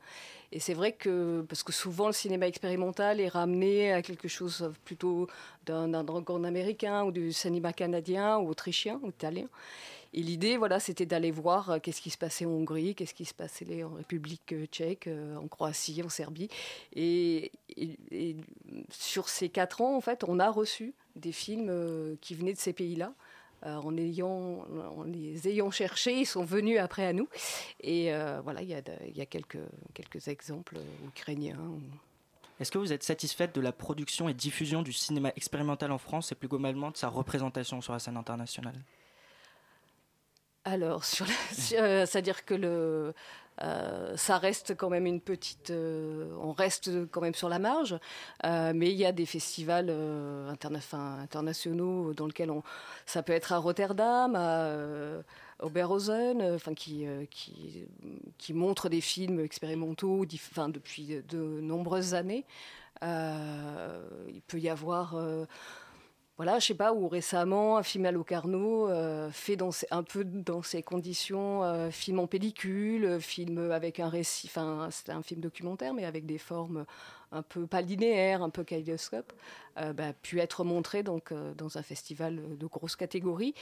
Et 0.53 0.59
c'est 0.59 0.73
vrai 0.73 0.93
que, 0.93 1.45
parce 1.47 1.62
que 1.62 1.73
souvent 1.73 2.07
le 2.07 2.14
cinéma 2.14 2.47
expérimental 2.49 3.21
est 3.21 3.29
ramené 3.29 3.93
à 3.93 4.01
quelque 4.01 4.27
chose 4.27 4.73
plutôt 4.87 5.29
d'un 5.66 6.03
dragon 6.03 6.43
américain 6.45 7.05
ou 7.05 7.12
du 7.12 7.35
cinéma 7.35 7.75
canadien 7.75 8.39
ou 8.39 8.49
autrichien 8.49 9.01
ou 9.03 9.11
italien. 9.11 9.49
Et 10.12 10.22
l'idée, 10.22 10.56
voilà, 10.56 10.80
c'était 10.80 11.06
d'aller 11.06 11.30
voir 11.30 11.70
euh, 11.70 11.78
qu'est-ce 11.78 12.00
qui 12.00 12.11
se 12.11 12.18
passait 12.18 12.44
en 12.44 12.50
Hongrie, 12.50 12.94
qu'est-ce 12.94 13.14
qui 13.14 13.24
se 13.24 13.34
passait 13.34 13.84
en 13.84 13.94
République 13.94 14.52
euh, 14.52 14.66
tchèque, 14.66 15.06
euh, 15.06 15.36
en 15.36 15.46
Croatie, 15.46 16.02
en 16.02 16.08
Serbie. 16.08 16.48
Et, 16.94 17.52
sur 18.90 19.28
ces 19.28 19.48
quatre 19.48 19.80
ans, 19.80 19.96
en 19.96 20.00
fait, 20.00 20.24
on 20.26 20.40
a 20.40 20.50
reçu 20.50 20.94
des 21.14 21.32
films 21.32 22.16
qui 22.20 22.34
venaient 22.34 22.52
de 22.52 22.58
ces 22.58 22.72
pays-là. 22.72 23.14
en, 23.64 23.90
les 23.90 25.48
ayant 25.48 25.70
cherchés, 25.70 26.20
ils 26.20 26.26
sont 26.26 26.44
venus 26.44 26.78
après 26.78 27.06
à 27.06 27.12
nous. 27.12 27.28
Et 27.80 28.12
voilà, 28.42 28.62
il 28.62 28.68
y 28.68 28.74
a, 28.74 29.26
quelques 29.26 30.28
exemples 30.28 30.78
ukrainiens. 31.06 31.58
Est-ce 32.58 32.70
que 32.70 32.78
vous 32.78 32.92
êtes 32.92 33.04
satisfaite 33.04 33.54
de 33.54 33.61
la 33.61 33.72
production 33.72 34.28
et 34.28 34.34
diffusion 34.34 34.82
du 34.82 34.92
cinéma 34.92 35.32
expérimental 35.36 35.92
en 35.92 35.98
France 35.98 36.32
et 36.32 36.34
plus 36.34 36.48
globalement 36.48 36.90
de 36.90 36.96
sa 36.96 37.08
représentation 37.08 37.80
sur 37.80 37.92
la 37.92 37.98
scène 37.98 38.16
internationale? 38.16 38.76
Alors, 40.64 41.04
sur 41.04 41.26
euh, 41.72 42.06
c'est-à-dire 42.06 42.44
que 42.44 42.54
le, 42.54 43.14
euh, 43.62 44.16
ça 44.16 44.38
reste 44.38 44.76
quand 44.76 44.90
même 44.90 45.06
une 45.06 45.20
petite. 45.20 45.70
Euh, 45.70 46.34
on 46.40 46.52
reste 46.52 47.11
quand 47.11 47.20
même 47.20 47.34
sur 47.34 47.48
la 47.48 47.58
marge, 47.58 47.98
mais 48.44 48.90
il 48.90 48.96
y 48.96 49.06
a 49.06 49.12
des 49.12 49.26
festivals 49.26 49.90
internationaux 50.48 52.14
dans 52.14 52.26
lesquels 52.26 52.50
on. 52.50 52.62
Ça 53.06 53.22
peut 53.22 53.32
être 53.32 53.52
à 53.52 53.58
Rotterdam, 53.58 54.34
à 54.36 54.74
Oberhausen, 55.61 56.42
enfin 56.54 56.74
qui, 56.74 57.06
qui, 57.30 57.86
qui 58.38 58.54
montrent 58.54 58.88
des 58.88 59.00
films 59.00 59.40
expérimentaux, 59.40 60.24
depuis 60.26 61.22
de 61.28 61.61
nombreuses 61.61 62.14
années. 62.14 62.44
il 63.02 64.42
peut 64.46 64.58
y 64.58 64.68
avoir 64.68 65.16
voilà, 66.41 66.59
je 66.59 66.68
sais 66.68 66.74
pas, 66.74 66.95
ou 66.95 67.07
récemment, 67.07 67.76
un 67.76 67.82
film 67.82 68.07
à 68.07 68.12
Locarno, 68.12 68.88
euh, 68.88 69.30
fait 69.30 69.57
dans 69.57 69.72
un 69.91 70.03
peu 70.03 70.24
dans 70.24 70.62
ces 70.62 70.82
conditions, 70.82 71.62
euh, 71.64 71.91
film 71.91 72.18
en 72.18 72.26
pellicule, 72.26 73.20
film 73.20 73.70
avec 73.70 74.01
un 74.01 74.09
récit, 74.09 74.47
enfin, 74.47 74.88
c'est 74.91 75.11
un 75.11 75.20
film 75.20 75.43
documentaire, 75.43 75.93
mais 75.93 76.07
avec 76.07 76.24
des 76.24 76.38
formes 76.38 76.86
un 77.30 77.43
peu 77.43 77.66
pas 77.66 77.82
linéaires, 77.82 78.43
un 78.43 78.49
peu 78.49 78.64
kaléidoscope, 78.64 79.34
euh, 79.76 79.93
bah, 79.93 80.14
pu 80.14 80.41
être 80.41 80.64
montré 80.64 81.03
donc, 81.03 81.30
euh, 81.30 81.53
dans 81.53 81.76
un 81.76 81.82
festival 81.82 82.57
de 82.57 82.66
grosse 82.66 82.97
catégorie. 82.97 83.53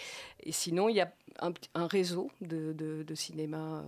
Et 0.44 0.52
sinon, 0.52 0.88
il 0.88 0.94
y 0.94 1.00
a 1.00 1.12
un, 1.40 1.86
réseau 1.88 2.30
de, 2.42 2.72
de, 2.72 3.14
cinéma 3.16 3.84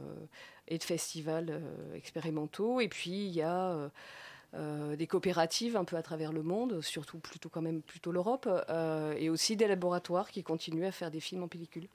et 0.67 0.79
de 0.79 0.83
festivals 0.83 1.63
expérimentaux. 1.95 2.81
Et 2.81 2.89
puis, 2.89 3.27
il 3.27 3.35
y 3.37 3.43
a 3.43 3.89
euh, 4.55 4.97
des 4.97 5.07
coopératives 5.07 5.77
un 5.77 5.85
peu 5.85 5.97
à 5.97 6.03
travers 6.03 6.33
le 6.33 6.43
monde, 6.43 6.81
surtout 6.81 7.19
plutôt 7.19 7.49
quand 7.49 7.63
même 7.63 7.83
plutôt 7.83 8.11
l'Europe, 8.11 8.49
euh, 8.69 9.15
et 9.17 9.31
aussi 9.31 9.57
des 9.57 9.69
laboratoires 9.69 10.31
qui 10.31 10.43
continuent 10.43 10.87
à 10.87 10.93
faire 10.93 11.11
des 11.11 11.21
films 11.21 11.45
en 11.45 11.49
pellicule. 11.49 11.87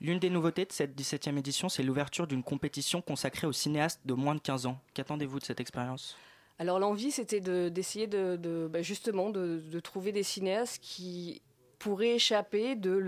L'une 0.00 0.18
des 0.18 0.30
nouveautés 0.30 0.64
de 0.64 0.72
cette 0.72 0.98
17e 1.00 1.38
édition, 1.38 1.68
c'est 1.68 1.84
l'ouverture 1.84 2.26
d'une 2.26 2.42
compétition 2.42 3.00
consacrée 3.00 3.46
aux 3.46 3.52
cinéastes 3.52 4.00
de 4.04 4.14
moins 4.14 4.34
de 4.34 4.40
15 4.40 4.66
ans. 4.66 4.80
Qu'attendez-vous 4.92 5.38
de 5.38 5.44
cette 5.44 5.60
expérience? 5.60 6.16
Alors 6.58 6.78
l'envie, 6.78 7.10
c'était 7.10 7.40
d'essayer 7.40 8.06
de, 8.06 8.68
bah, 8.70 8.82
justement 8.82 9.30
de, 9.30 9.80
trouver 9.80 10.12
des 10.12 10.22
cinéastes 10.22 10.80
qui 10.82 11.42
pourraient 11.78 12.14
échapper 12.14 12.76
de 12.76 12.98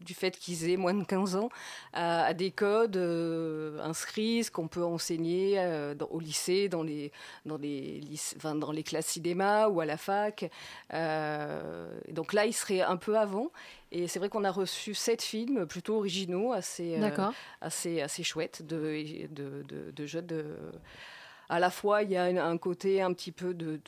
du 0.00 0.14
fait 0.14 0.36
qu'ils 0.36 0.68
aient 0.70 0.76
moins 0.76 0.94
de 0.94 1.04
15 1.04 1.36
ans 1.36 1.50
à, 1.92 2.32
des 2.34 2.50
codes 2.50 2.96
euh, 2.96 3.78
inscrits, 3.80 4.46
qu'on 4.52 4.68
peut 4.68 4.84
enseigner 4.84 5.58
euh, 5.58 5.94
au 6.10 6.20
lycée, 6.20 6.68
dans 6.68 6.82
les, 6.82 7.12
dans, 7.44 7.58
les, 7.58 8.00
dans 8.42 8.72
les 8.72 8.82
classes 8.82 9.06
cinéma 9.06 9.68
ou 9.68 9.80
à 9.80 9.84
la 9.84 9.96
fac. 9.96 10.50
Euh, 10.94 12.00
donc 12.10 12.32
là, 12.32 12.46
il 12.46 12.52
serait 12.52 12.80
un 12.80 12.96
peu 12.96 13.18
avant. 13.18 13.50
Et 13.92 14.08
c'est 14.08 14.18
vrai 14.18 14.28
qu'on 14.28 14.44
a 14.44 14.52
reçu 14.52 14.94
sept 14.94 15.22
films 15.22 15.66
plutôt 15.66 15.96
originaux, 15.96 16.52
assez, 16.52 16.96
assez, 17.60 18.00
assez 18.00 18.22
chouettes, 18.22 18.64
de, 18.66 19.26
de, 19.28 19.62
de, 19.68 19.90
de 19.90 20.06
jeux 20.06 20.22
de 20.22 20.44
à 21.50 21.58
la 21.58 21.70
fois 21.70 22.02
il 22.02 22.10
y 22.10 22.16
a 22.16 22.24
un 22.24 22.58
côté 22.58 23.02
un 23.02 23.12
petit 23.12 23.32
peu 23.32 23.52
de, 23.52 23.80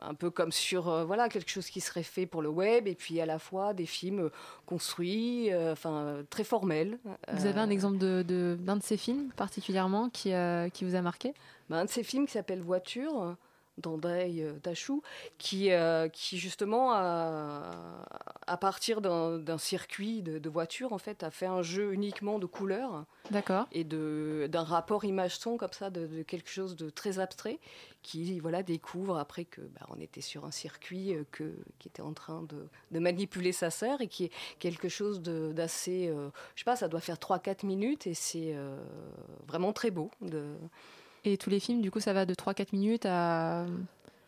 un 0.00 0.14
peu 0.14 0.30
comme 0.30 0.52
sur 0.52 0.88
euh, 0.88 1.04
voilà 1.04 1.28
quelque 1.28 1.50
chose 1.50 1.68
qui 1.68 1.80
serait 1.80 2.02
fait 2.02 2.24
pour 2.24 2.40
le 2.40 2.48
web 2.48 2.88
et 2.88 2.94
puis 2.94 3.20
à 3.20 3.26
la 3.26 3.38
fois 3.38 3.74
des 3.74 3.86
films 3.86 4.30
construits 4.64 5.52
euh, 5.52 5.72
enfin 5.72 6.24
très 6.30 6.44
formels 6.44 6.98
vous 7.32 7.46
avez 7.46 7.60
un 7.60 7.68
euh, 7.68 7.72
exemple 7.72 7.98
de 7.98 8.56
d'un 8.58 8.76
de, 8.76 8.82
ces 8.82 8.96
films 8.96 9.30
particulièrement 9.36 10.08
qui 10.08 10.32
qui 10.72 10.84
vous 10.84 10.94
a 10.94 11.02
marqué? 11.02 11.34
Ben, 11.68 11.78
un 11.78 11.84
de 11.84 11.90
ces 11.90 12.02
films 12.02 12.26
qui 12.26 12.32
s'appelle 12.32 12.60
Voiture 12.60 13.36
d'Andrei 13.78 14.44
Tachou, 14.62 15.02
qui, 15.38 15.70
qui 16.12 16.38
justement, 16.38 16.92
à 16.92 18.56
partir 18.60 19.00
d'un 19.00 19.58
circuit 19.58 20.22
de, 20.22 20.38
de 20.38 20.48
voitures, 20.48 20.92
en 20.92 20.98
fait, 20.98 21.22
a 21.22 21.30
fait 21.30 21.46
un 21.46 21.62
jeu 21.62 21.92
uniquement 21.92 22.38
de 22.38 22.46
couleurs. 22.46 23.04
D'accord. 23.30 23.66
Et 23.72 23.84
d'un 23.84 24.62
rapport 24.62 25.04
image-son, 25.04 25.56
comme 25.56 25.72
ça, 25.72 25.90
de, 25.90 26.22
quelque 26.22 26.50
chose 26.50 26.76
de 26.76 26.90
très 26.90 27.18
abstrait, 27.18 27.58
qui 28.02 28.40
voilà, 28.40 28.62
découvre 28.62 29.18
après 29.18 29.44
que 29.44 29.60
bah, 29.60 29.86
on 29.90 30.00
était 30.00 30.20
sur 30.20 30.44
un 30.44 30.50
circuit 30.50 31.14
que, 31.32 31.54
qui 31.78 31.88
était 31.88 32.02
en 32.02 32.12
train 32.12 32.42
de, 32.42 32.68
de, 32.90 32.98
manipuler 32.98 33.52
sa 33.52 33.70
sœur 33.70 34.00
et 34.00 34.08
qui 34.08 34.24
est 34.24 34.32
quelque 34.58 34.88
chose 34.88 35.20
d'assez. 35.20 36.08
Euh, 36.08 36.30
je 36.54 36.60
sais 36.60 36.64
pas, 36.64 36.76
ça 36.76 36.88
doit 36.88 37.00
faire 37.00 37.16
3-4 37.16 37.66
minutes 37.66 38.06
et 38.06 38.14
c'est 38.14 38.54
vraiment 39.46 39.72
très 39.72 39.90
beau. 39.90 40.10
De... 40.20 40.44
Et 41.24 41.36
tous 41.36 41.50
les 41.50 41.60
films, 41.60 41.80
du 41.80 41.90
coup, 41.90 42.00
ça 42.00 42.12
va 42.12 42.26
de 42.26 42.34
3-4 42.34 42.68
minutes 42.72 43.06
à. 43.06 43.66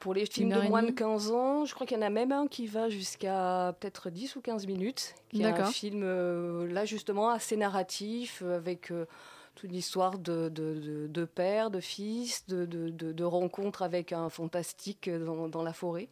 Pour 0.00 0.14
les 0.14 0.24
films 0.24 0.48
de 0.48 0.60
moins 0.62 0.82
de 0.82 0.92
15 0.92 1.30
ans, 1.30 1.64
je 1.66 1.74
crois 1.74 1.86
qu'il 1.86 1.98
y 1.98 2.00
en 2.00 2.06
a 2.06 2.10
même 2.10 2.32
un 2.32 2.46
qui 2.46 2.66
va 2.66 2.88
jusqu'à 2.88 3.76
peut-être 3.78 4.08
10 4.08 4.36
ou 4.36 4.40
15 4.40 4.66
minutes. 4.66 5.14
Qui 5.28 5.42
est 5.42 5.46
un 5.46 5.66
film, 5.66 6.00
euh, 6.02 6.66
là 6.72 6.86
justement, 6.86 7.28
assez 7.28 7.54
narratif, 7.58 8.40
euh, 8.42 8.56
avec 8.56 8.90
euh, 8.90 9.04
toute 9.56 9.68
une 9.68 9.76
histoire 9.76 10.18
de, 10.18 10.48
de, 10.48 11.06
de, 11.06 11.24
père, 11.26 11.70
de 11.70 11.80
fils, 11.80 12.46
de, 12.46 12.64
de, 12.64 13.24
rencontre 13.24 13.82
avec 13.82 14.14
un 14.14 14.30
fantastique 14.30 15.10
dans, 15.10 15.48
dans, 15.48 15.62
la 15.62 15.74
forêt. 15.74 16.08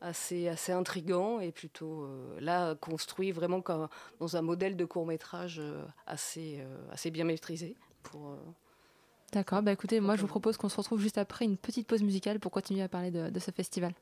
Assez, 0.00 0.48
assez 0.48 0.70
intrigant 0.70 1.40
et 1.40 1.50
plutôt 1.50 2.08
là 2.38 2.76
construit 2.76 3.32
vraiment 3.32 3.60
comme 3.60 3.88
dans 4.20 4.36
un 4.36 4.42
modèle 4.42 4.76
de 4.76 4.84
court 4.84 5.04
métrage 5.04 5.60
assez, 6.06 6.60
assez 6.92 7.10
bien 7.10 7.24
maîtrisé 7.24 7.74
pour, 8.04 8.36
D'accord, 9.32 9.62
bah 9.62 9.72
écoutez, 9.72 10.00
moi 10.00 10.16
je 10.16 10.22
vous 10.22 10.26
propose 10.26 10.56
qu'on 10.56 10.70
se 10.70 10.76
retrouve 10.76 11.00
juste 11.00 11.18
après 11.18 11.44
une 11.44 11.58
petite 11.58 11.86
pause 11.86 12.02
musicale 12.02 12.40
pour 12.40 12.50
continuer 12.50 12.82
à 12.82 12.88
parler 12.88 13.10
de, 13.10 13.28
de 13.28 13.38
ce 13.38 13.50
festival. 13.50 13.92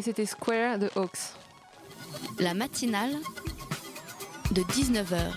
Et 0.00 0.02
c'était 0.02 0.24
Square 0.24 0.78
de 0.78 0.88
Hawks. 0.96 1.34
La 2.38 2.54
matinale 2.54 3.12
de 4.50 4.62
19h 4.62 5.30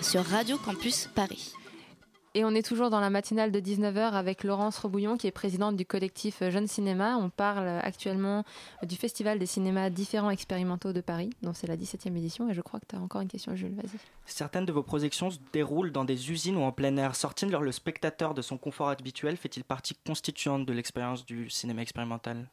sur 0.00 0.24
Radio 0.24 0.56
Campus 0.56 1.06
Paris. 1.14 1.52
Et 2.32 2.42
on 2.46 2.54
est 2.54 2.66
toujours 2.66 2.88
dans 2.88 3.00
la 3.00 3.10
matinale 3.10 3.52
de 3.52 3.60
19h 3.60 4.12
avec 4.12 4.42
Laurence 4.42 4.78
Rebouillon 4.78 5.18
qui 5.18 5.26
est 5.26 5.32
présidente 5.32 5.76
du 5.76 5.84
collectif 5.84 6.42
Jeune 6.48 6.66
Cinéma. 6.66 7.18
On 7.18 7.28
parle 7.28 7.68
actuellement 7.82 8.44
du 8.82 8.96
Festival 8.96 9.38
des 9.38 9.44
cinémas 9.44 9.90
différents 9.90 10.30
expérimentaux 10.30 10.94
de 10.94 11.02
Paris, 11.02 11.28
dont 11.42 11.52
c'est 11.52 11.66
la 11.66 11.76
17e 11.76 12.16
édition. 12.16 12.48
Et 12.48 12.54
je 12.54 12.62
crois 12.62 12.80
que 12.80 12.86
tu 12.88 12.96
as 12.96 13.00
encore 13.00 13.20
une 13.20 13.28
question, 13.28 13.54
Jules. 13.54 13.74
Vas-y. 13.74 13.98
Certaines 14.24 14.64
de 14.64 14.72
vos 14.72 14.82
projections 14.82 15.28
se 15.28 15.38
déroulent 15.52 15.92
dans 15.92 16.06
des 16.06 16.30
usines 16.30 16.56
ou 16.56 16.62
en 16.62 16.72
plein 16.72 16.96
air. 16.96 17.14
Sortir 17.16 17.60
le 17.60 17.70
spectateur 17.70 18.32
de 18.32 18.40
son 18.40 18.56
confort 18.56 18.88
habituel? 18.88 19.36
Fait-il 19.36 19.62
partie 19.62 19.94
constituante 20.06 20.64
de 20.64 20.72
l'expérience 20.72 21.26
du 21.26 21.50
cinéma 21.50 21.82
expérimental? 21.82 22.48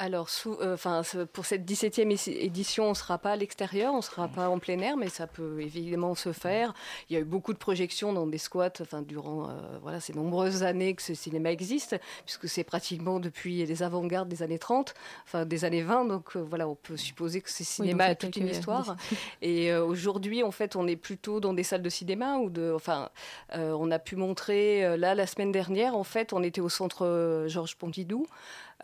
Alors, 0.00 0.28
euh, 0.46 0.74
enfin, 0.74 1.02
pour 1.32 1.46
cette 1.46 1.64
17e 1.64 2.28
édition, 2.28 2.86
on 2.86 2.88
ne 2.90 2.94
sera 2.94 3.16
pas 3.16 3.30
à 3.30 3.36
l'extérieur, 3.36 3.94
on 3.94 3.98
ne 3.98 4.02
sera 4.02 4.26
pas 4.26 4.48
en 4.48 4.58
plein 4.58 4.80
air, 4.80 4.96
mais 4.96 5.08
ça 5.08 5.28
peut 5.28 5.60
évidemment 5.60 6.16
se 6.16 6.32
faire. 6.32 6.74
Il 7.08 7.14
y 7.14 7.16
a 7.16 7.20
eu 7.20 7.24
beaucoup 7.24 7.52
de 7.52 7.58
projections 7.58 8.12
dans 8.12 8.26
des 8.26 8.38
squats 8.38 8.72
durant 9.06 9.48
euh, 9.48 9.52
voilà, 9.82 10.00
ces 10.00 10.12
nombreuses 10.12 10.64
années 10.64 10.94
que 10.94 11.02
ce 11.02 11.14
cinéma 11.14 11.52
existe, 11.52 11.96
puisque 12.24 12.48
c'est 12.48 12.64
pratiquement 12.64 13.20
depuis 13.20 13.64
les 13.64 13.82
avant-gardes 13.84 14.28
des 14.28 14.42
années 14.42 14.58
30, 14.58 14.94
enfin 15.26 15.44
des 15.44 15.64
années 15.64 15.82
20, 15.82 16.06
donc 16.06 16.34
euh, 16.34 16.40
voilà, 16.40 16.66
on 16.66 16.74
peut 16.74 16.96
supposer 16.96 17.40
que 17.40 17.50
ce 17.50 17.62
cinéma 17.62 18.04
a 18.06 18.14
toute 18.16 18.36
une 18.36 18.48
histoire. 18.48 18.96
Et 19.42 19.72
aujourd'hui, 19.74 20.42
en 20.42 20.50
fait, 20.50 20.74
on 20.74 20.88
est 20.88 20.96
plutôt 20.96 21.38
dans 21.38 21.54
des 21.54 21.62
salles 21.62 21.82
de 21.82 21.88
cinéma, 21.88 22.38
ou 22.38 22.50
de, 22.50 22.72
enfin, 22.74 23.10
on 23.52 23.90
a 23.92 24.00
pu 24.00 24.16
montrer, 24.16 24.96
là, 24.96 25.14
la 25.14 25.26
semaine 25.28 25.52
dernière, 25.52 25.96
en 25.96 26.04
fait, 26.04 26.32
on 26.32 26.42
était 26.42 26.60
au 26.60 26.68
centre 26.68 27.44
Georges 27.46 27.76
Pompidou, 27.76 28.26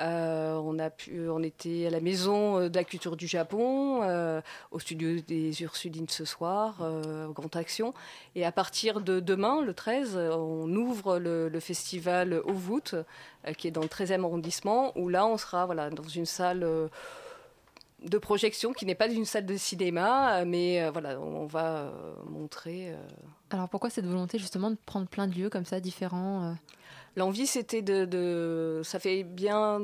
euh, 0.00 0.54
on, 0.54 0.78
a 0.78 0.88
pu, 0.90 1.28
on 1.28 1.42
était 1.42 1.86
à 1.86 1.90
la 1.90 2.00
maison 2.00 2.58
euh, 2.58 2.68
de 2.68 2.76
la 2.76 2.84
culture 2.84 3.16
du 3.16 3.26
Japon, 3.26 4.00
euh, 4.02 4.40
au 4.70 4.78
studio 4.78 5.20
des 5.20 5.62
Ursulines 5.62 6.08
ce 6.08 6.24
soir, 6.24 6.80
au 7.28 7.32
Grand 7.32 7.54
Action. 7.56 7.92
Et 8.34 8.44
à 8.44 8.52
partir 8.52 9.00
de 9.00 9.20
demain, 9.20 9.62
le 9.62 9.74
13, 9.74 10.16
on 10.16 10.74
ouvre 10.74 11.18
le, 11.18 11.60
festival 11.60 12.40
Au 12.44 12.52
Voûte, 12.52 12.94
qui 13.58 13.68
est 13.68 13.70
dans 13.70 13.82
le 13.82 13.88
13e 13.88 14.24
arrondissement, 14.24 14.96
où 14.96 15.08
là, 15.08 15.26
on 15.26 15.36
sera 15.36 15.66
voilà, 15.66 15.90
dans 15.90 16.08
une 16.08 16.26
salle 16.26 16.66
de 18.02 18.18
projection 18.18 18.72
qui 18.72 18.86
n'est 18.86 18.94
pas 18.94 19.08
une 19.08 19.26
salle 19.26 19.44
de 19.44 19.56
cinéma, 19.56 20.44
mais 20.46 20.88
voilà, 20.90 21.20
on 21.20 21.44
va 21.46 21.92
montrer. 22.26 22.94
Alors 23.50 23.68
pourquoi 23.68 23.90
cette 23.90 24.06
volonté 24.06 24.38
justement 24.38 24.70
de 24.70 24.78
prendre 24.86 25.06
plein 25.06 25.26
de 25.26 25.34
lieux 25.34 25.50
comme 25.50 25.66
ça 25.66 25.80
différents 25.80 26.54
L'envie, 27.16 27.46
c'était 27.46 27.82
de, 27.82 28.82
Ça 28.84 28.98
fait 28.98 29.24
bien 29.24 29.80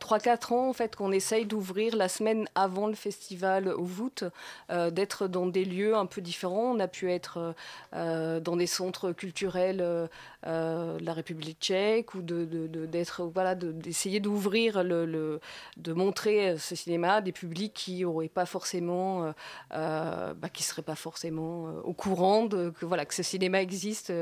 3-4 0.00 0.52
ans 0.52 0.68
en 0.68 0.72
fait, 0.72 0.94
qu'on 0.94 1.10
essaye 1.10 1.46
d'ouvrir 1.46 1.96
la 1.96 2.08
semaine 2.08 2.46
avant 2.54 2.86
le 2.86 2.94
festival 2.94 3.68
au 3.68 3.84
voûte, 3.84 4.24
euh, 4.70 4.90
d'être 4.90 5.26
dans 5.26 5.46
des 5.46 5.64
lieux 5.64 5.96
un 5.96 6.06
peu 6.06 6.20
différents. 6.20 6.74
On 6.74 6.78
a 6.78 6.86
pu 6.88 7.10
être 7.10 7.54
euh, 7.94 8.38
dans 8.38 8.56
des 8.56 8.66
centres 8.66 9.12
culturels 9.12 9.80
euh, 9.80 10.98
de 10.98 11.04
la 11.04 11.12
République 11.12 11.58
tchèque 11.60 12.14
ou 12.14 12.22
d'être, 12.22 13.24
voilà, 13.24 13.54
d'essayer 13.54 14.20
d'ouvrir, 14.20 14.84
le, 14.84 15.40
de 15.76 15.92
montrer 15.92 16.56
ce 16.58 16.76
cinéma 16.76 17.14
à 17.14 17.20
des 17.20 17.32
publics 17.32 17.74
qui 17.74 18.02
n'auraient 18.02 18.28
pas 18.28 18.46
forcément. 18.46 19.32
Bah, 19.70 20.48
qui 20.52 20.62
seraient 20.62 20.82
pas 20.82 20.94
forcément 20.94 21.64
au 21.84 21.92
courant 21.92 22.44
de, 22.44 22.70
que, 22.70 22.84
voilà, 22.86 23.04
que 23.04 23.14
ce 23.14 23.22
cinéma 23.22 23.60
existe 23.60 24.12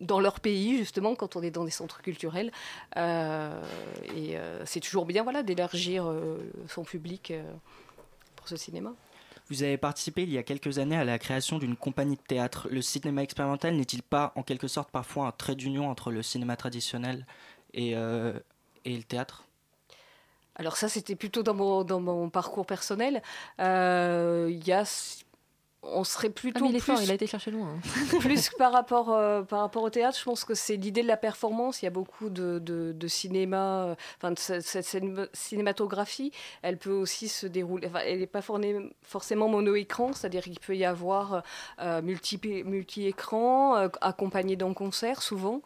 dans 0.00 0.20
leur 0.20 0.40
pays, 0.40 0.78
justement, 0.78 1.14
quand 1.14 1.36
on 1.36 1.42
est 1.42 1.50
dans 1.50 1.64
des 1.64 1.70
centres 1.70 2.02
culturels. 2.02 2.52
Euh, 2.96 3.62
et 4.14 4.36
euh, 4.36 4.64
c'est 4.66 4.80
toujours 4.80 5.06
bien 5.06 5.22
voilà, 5.22 5.42
d'élargir 5.42 6.06
euh, 6.06 6.38
son 6.68 6.84
public 6.84 7.32
pour 8.36 8.48
ce 8.48 8.56
cinéma. 8.56 8.92
Vous 9.48 9.62
avez 9.62 9.78
participé 9.78 10.24
il 10.24 10.32
y 10.32 10.38
a 10.38 10.42
quelques 10.42 10.78
années 10.78 10.96
à 10.96 11.04
la 11.04 11.18
création 11.18 11.58
d'une 11.58 11.76
compagnie 11.76 12.16
de 12.16 12.20
théâtre. 12.20 12.68
Le 12.70 12.82
cinéma 12.82 13.22
expérimental 13.22 13.76
n'est-il 13.76 14.02
pas, 14.02 14.32
en 14.34 14.42
quelque 14.42 14.68
sorte, 14.68 14.90
parfois 14.90 15.28
un 15.28 15.32
trait 15.32 15.54
d'union 15.54 15.88
entre 15.88 16.10
le 16.10 16.22
cinéma 16.22 16.56
traditionnel 16.56 17.26
et, 17.72 17.92
et 17.92 18.96
le 18.96 19.02
théâtre? 19.04 19.44
Alors 20.56 20.76
ça, 20.76 20.88
c'était 20.88 21.14
plutôt 21.14 21.44
dans 21.44 21.54
mon, 21.54 21.84
dans 21.84 22.00
mon 22.00 22.28
parcours 22.28 22.66
personnel. 22.66 23.22
Il 23.60 24.66
y 24.66 24.72
a 24.72 24.84
on 25.92 26.04
serait 26.04 26.30
plutôt 26.30 26.64
ah, 26.66 26.70
il 26.72 26.80
plus, 26.80 27.02
il 27.02 27.10
a 27.10 27.14
été 27.14 27.26
cherché 27.26 27.50
loin. 27.50 27.68
Hein. 27.68 28.18
plus 28.20 28.50
par 28.58 28.72
rapport 28.72 29.10
euh, 29.10 29.42
par 29.42 29.60
rapport 29.60 29.82
au 29.82 29.90
théâtre, 29.90 30.18
je 30.18 30.24
pense 30.24 30.44
que 30.44 30.54
c'est 30.54 30.76
l'idée 30.76 31.02
de 31.02 31.06
la 31.06 31.16
performance. 31.16 31.82
Il 31.82 31.86
y 31.86 31.88
a 31.88 31.90
beaucoup 31.90 32.28
de, 32.28 32.58
de, 32.58 33.08
cinéma, 33.08 33.84
euh, 33.84 33.94
enfin 34.16 34.34
cette, 34.36 34.86
cinématographie, 35.32 36.32
elle 36.62 36.78
peut 36.78 36.92
aussi 36.92 37.28
se 37.28 37.46
dérouler. 37.46 37.88
elle 38.04 38.20
n'est 38.20 38.26
pas 38.26 38.42
forcément 39.02 39.48
mono-écran, 39.48 40.12
c'est-à-dire 40.12 40.42
qu'il 40.42 40.60
peut 40.60 40.76
y 40.76 40.84
avoir 40.84 41.42
euh, 41.80 42.02
multi 42.02 42.40
multi 42.64 43.06
écran 43.06 43.88
accompagné 44.00 44.56
d'un 44.56 44.74
concert 44.74 45.22
souvent 45.22 45.62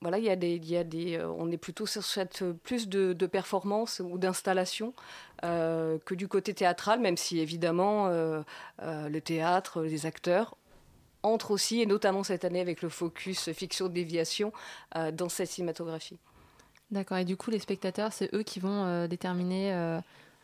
voilà, 0.00 0.18
il 0.18 0.38
des, 0.38 0.54
il 0.56 0.88
des, 0.88 1.16
euh, 1.16 1.28
on 1.28 1.50
est 1.50 1.56
plutôt 1.56 1.86
sur 1.86 2.04
cette 2.04 2.44
plus 2.62 2.88
de, 2.88 3.12
de 3.12 3.26
performance 3.26 4.00
ou 4.00 4.16
d'installation 4.16 4.94
euh, 5.44 5.98
que 6.04 6.14
du 6.14 6.28
côté 6.28 6.54
théâtral, 6.54 7.00
même 7.00 7.16
si 7.16 7.40
évidemment 7.40 8.06
euh, 8.08 8.42
le 8.80 9.18
théâtre, 9.20 9.82
les 9.82 10.06
acteurs 10.06 10.56
entrent 11.24 11.50
aussi, 11.50 11.80
et 11.80 11.86
notamment 11.86 12.22
cette 12.22 12.44
année 12.44 12.60
avec 12.60 12.80
le 12.80 12.88
focus 12.88 13.50
fiction 13.52 13.88
déviation 13.88 14.52
dans 15.12 15.28
cette 15.28 15.50
cinématographie. 15.50 16.16
D'accord. 16.92 17.18
Et 17.18 17.24
du 17.24 17.36
coup, 17.36 17.50
les 17.50 17.58
spectateurs, 17.58 18.12
c'est 18.12 18.32
eux 18.34 18.44
qui 18.44 18.60
vont 18.60 19.06
déterminer 19.08 19.98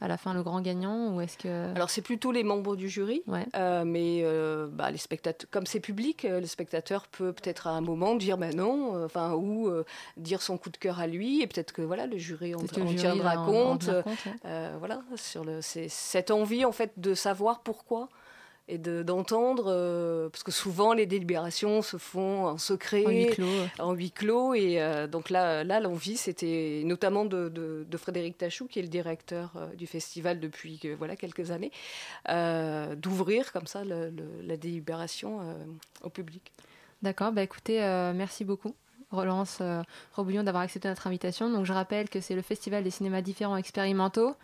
à 0.04 0.08
la 0.08 0.18
fin 0.18 0.34
le 0.34 0.42
grand 0.42 0.60
gagnant 0.60 1.14
ou 1.14 1.20
est-ce 1.22 1.38
que 1.38 1.74
alors 1.74 1.88
c'est 1.88 2.02
plutôt 2.02 2.30
les 2.30 2.44
membres 2.44 2.76
du 2.76 2.90
jury 2.90 3.22
euh, 3.56 3.84
mais 3.86 4.20
euh, 4.22 4.68
bah, 4.70 4.90
les 4.90 4.98
spectateurs 4.98 5.48
comme 5.50 5.64
c'est 5.64 5.80
public 5.80 6.26
euh, 6.26 6.40
le 6.40 6.46
spectateur 6.46 7.06
peut 7.08 7.32
peut-être 7.32 7.66
à 7.66 7.70
un 7.70 7.80
moment 7.80 8.14
dire 8.14 8.36
ben 8.36 8.54
non 8.54 9.02
enfin 9.04 9.32
ou 9.32 9.70
dire 10.18 10.42
son 10.42 10.58
coup 10.58 10.68
de 10.68 10.76
cœur 10.76 11.00
à 11.00 11.06
lui 11.06 11.40
et 11.40 11.46
peut-être 11.46 11.72
que 11.72 11.80
voilà 11.80 12.06
le 12.06 12.18
jury 12.18 12.54
en, 12.54 12.58
tiendra 12.58 13.36
compte, 13.36 13.90
voilà 14.78 15.00
sur 15.16 15.42
le 15.42 15.62
c'est 15.62 15.88
cette 15.88 16.30
envie 16.30 16.64
en 16.66 16.72
fait 16.72 16.92
de 16.98 17.14
savoir 17.14 17.60
pourquoi 17.60 18.08
et 18.66 18.78
d'entendre, 18.78 19.66
euh, 19.68 20.30
parce 20.30 20.42
que 20.42 20.50
souvent 20.50 20.94
les 20.94 21.04
délibérations 21.04 21.82
se 21.82 21.98
font 21.98 22.46
en 22.46 22.58
secret, 22.58 23.04
en 23.78 23.92
huis 23.92 24.10
clos. 24.10 24.54
et 24.54 24.80
euh, 24.80 25.06
donc 25.06 25.28
là, 25.28 25.64
là 25.64 25.80
l'envie, 25.80 26.16
c'était 26.16 26.80
notamment 26.84 27.26
de, 27.26 27.48
de, 27.50 27.96
Frédéric 27.98 28.38
Tachou, 28.38 28.66
qui 28.66 28.78
est 28.78 28.82
le 28.82 28.88
directeur 28.88 29.52
euh, 29.56 29.74
du 29.74 29.86
festival 29.86 30.40
depuis 30.40 30.80
voilà, 30.96 31.14
quelques 31.14 31.50
années, 31.50 31.72
d'ouvrir 32.96 33.52
comme 33.52 33.66
ça 33.66 33.82
la 33.84 34.56
délibération 34.56 35.40
au 36.02 36.08
public. 36.08 36.52
D'accord, 37.02 37.32
bah 37.32 37.42
écoutez, 37.42 37.80
merci 38.14 38.44
beaucoup. 38.44 38.74
Relance 39.10 39.62
Robouillon 40.14 40.42
d'avoir 40.42 40.64
accepté 40.64 40.88
notre 40.88 41.06
invitation. 41.06 41.50
Donc 41.50 41.66
je 41.66 41.72
rappelle 41.72 42.08
que 42.08 42.20
c'est 42.20 42.34
le 42.34 42.42
Festival 42.42 42.82
des 42.82 42.90
cinémas 42.90 43.20
différents 43.20 43.56
expérimentaux, 43.56 44.34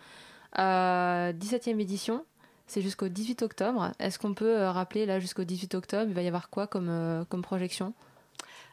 17e 0.55 1.79
édition. 1.79 2.23
C'est 2.71 2.81
jusqu'au 2.81 3.09
18 3.09 3.41
octobre. 3.41 3.91
Est-ce 3.99 4.17
qu'on 4.17 4.33
peut 4.33 4.57
euh, 4.57 4.71
rappeler, 4.71 5.05
là, 5.05 5.19
jusqu'au 5.19 5.43
18 5.43 5.75
octobre, 5.75 6.05
il 6.07 6.13
va 6.13 6.21
y 6.21 6.27
avoir 6.29 6.49
quoi 6.49 6.67
comme, 6.67 6.87
euh, 6.87 7.25
comme 7.25 7.41
projection? 7.41 7.93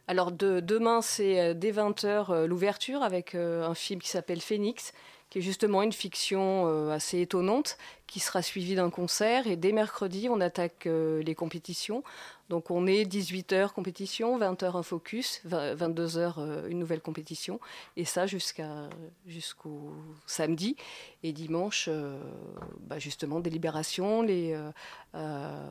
Alors 0.07 0.30
de, 0.30 0.61
demain, 0.61 1.03
c'est 1.03 1.40
euh, 1.40 1.53
dès 1.53 1.72
20h 1.72 2.44
l'ouverture 2.44 3.03
avec 3.03 3.34
un 3.34 3.74
film 3.74 4.01
qui 4.01 4.09
s'appelle 4.09 4.40
Phoenix, 4.40 4.92
qui 5.30 5.40
est 5.40 5.42
justement 5.42 5.82
une 5.82 5.92
fiction 5.92 6.92
assez 6.92 7.22
étonnante, 7.22 7.76
qui 8.09 8.18
sera 8.18 8.42
suivie 8.42 8.74
d'un 8.74 8.90
concert. 8.90 9.46
Et 9.46 9.54
dès 9.54 9.70
mercredi, 9.70 10.28
on 10.28 10.40
attaque 10.40 10.86
les 10.86 11.34
compétitions. 11.36 12.02
Donc 12.48 12.70
on 12.70 12.86
est 12.86 13.04
18h 13.04 13.72
compétition, 13.72 14.38
20h 14.38 14.76
un 14.76 14.82
focus, 14.82 15.42
22h 15.46 16.34
euh, 16.38 16.66
une 16.68 16.78
nouvelle 16.78 17.02
compétition, 17.02 17.61
et 17.96 18.06
ça 18.06 18.26
jusqu'à 18.26 18.88
jusqu'au 19.26 19.92
samedi. 20.26 20.76
Et 21.22 21.32
dimanche, 21.32 21.86
euh, 21.88 22.18
bah 22.80 22.98
justement, 22.98 23.38
délibération. 23.40 24.22
Les, 24.22 24.59
euh, 25.14 25.66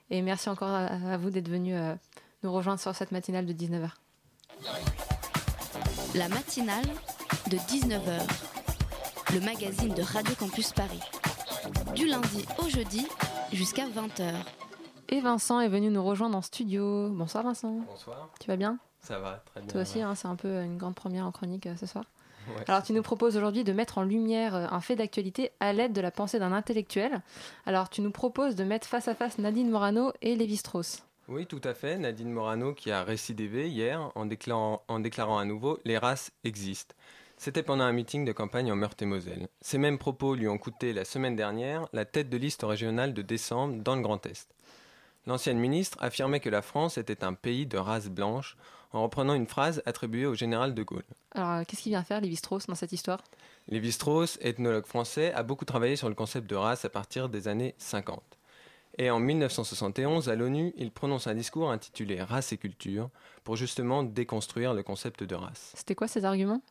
Et 0.09 0.21
merci 0.21 0.49
encore 0.49 0.69
à, 0.69 1.17
vous 1.17 1.29
d'être 1.29 1.49
venu 1.49 1.75
nous 2.43 2.53
rejoindre 2.53 2.79
sur 2.79 2.93
cette 2.95 3.11
matinale 3.11 3.45
de 3.45 3.53
19h. 3.53 3.89
La 6.15 6.29
matinale 6.29 6.85
de 7.49 7.57
19h, 7.57 8.21
le 9.33 9.39
magazine 9.41 9.93
de 9.93 10.01
Radio 10.01 10.35
Campus 10.35 10.71
Paris. 10.73 10.99
Du 11.95 12.07
lundi 12.07 12.45
au 12.59 12.69
jeudi 12.69 13.07
jusqu'à 13.51 13.87
20h. 13.87 14.33
Et 15.09 15.21
Vincent 15.21 15.59
est 15.59 15.69
venu 15.69 15.89
nous 15.89 16.03
rejoindre 16.03 16.37
en 16.37 16.41
studio. 16.41 17.09
Bonsoir 17.09 17.43
Vincent. 17.43 17.81
Bonsoir. 17.87 18.29
Tu 18.39 18.47
vas 18.47 18.57
bien? 18.57 18.79
Ça 18.99 19.19
va, 19.19 19.43
très 19.45 19.61
bien. 19.61 19.69
Toi 19.69 19.81
aussi, 19.81 20.01
hein, 20.01 20.15
c'est 20.15 20.27
un 20.27 20.35
peu 20.35 20.61
une 20.61 20.77
grande 20.77 20.95
première 20.95 21.25
en 21.25 21.31
chronique 21.31 21.67
euh, 21.67 21.75
ce 21.75 21.85
soir. 21.85 22.05
Alors, 22.67 22.83
tu 22.83 22.93
nous 22.93 23.01
proposes 23.01 23.37
aujourd'hui 23.37 23.63
de 23.63 23.73
mettre 23.73 23.97
en 23.97 24.03
lumière 24.03 24.55
euh, 24.55 24.67
un 24.69 24.81
fait 24.81 24.95
d'actualité 24.95 25.51
à 25.59 25.73
l'aide 25.73 25.93
de 25.93 26.01
la 26.01 26.11
pensée 26.11 26.39
d'un 26.39 26.51
intellectuel. 26.51 27.21
Alors, 27.65 27.89
tu 27.89 28.01
nous 28.01 28.11
proposes 28.11 28.55
de 28.55 28.63
mettre 28.63 28.87
face 28.87 29.07
à 29.07 29.15
face 29.15 29.37
Nadine 29.37 29.69
Morano 29.69 30.11
et 30.21 30.35
Lévi-Strauss. 30.35 31.03
Oui, 31.29 31.45
tout 31.45 31.61
à 31.63 31.73
fait. 31.73 31.97
Nadine 31.97 32.31
Morano 32.31 32.73
qui 32.73 32.91
a 32.91 33.03
récidivé 33.03 33.69
hier 33.69 34.11
en 34.15 34.25
déclarant, 34.25 34.83
en 34.87 34.99
déclarant 34.99 35.37
à 35.37 35.45
nouveau 35.45 35.79
Les 35.85 35.97
races 35.97 36.31
existent. 36.43 36.95
C'était 37.37 37.63
pendant 37.63 37.83
un 37.83 37.91
meeting 37.91 38.25
de 38.25 38.31
campagne 38.31 38.71
en 38.71 38.75
Meurthe-et-Moselle. 38.75 39.47
Ces 39.61 39.77
mêmes 39.77 39.97
propos 39.97 40.35
lui 40.35 40.47
ont 40.47 40.57
coûté 40.57 40.93
la 40.93 41.05
semaine 41.05 41.35
dernière 41.35 41.87
la 41.91 42.05
tête 42.05 42.29
de 42.29 42.37
liste 42.37 42.63
régionale 42.63 43.13
de 43.13 43.21
décembre 43.21 43.81
dans 43.81 43.95
le 43.95 44.01
Grand 44.01 44.25
Est. 44.25 44.53
L'ancienne 45.25 45.57
ministre 45.57 45.97
affirmait 46.01 46.41
que 46.41 46.49
la 46.49 46.61
France 46.61 46.97
était 46.97 47.23
un 47.23 47.33
pays 47.33 47.65
de 47.65 47.77
race 47.77 48.09
blanche 48.09 48.57
en 48.93 49.03
reprenant 49.03 49.33
une 49.33 49.47
phrase 49.47 49.81
attribuée 49.85 50.25
au 50.25 50.35
général 50.35 50.73
de 50.73 50.83
Gaulle. 50.83 51.03
Alors, 51.31 51.65
qu'est-ce 51.65 51.81
qu'il 51.81 51.91
vient 51.91 52.03
faire 52.03 52.21
Lévi-Strauss 52.21 52.67
dans 52.67 52.75
cette 52.75 52.91
histoire? 52.91 53.23
Lévi-Strauss, 53.67 54.37
ethnologue 54.41 54.85
français, 54.85 55.33
a 55.33 55.43
beaucoup 55.43 55.65
travaillé 55.65 55.95
sur 55.95 56.09
le 56.09 56.15
concept 56.15 56.49
de 56.49 56.55
race 56.55 56.85
à 56.85 56.89
partir 56.89 57.29
des 57.29 57.47
années 57.47 57.75
50. 57.77 58.21
Et 58.99 59.09
en 59.09 59.19
1971, 59.19 60.29
à 60.29 60.35
l'ONU, 60.35 60.73
il 60.77 60.91
prononce 60.91 61.25
un 61.25 61.33
discours 61.33 61.71
intitulé 61.71 62.21
Race 62.21 62.53
et 62.53 62.57
culture 62.57 63.09
pour 63.43 63.55
justement 63.55 64.03
déconstruire 64.03 64.73
le 64.75 64.83
concept 64.83 65.23
de 65.23 65.33
race. 65.33 65.73
C'était 65.75 65.95
quoi 65.95 66.07
ces 66.07 66.25
arguments? 66.25 66.61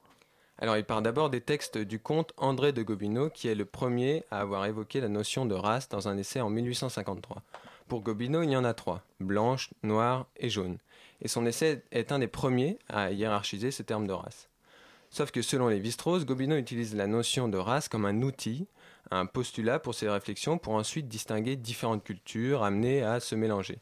Alors 0.58 0.76
il 0.76 0.84
part 0.84 1.02
d'abord 1.02 1.30
des 1.30 1.40
textes 1.40 1.78
du 1.78 1.98
comte 1.98 2.32
André 2.36 2.72
de 2.72 2.84
Gobineau, 2.84 3.30
qui 3.30 3.48
est 3.48 3.56
le 3.56 3.64
premier 3.64 4.22
à 4.30 4.40
avoir 4.40 4.64
évoqué 4.66 5.00
la 5.00 5.08
notion 5.08 5.46
de 5.46 5.54
race 5.54 5.88
dans 5.88 6.06
un 6.06 6.16
essai 6.16 6.40
en 6.40 6.50
1853. 6.50 7.42
Pour 7.88 8.02
Gobineau, 8.02 8.42
il 8.42 8.50
y 8.50 8.56
en 8.56 8.64
a 8.64 8.72
trois, 8.72 9.02
blanche, 9.18 9.70
noire 9.82 10.26
et 10.36 10.48
jaune. 10.48 10.78
Et 11.22 11.28
son 11.28 11.46
essai 11.46 11.82
est 11.92 12.12
un 12.12 12.18
des 12.18 12.28
premiers 12.28 12.78
à 12.88 13.10
hiérarchiser 13.10 13.70
ce 13.70 13.82
terme 13.82 14.06
de 14.06 14.12
race. 14.12 14.48
Sauf 15.10 15.30
que 15.30 15.42
selon 15.42 15.68
Lévi-Strauss, 15.68 16.24
Gobineau 16.24 16.56
utilise 16.56 16.94
la 16.94 17.06
notion 17.06 17.48
de 17.48 17.58
race 17.58 17.88
comme 17.88 18.06
un 18.06 18.22
outil, 18.22 18.66
un 19.10 19.26
postulat 19.26 19.78
pour 19.78 19.94
ses 19.94 20.08
réflexions 20.08 20.58
pour 20.58 20.74
ensuite 20.74 21.06
distinguer 21.06 21.54
différentes 21.54 22.02
cultures 22.02 22.62
amenées 22.62 23.02
à 23.02 23.20
se 23.20 23.34
mélanger. 23.34 23.78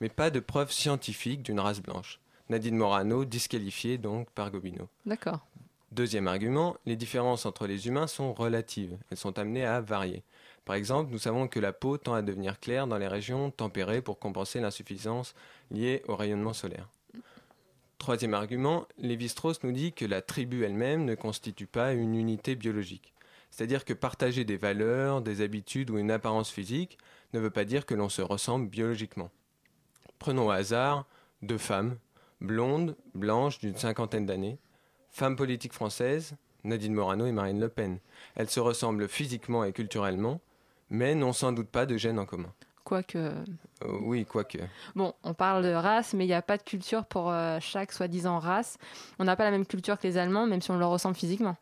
Mais 0.00 0.08
pas 0.08 0.30
de 0.30 0.40
preuve 0.40 0.72
scientifique 0.72 1.42
d'une 1.42 1.60
race 1.60 1.80
blanche. 1.80 2.20
Nadine 2.50 2.76
Morano 2.76 3.24
disqualifiée 3.24 3.98
donc 3.98 4.30
par 4.30 4.50
Gobineau. 4.50 4.88
D'accord. 5.06 5.46
Deuxième 5.92 6.26
argument, 6.26 6.76
les 6.86 6.96
différences 6.96 7.46
entre 7.46 7.68
les 7.68 7.86
humains 7.86 8.08
sont 8.08 8.34
relatives. 8.34 8.98
Elles 9.10 9.16
sont 9.16 9.38
amenées 9.38 9.64
à 9.64 9.80
varier. 9.80 10.24
Par 10.64 10.76
exemple, 10.76 11.10
nous 11.12 11.18
savons 11.18 11.46
que 11.46 11.60
la 11.60 11.72
peau 11.72 11.98
tend 11.98 12.14
à 12.14 12.22
devenir 12.22 12.58
claire 12.58 12.86
dans 12.86 12.98
les 12.98 13.08
régions 13.08 13.50
tempérées 13.50 14.00
pour 14.00 14.18
compenser 14.18 14.60
l'insuffisance 14.60 15.34
liée 15.70 16.02
au 16.08 16.16
rayonnement 16.16 16.54
solaire. 16.54 16.88
Troisième 17.98 18.34
argument, 18.34 18.86
Lévi-Strauss 18.98 19.62
nous 19.62 19.72
dit 19.72 19.92
que 19.92 20.04
la 20.04 20.22
tribu 20.22 20.64
elle-même 20.64 21.04
ne 21.04 21.14
constitue 21.14 21.66
pas 21.66 21.92
une 21.92 22.14
unité 22.14 22.54
biologique. 22.54 23.14
C'est-à-dire 23.50 23.84
que 23.84 23.92
partager 23.92 24.44
des 24.44 24.56
valeurs, 24.56 25.22
des 25.22 25.40
habitudes 25.40 25.90
ou 25.90 25.98
une 25.98 26.10
apparence 26.10 26.50
physique 26.50 26.98
ne 27.32 27.40
veut 27.40 27.50
pas 27.50 27.64
dire 27.64 27.86
que 27.86 27.94
l'on 27.94 28.08
se 28.08 28.20
ressemble 28.20 28.68
biologiquement. 28.68 29.30
Prenons 30.18 30.48
au 30.48 30.50
hasard 30.50 31.06
deux 31.42 31.58
femmes, 31.58 31.96
blondes, 32.40 32.96
blanches 33.14 33.58
d'une 33.58 33.76
cinquantaine 33.76 34.26
d'années, 34.26 34.58
femmes 35.10 35.36
politiques 35.36 35.72
françaises, 35.72 36.34
Nadine 36.64 36.94
Morano 36.94 37.26
et 37.26 37.32
Marine 37.32 37.60
Le 37.60 37.68
Pen. 37.68 37.98
Elles 38.34 38.50
se 38.50 38.60
ressemblent 38.60 39.08
physiquement 39.08 39.64
et 39.64 39.72
culturellement, 39.72 40.40
mais 40.90 41.14
n'ont 41.14 41.32
sans 41.32 41.52
doute 41.52 41.68
pas 41.68 41.86
de 41.86 41.96
gènes 41.96 42.18
en 42.18 42.26
commun. 42.26 42.52
Quoique. 42.84 43.16
Euh, 43.16 43.44
oui, 44.02 44.26
quoique. 44.26 44.58
Bon, 44.94 45.14
on 45.22 45.32
parle 45.32 45.64
de 45.64 45.72
race, 45.72 46.12
mais 46.12 46.24
il 46.24 46.28
n'y 46.28 46.34
a 46.34 46.42
pas 46.42 46.58
de 46.58 46.62
culture 46.62 47.06
pour 47.06 47.30
euh, 47.30 47.58
chaque 47.60 47.92
soi-disant 47.92 48.38
race. 48.38 48.76
On 49.18 49.24
n'a 49.24 49.36
pas 49.36 49.44
la 49.44 49.50
même 49.50 49.64
culture 49.64 49.98
que 49.98 50.06
les 50.06 50.18
Allemands, 50.18 50.46
même 50.46 50.60
si 50.60 50.70
on 50.70 50.76
leur 50.76 50.90
ressemble 50.90 51.16
physiquement. 51.16 51.56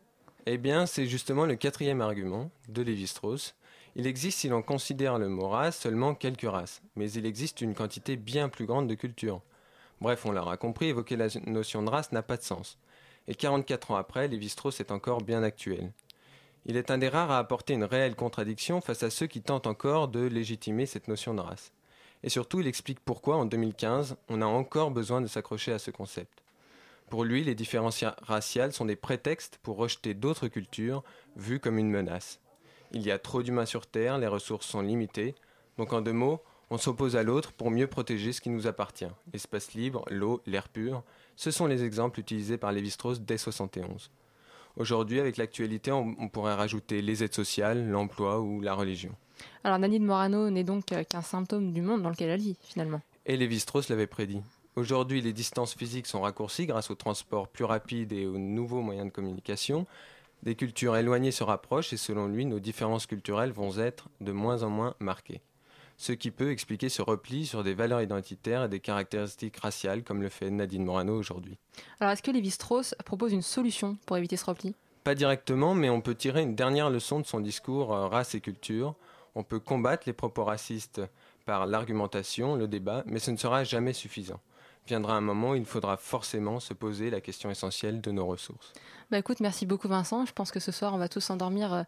Eh 0.45 0.57
bien, 0.57 0.85
c'est 0.85 1.05
justement 1.05 1.45
le 1.45 1.55
quatrième 1.55 2.01
argument 2.01 2.51
de 2.67 2.81
Lévi-Strauss. 2.81 3.55
Il 3.95 4.07
existe, 4.07 4.39
si 4.39 4.49
l'on 4.49 4.61
considère 4.61 5.17
le 5.17 5.29
mot 5.29 5.47
race, 5.47 5.77
seulement 5.77 6.15
quelques 6.15 6.49
races, 6.49 6.81
mais 6.95 7.09
il 7.11 7.25
existe 7.25 7.61
une 7.61 7.73
quantité 7.73 8.17
bien 8.17 8.49
plus 8.49 8.65
grande 8.65 8.87
de 8.87 8.95
cultures. 8.95 9.41
Bref, 10.01 10.25
on 10.25 10.31
l'aura 10.31 10.57
compris, 10.57 10.87
évoquer 10.87 11.15
la 11.15 11.27
notion 11.45 11.83
de 11.83 11.89
race 11.89 12.11
n'a 12.11 12.23
pas 12.23 12.35
de 12.35 12.41
sens. 12.41 12.77
Et 13.29 13.35
44 13.35 13.91
ans 13.91 13.95
après, 13.95 14.27
Lévi-Strauss 14.27 14.81
est 14.81 14.91
encore 14.91 15.21
bien 15.21 15.43
actuel. 15.43 15.93
Il 16.65 16.77
est 16.77 16.91
un 16.91 16.97
des 16.97 17.09
rares 17.09 17.31
à 17.31 17.39
apporter 17.39 17.73
une 17.73 17.83
réelle 17.83 18.15
contradiction 18.15 18.79
face 18.79 19.03
à 19.03 19.09
ceux 19.09 19.27
qui 19.27 19.41
tentent 19.41 19.67
encore 19.67 20.07
de 20.07 20.21
légitimer 20.21 20.85
cette 20.85 21.07
notion 21.07 21.33
de 21.33 21.41
race. 21.41 21.73
Et 22.23 22.29
surtout, 22.29 22.61
il 22.61 22.67
explique 22.67 23.01
pourquoi, 23.01 23.35
en 23.35 23.45
2015, 23.45 24.15
on 24.29 24.41
a 24.41 24.45
encore 24.45 24.91
besoin 24.91 25.19
de 25.19 25.27
s'accrocher 25.27 25.73
à 25.73 25.79
ce 25.79 25.91
concept. 25.91 26.41
Pour 27.09 27.25
lui, 27.25 27.43
les 27.43 27.53
différences 27.53 28.03
raciales 28.21 28.71
sont 28.71 28.85
des 28.85 28.95
prétextes 28.95 29.59
pour 29.61 29.75
rejeter 29.75 30.13
d'autres 30.13 30.47
cultures 30.47 31.03
vues 31.35 31.59
comme 31.59 31.77
une 31.77 31.91
menace. 31.91 32.39
Il 32.91 33.01
y 33.01 33.11
a 33.11 33.19
trop 33.19 33.43
d'humains 33.43 33.65
sur 33.65 33.85
Terre, 33.85 34.17
les 34.17 34.27
ressources 34.27 34.67
sont 34.67 34.81
limitées, 34.81 35.35
donc 35.77 35.91
en 35.91 36.01
deux 36.01 36.13
mots, 36.13 36.41
on 36.69 36.77
s'oppose 36.77 37.15
à 37.15 37.23
l'autre 37.23 37.51
pour 37.51 37.71
mieux 37.71 37.87
protéger 37.87 38.31
ce 38.31 38.41
qui 38.41 38.49
nous 38.49 38.67
appartient. 38.67 39.05
L'espace 39.33 39.73
libre, 39.73 40.05
l'eau, 40.09 40.41
l'air 40.45 40.69
pur, 40.69 41.03
ce 41.35 41.51
sont 41.51 41.67
les 41.67 41.83
exemples 41.83 42.19
utilisés 42.19 42.57
par 42.57 42.71
Lévi-Strauss 42.71 43.19
dès 43.21 43.37
71. 43.37 44.09
Aujourd'hui, 44.77 45.19
avec 45.19 45.37
l'actualité, 45.37 45.91
on, 45.91 46.29
pourrait 46.29 46.55
rajouter 46.55 47.01
les 47.01 47.23
aides 47.23 47.33
sociales, 47.33 47.87
l'emploi 47.87 48.39
ou 48.39 48.59
la 48.59 48.73
religion. 48.73 49.11
Alors 49.63 49.77
Nadine 49.77 50.05
Morano 50.05 50.49
n'est 50.49 50.63
donc 50.63 50.91
euh, 50.91 51.03
qu'un 51.03 51.21
symptôme 51.21 51.71
du 51.71 51.81
monde 51.81 52.01
dans 52.01 52.09
lequel 52.09 52.29
elle 52.29 52.39
vit, 52.39 52.57
finalement. 52.61 53.01
Et 53.25 53.37
Lévi-Strauss 53.37 53.89
l'avait 53.89 54.07
prédit. 54.07 54.41
Aujourd'hui, 54.75 55.21
les 55.21 55.33
distances 55.33 55.75
physiques 55.75 56.07
sont 56.07 56.21
raccourcies 56.21 56.65
grâce 56.65 56.89
au 56.89 56.95
transport 56.95 57.47
plus 57.47 57.65
rapide 57.65 58.11
et 58.13 58.25
aux 58.25 58.39
nouveaux 58.39 58.81
moyens 58.81 59.07
de 59.07 59.11
communication. 59.11 59.85
Des 60.41 60.55
cultures 60.55 60.97
éloignées 60.97 61.31
se 61.31 61.43
rapprochent 61.43 61.93
et 61.93 61.97
selon 61.97 62.27
lui, 62.27 62.45
nos 62.45 62.59
différences 62.59 63.05
culturelles 63.05 63.51
vont 63.51 63.77
être 63.77 64.09
de 64.21 64.31
moins 64.31 64.63
en 64.63 64.69
moins 64.69 64.95
marquées 64.99 65.41
ce 65.97 66.11
qui 66.11 66.31
peut 66.31 66.51
expliquer 66.51 66.89
ce 66.89 67.01
repli 67.01 67.45
sur 67.45 67.63
des 67.63 67.73
valeurs 67.73 68.01
identitaires 68.01 68.65
et 68.65 68.69
des 68.69 68.79
caractéristiques 68.79 69.57
raciales, 69.57 70.03
comme 70.03 70.21
le 70.21 70.29
fait 70.29 70.49
Nadine 70.49 70.83
Morano 70.83 71.15
aujourd'hui. 71.15 71.57
Alors, 71.99 72.11
est-ce 72.11 72.23
que 72.23 72.31
Lévi-Strauss 72.31 72.95
propose 73.05 73.33
une 73.33 73.41
solution 73.41 73.97
pour 74.05 74.17
éviter 74.17 74.37
ce 74.37 74.45
repli? 74.45 74.75
Pas 75.03 75.15
directement, 75.15 75.75
mais 75.75 75.89
on 75.89 76.01
peut 76.01 76.15
tirer 76.15 76.41
une 76.41 76.55
dernière 76.55 76.89
leçon 76.89 77.19
de 77.19 77.25
son 77.25 77.39
discours 77.39 77.93
euh, 77.93 78.07
Race 78.07 78.35
et 78.35 78.41
culture. 78.41 78.95
On 79.35 79.43
peut 79.43 79.59
combattre 79.59 80.03
les 80.05 80.13
propos 80.13 80.43
racistes 80.43 81.01
par 81.45 81.65
l'argumentation, 81.67 82.55
le 82.55 82.67
débat, 82.67 83.03
mais 83.05 83.19
ce 83.19 83.31
ne 83.31 83.37
sera 83.37 83.63
jamais 83.63 83.93
suffisant 83.93 84.39
viendra 84.87 85.15
un 85.15 85.21
moment 85.21 85.51
où 85.51 85.55
il 85.55 85.65
faudra 85.65 85.97
forcément 85.97 86.59
se 86.59 86.73
poser 86.73 87.09
la 87.09 87.21
question 87.21 87.49
essentielle 87.49 88.01
de 88.01 88.11
nos 88.11 88.25
ressources. 88.25 88.73
Bah 89.11 89.17
écoute, 89.17 89.39
merci 89.39 89.65
beaucoup 89.65 89.87
Vincent. 89.87 90.25
Je 90.25 90.33
pense 90.33 90.51
que 90.51 90.59
ce 90.59 90.71
soir, 90.71 90.93
on 90.93 90.97
va 90.97 91.07
tous 91.07 91.21
s'endormir 91.21 91.73
euh, 91.73 91.83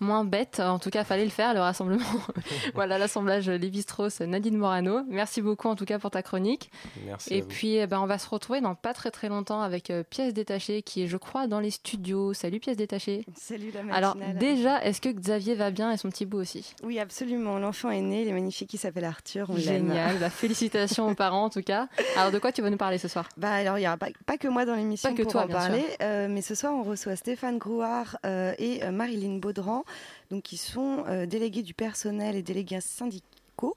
moins 0.00 0.24
bêtes. 0.24 0.60
En 0.60 0.78
tout 0.78 0.90
cas, 0.90 1.04
fallait 1.04 1.24
le 1.24 1.30
faire, 1.30 1.54
le 1.54 1.60
rassemblement. 1.60 2.04
voilà, 2.74 2.98
l'assemblage 2.98 3.48
Lévi-Strauss, 3.48 4.20
Nadine 4.20 4.56
Morano. 4.56 5.02
Merci 5.08 5.42
beaucoup 5.42 5.68
en 5.68 5.76
tout 5.76 5.84
cas 5.84 5.98
pour 5.98 6.10
ta 6.10 6.22
chronique. 6.22 6.70
Merci. 7.04 7.34
Et 7.34 7.42
puis, 7.42 7.76
eh 7.76 7.86
ben, 7.86 8.00
on 8.00 8.06
va 8.06 8.18
se 8.18 8.28
retrouver 8.28 8.60
dans 8.60 8.74
pas 8.74 8.94
très 8.94 9.10
très 9.10 9.28
longtemps 9.28 9.62
avec 9.62 9.90
euh, 9.90 10.02
Pièce 10.02 10.34
Détachée 10.34 10.82
qui 10.82 11.02
est, 11.02 11.06
je 11.06 11.16
crois, 11.16 11.46
dans 11.46 11.60
les 11.60 11.70
studios. 11.70 12.34
Salut 12.34 12.60
Pièce 12.60 12.76
Détachée. 12.76 13.24
Salut 13.36 13.72
la 13.72 13.94
Alors 13.94 14.16
déjà, 14.38 14.82
est-ce 14.84 15.00
que 15.00 15.08
Xavier 15.08 15.54
va 15.54 15.70
bien 15.70 15.92
et 15.92 15.96
son 15.96 16.08
petit 16.08 16.26
bout 16.26 16.38
aussi? 16.38 16.74
Oui, 16.82 16.98
absolument. 16.98 17.58
L'enfant 17.58 17.90
est 17.90 18.00
né, 18.00 18.22
il 18.22 18.28
est 18.28 18.32
magnifique, 18.32 18.72
il 18.74 18.78
s'appelle 18.78 19.04
Arthur. 19.04 19.50
On 19.50 19.56
Génial. 19.56 20.18
Bah, 20.18 20.30
félicitations 20.40 21.08
aux 21.08 21.14
parents 21.14 21.44
en 21.44 21.50
tout 21.50 21.62
cas. 21.62 21.88
Alors 22.16 22.32
de 22.32 22.38
quoi 22.38 22.52
tu 22.52 22.62
vas 22.62 22.70
nous 22.70 22.76
parler 22.76 22.98
ce 22.98 23.08
soir? 23.08 23.28
Bah 23.36 23.52
alors 23.52 23.78
il 23.78 23.82
n'y 23.82 23.86
aura 23.86 23.96
pas, 23.96 24.08
pas, 24.26 24.38
que 24.38 24.48
moi 24.48 24.64
dans 24.64 24.74
l'émission 24.74 25.14
pour 25.14 25.26
toi, 25.26 25.44
en 25.44 25.48
parler, 25.48 25.84
euh, 26.02 26.28
mais 26.28 26.42
ce 26.42 26.54
on 26.68 26.82
reçoit 26.82 27.16
Stéphane 27.16 27.58
Grouard 27.58 28.18
euh, 28.26 28.54
et 28.58 28.82
euh, 28.84 28.90
Marilyn 28.90 29.38
Baudran, 29.38 29.84
donc 30.30 30.42
qui 30.42 30.56
sont 30.56 31.04
délégués 31.26 31.62
du 31.62 31.74
personnel 31.74 32.36
et 32.36 32.42
délégués 32.42 32.80
syndicaux, 32.80 33.76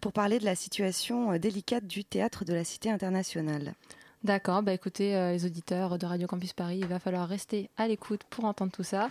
pour 0.00 0.12
parler 0.12 0.38
de 0.38 0.44
la 0.44 0.54
situation 0.54 1.36
délicate 1.36 1.84
du 1.84 2.04
théâtre 2.04 2.44
de 2.44 2.54
la 2.54 2.62
Cité 2.62 2.90
internationale. 2.90 3.74
D'accord, 4.22 4.62
bah 4.62 4.74
écoutez, 4.74 5.16
euh, 5.16 5.32
les 5.32 5.46
auditeurs 5.46 5.96
de 5.96 6.04
Radio 6.04 6.26
Campus 6.26 6.52
Paris, 6.52 6.80
il 6.82 6.86
va 6.86 6.98
falloir 6.98 7.26
rester 7.26 7.70
à 7.78 7.88
l'écoute 7.88 8.20
pour 8.28 8.44
entendre 8.44 8.70
tout 8.70 8.82
ça. 8.82 9.08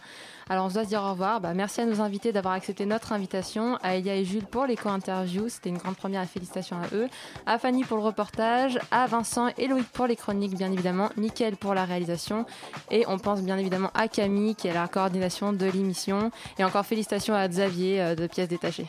Alors 0.49 0.67
on 0.67 0.69
se 0.69 0.75
doit 0.75 0.83
se 0.83 0.89
dire 0.89 1.01
au 1.01 1.09
revoir. 1.09 1.41
Bah, 1.41 1.55
merci 1.55 1.81
à 1.81 1.85
nos 1.85 1.99
invités 1.99 2.31
d'avoir 2.31 2.53
accepté 2.53 2.85
notre 2.85 3.11
invitation, 3.11 3.77
à 3.81 3.95
Elia 3.95 4.15
et 4.15 4.23
Jules 4.23 4.45
pour 4.45 4.67
les 4.67 4.75
co-interviews, 4.75 5.49
c'était 5.49 5.69
une 5.69 5.79
grande 5.79 5.95
première, 5.95 6.23
félicitations 6.25 6.77
à 6.77 6.93
eux, 6.93 7.07
à 7.47 7.57
Fanny 7.57 7.83
pour 7.85 7.97
le 7.97 8.03
reportage, 8.03 8.77
à 8.91 9.07
Vincent 9.07 9.47
et 9.57 9.67
Loïc 9.67 9.87
pour 9.87 10.05
les 10.05 10.15
chroniques 10.15 10.55
bien 10.55 10.71
évidemment, 10.71 11.09
Mickaël 11.17 11.57
pour 11.57 11.73
la 11.73 11.85
réalisation, 11.85 12.45
et 12.91 13.03
on 13.07 13.17
pense 13.17 13.41
bien 13.41 13.57
évidemment 13.57 13.89
à 13.95 14.07
Camille 14.07 14.53
qui 14.53 14.67
est 14.67 14.73
la 14.75 14.87
coordination 14.87 15.53
de 15.53 15.65
l'émission, 15.65 16.29
et 16.59 16.63
encore 16.63 16.85
félicitations 16.85 17.33
à 17.33 17.47
Xavier 17.47 17.99
euh, 17.99 18.13
de 18.13 18.27
Pièces 18.27 18.47
Détachées. 18.47 18.87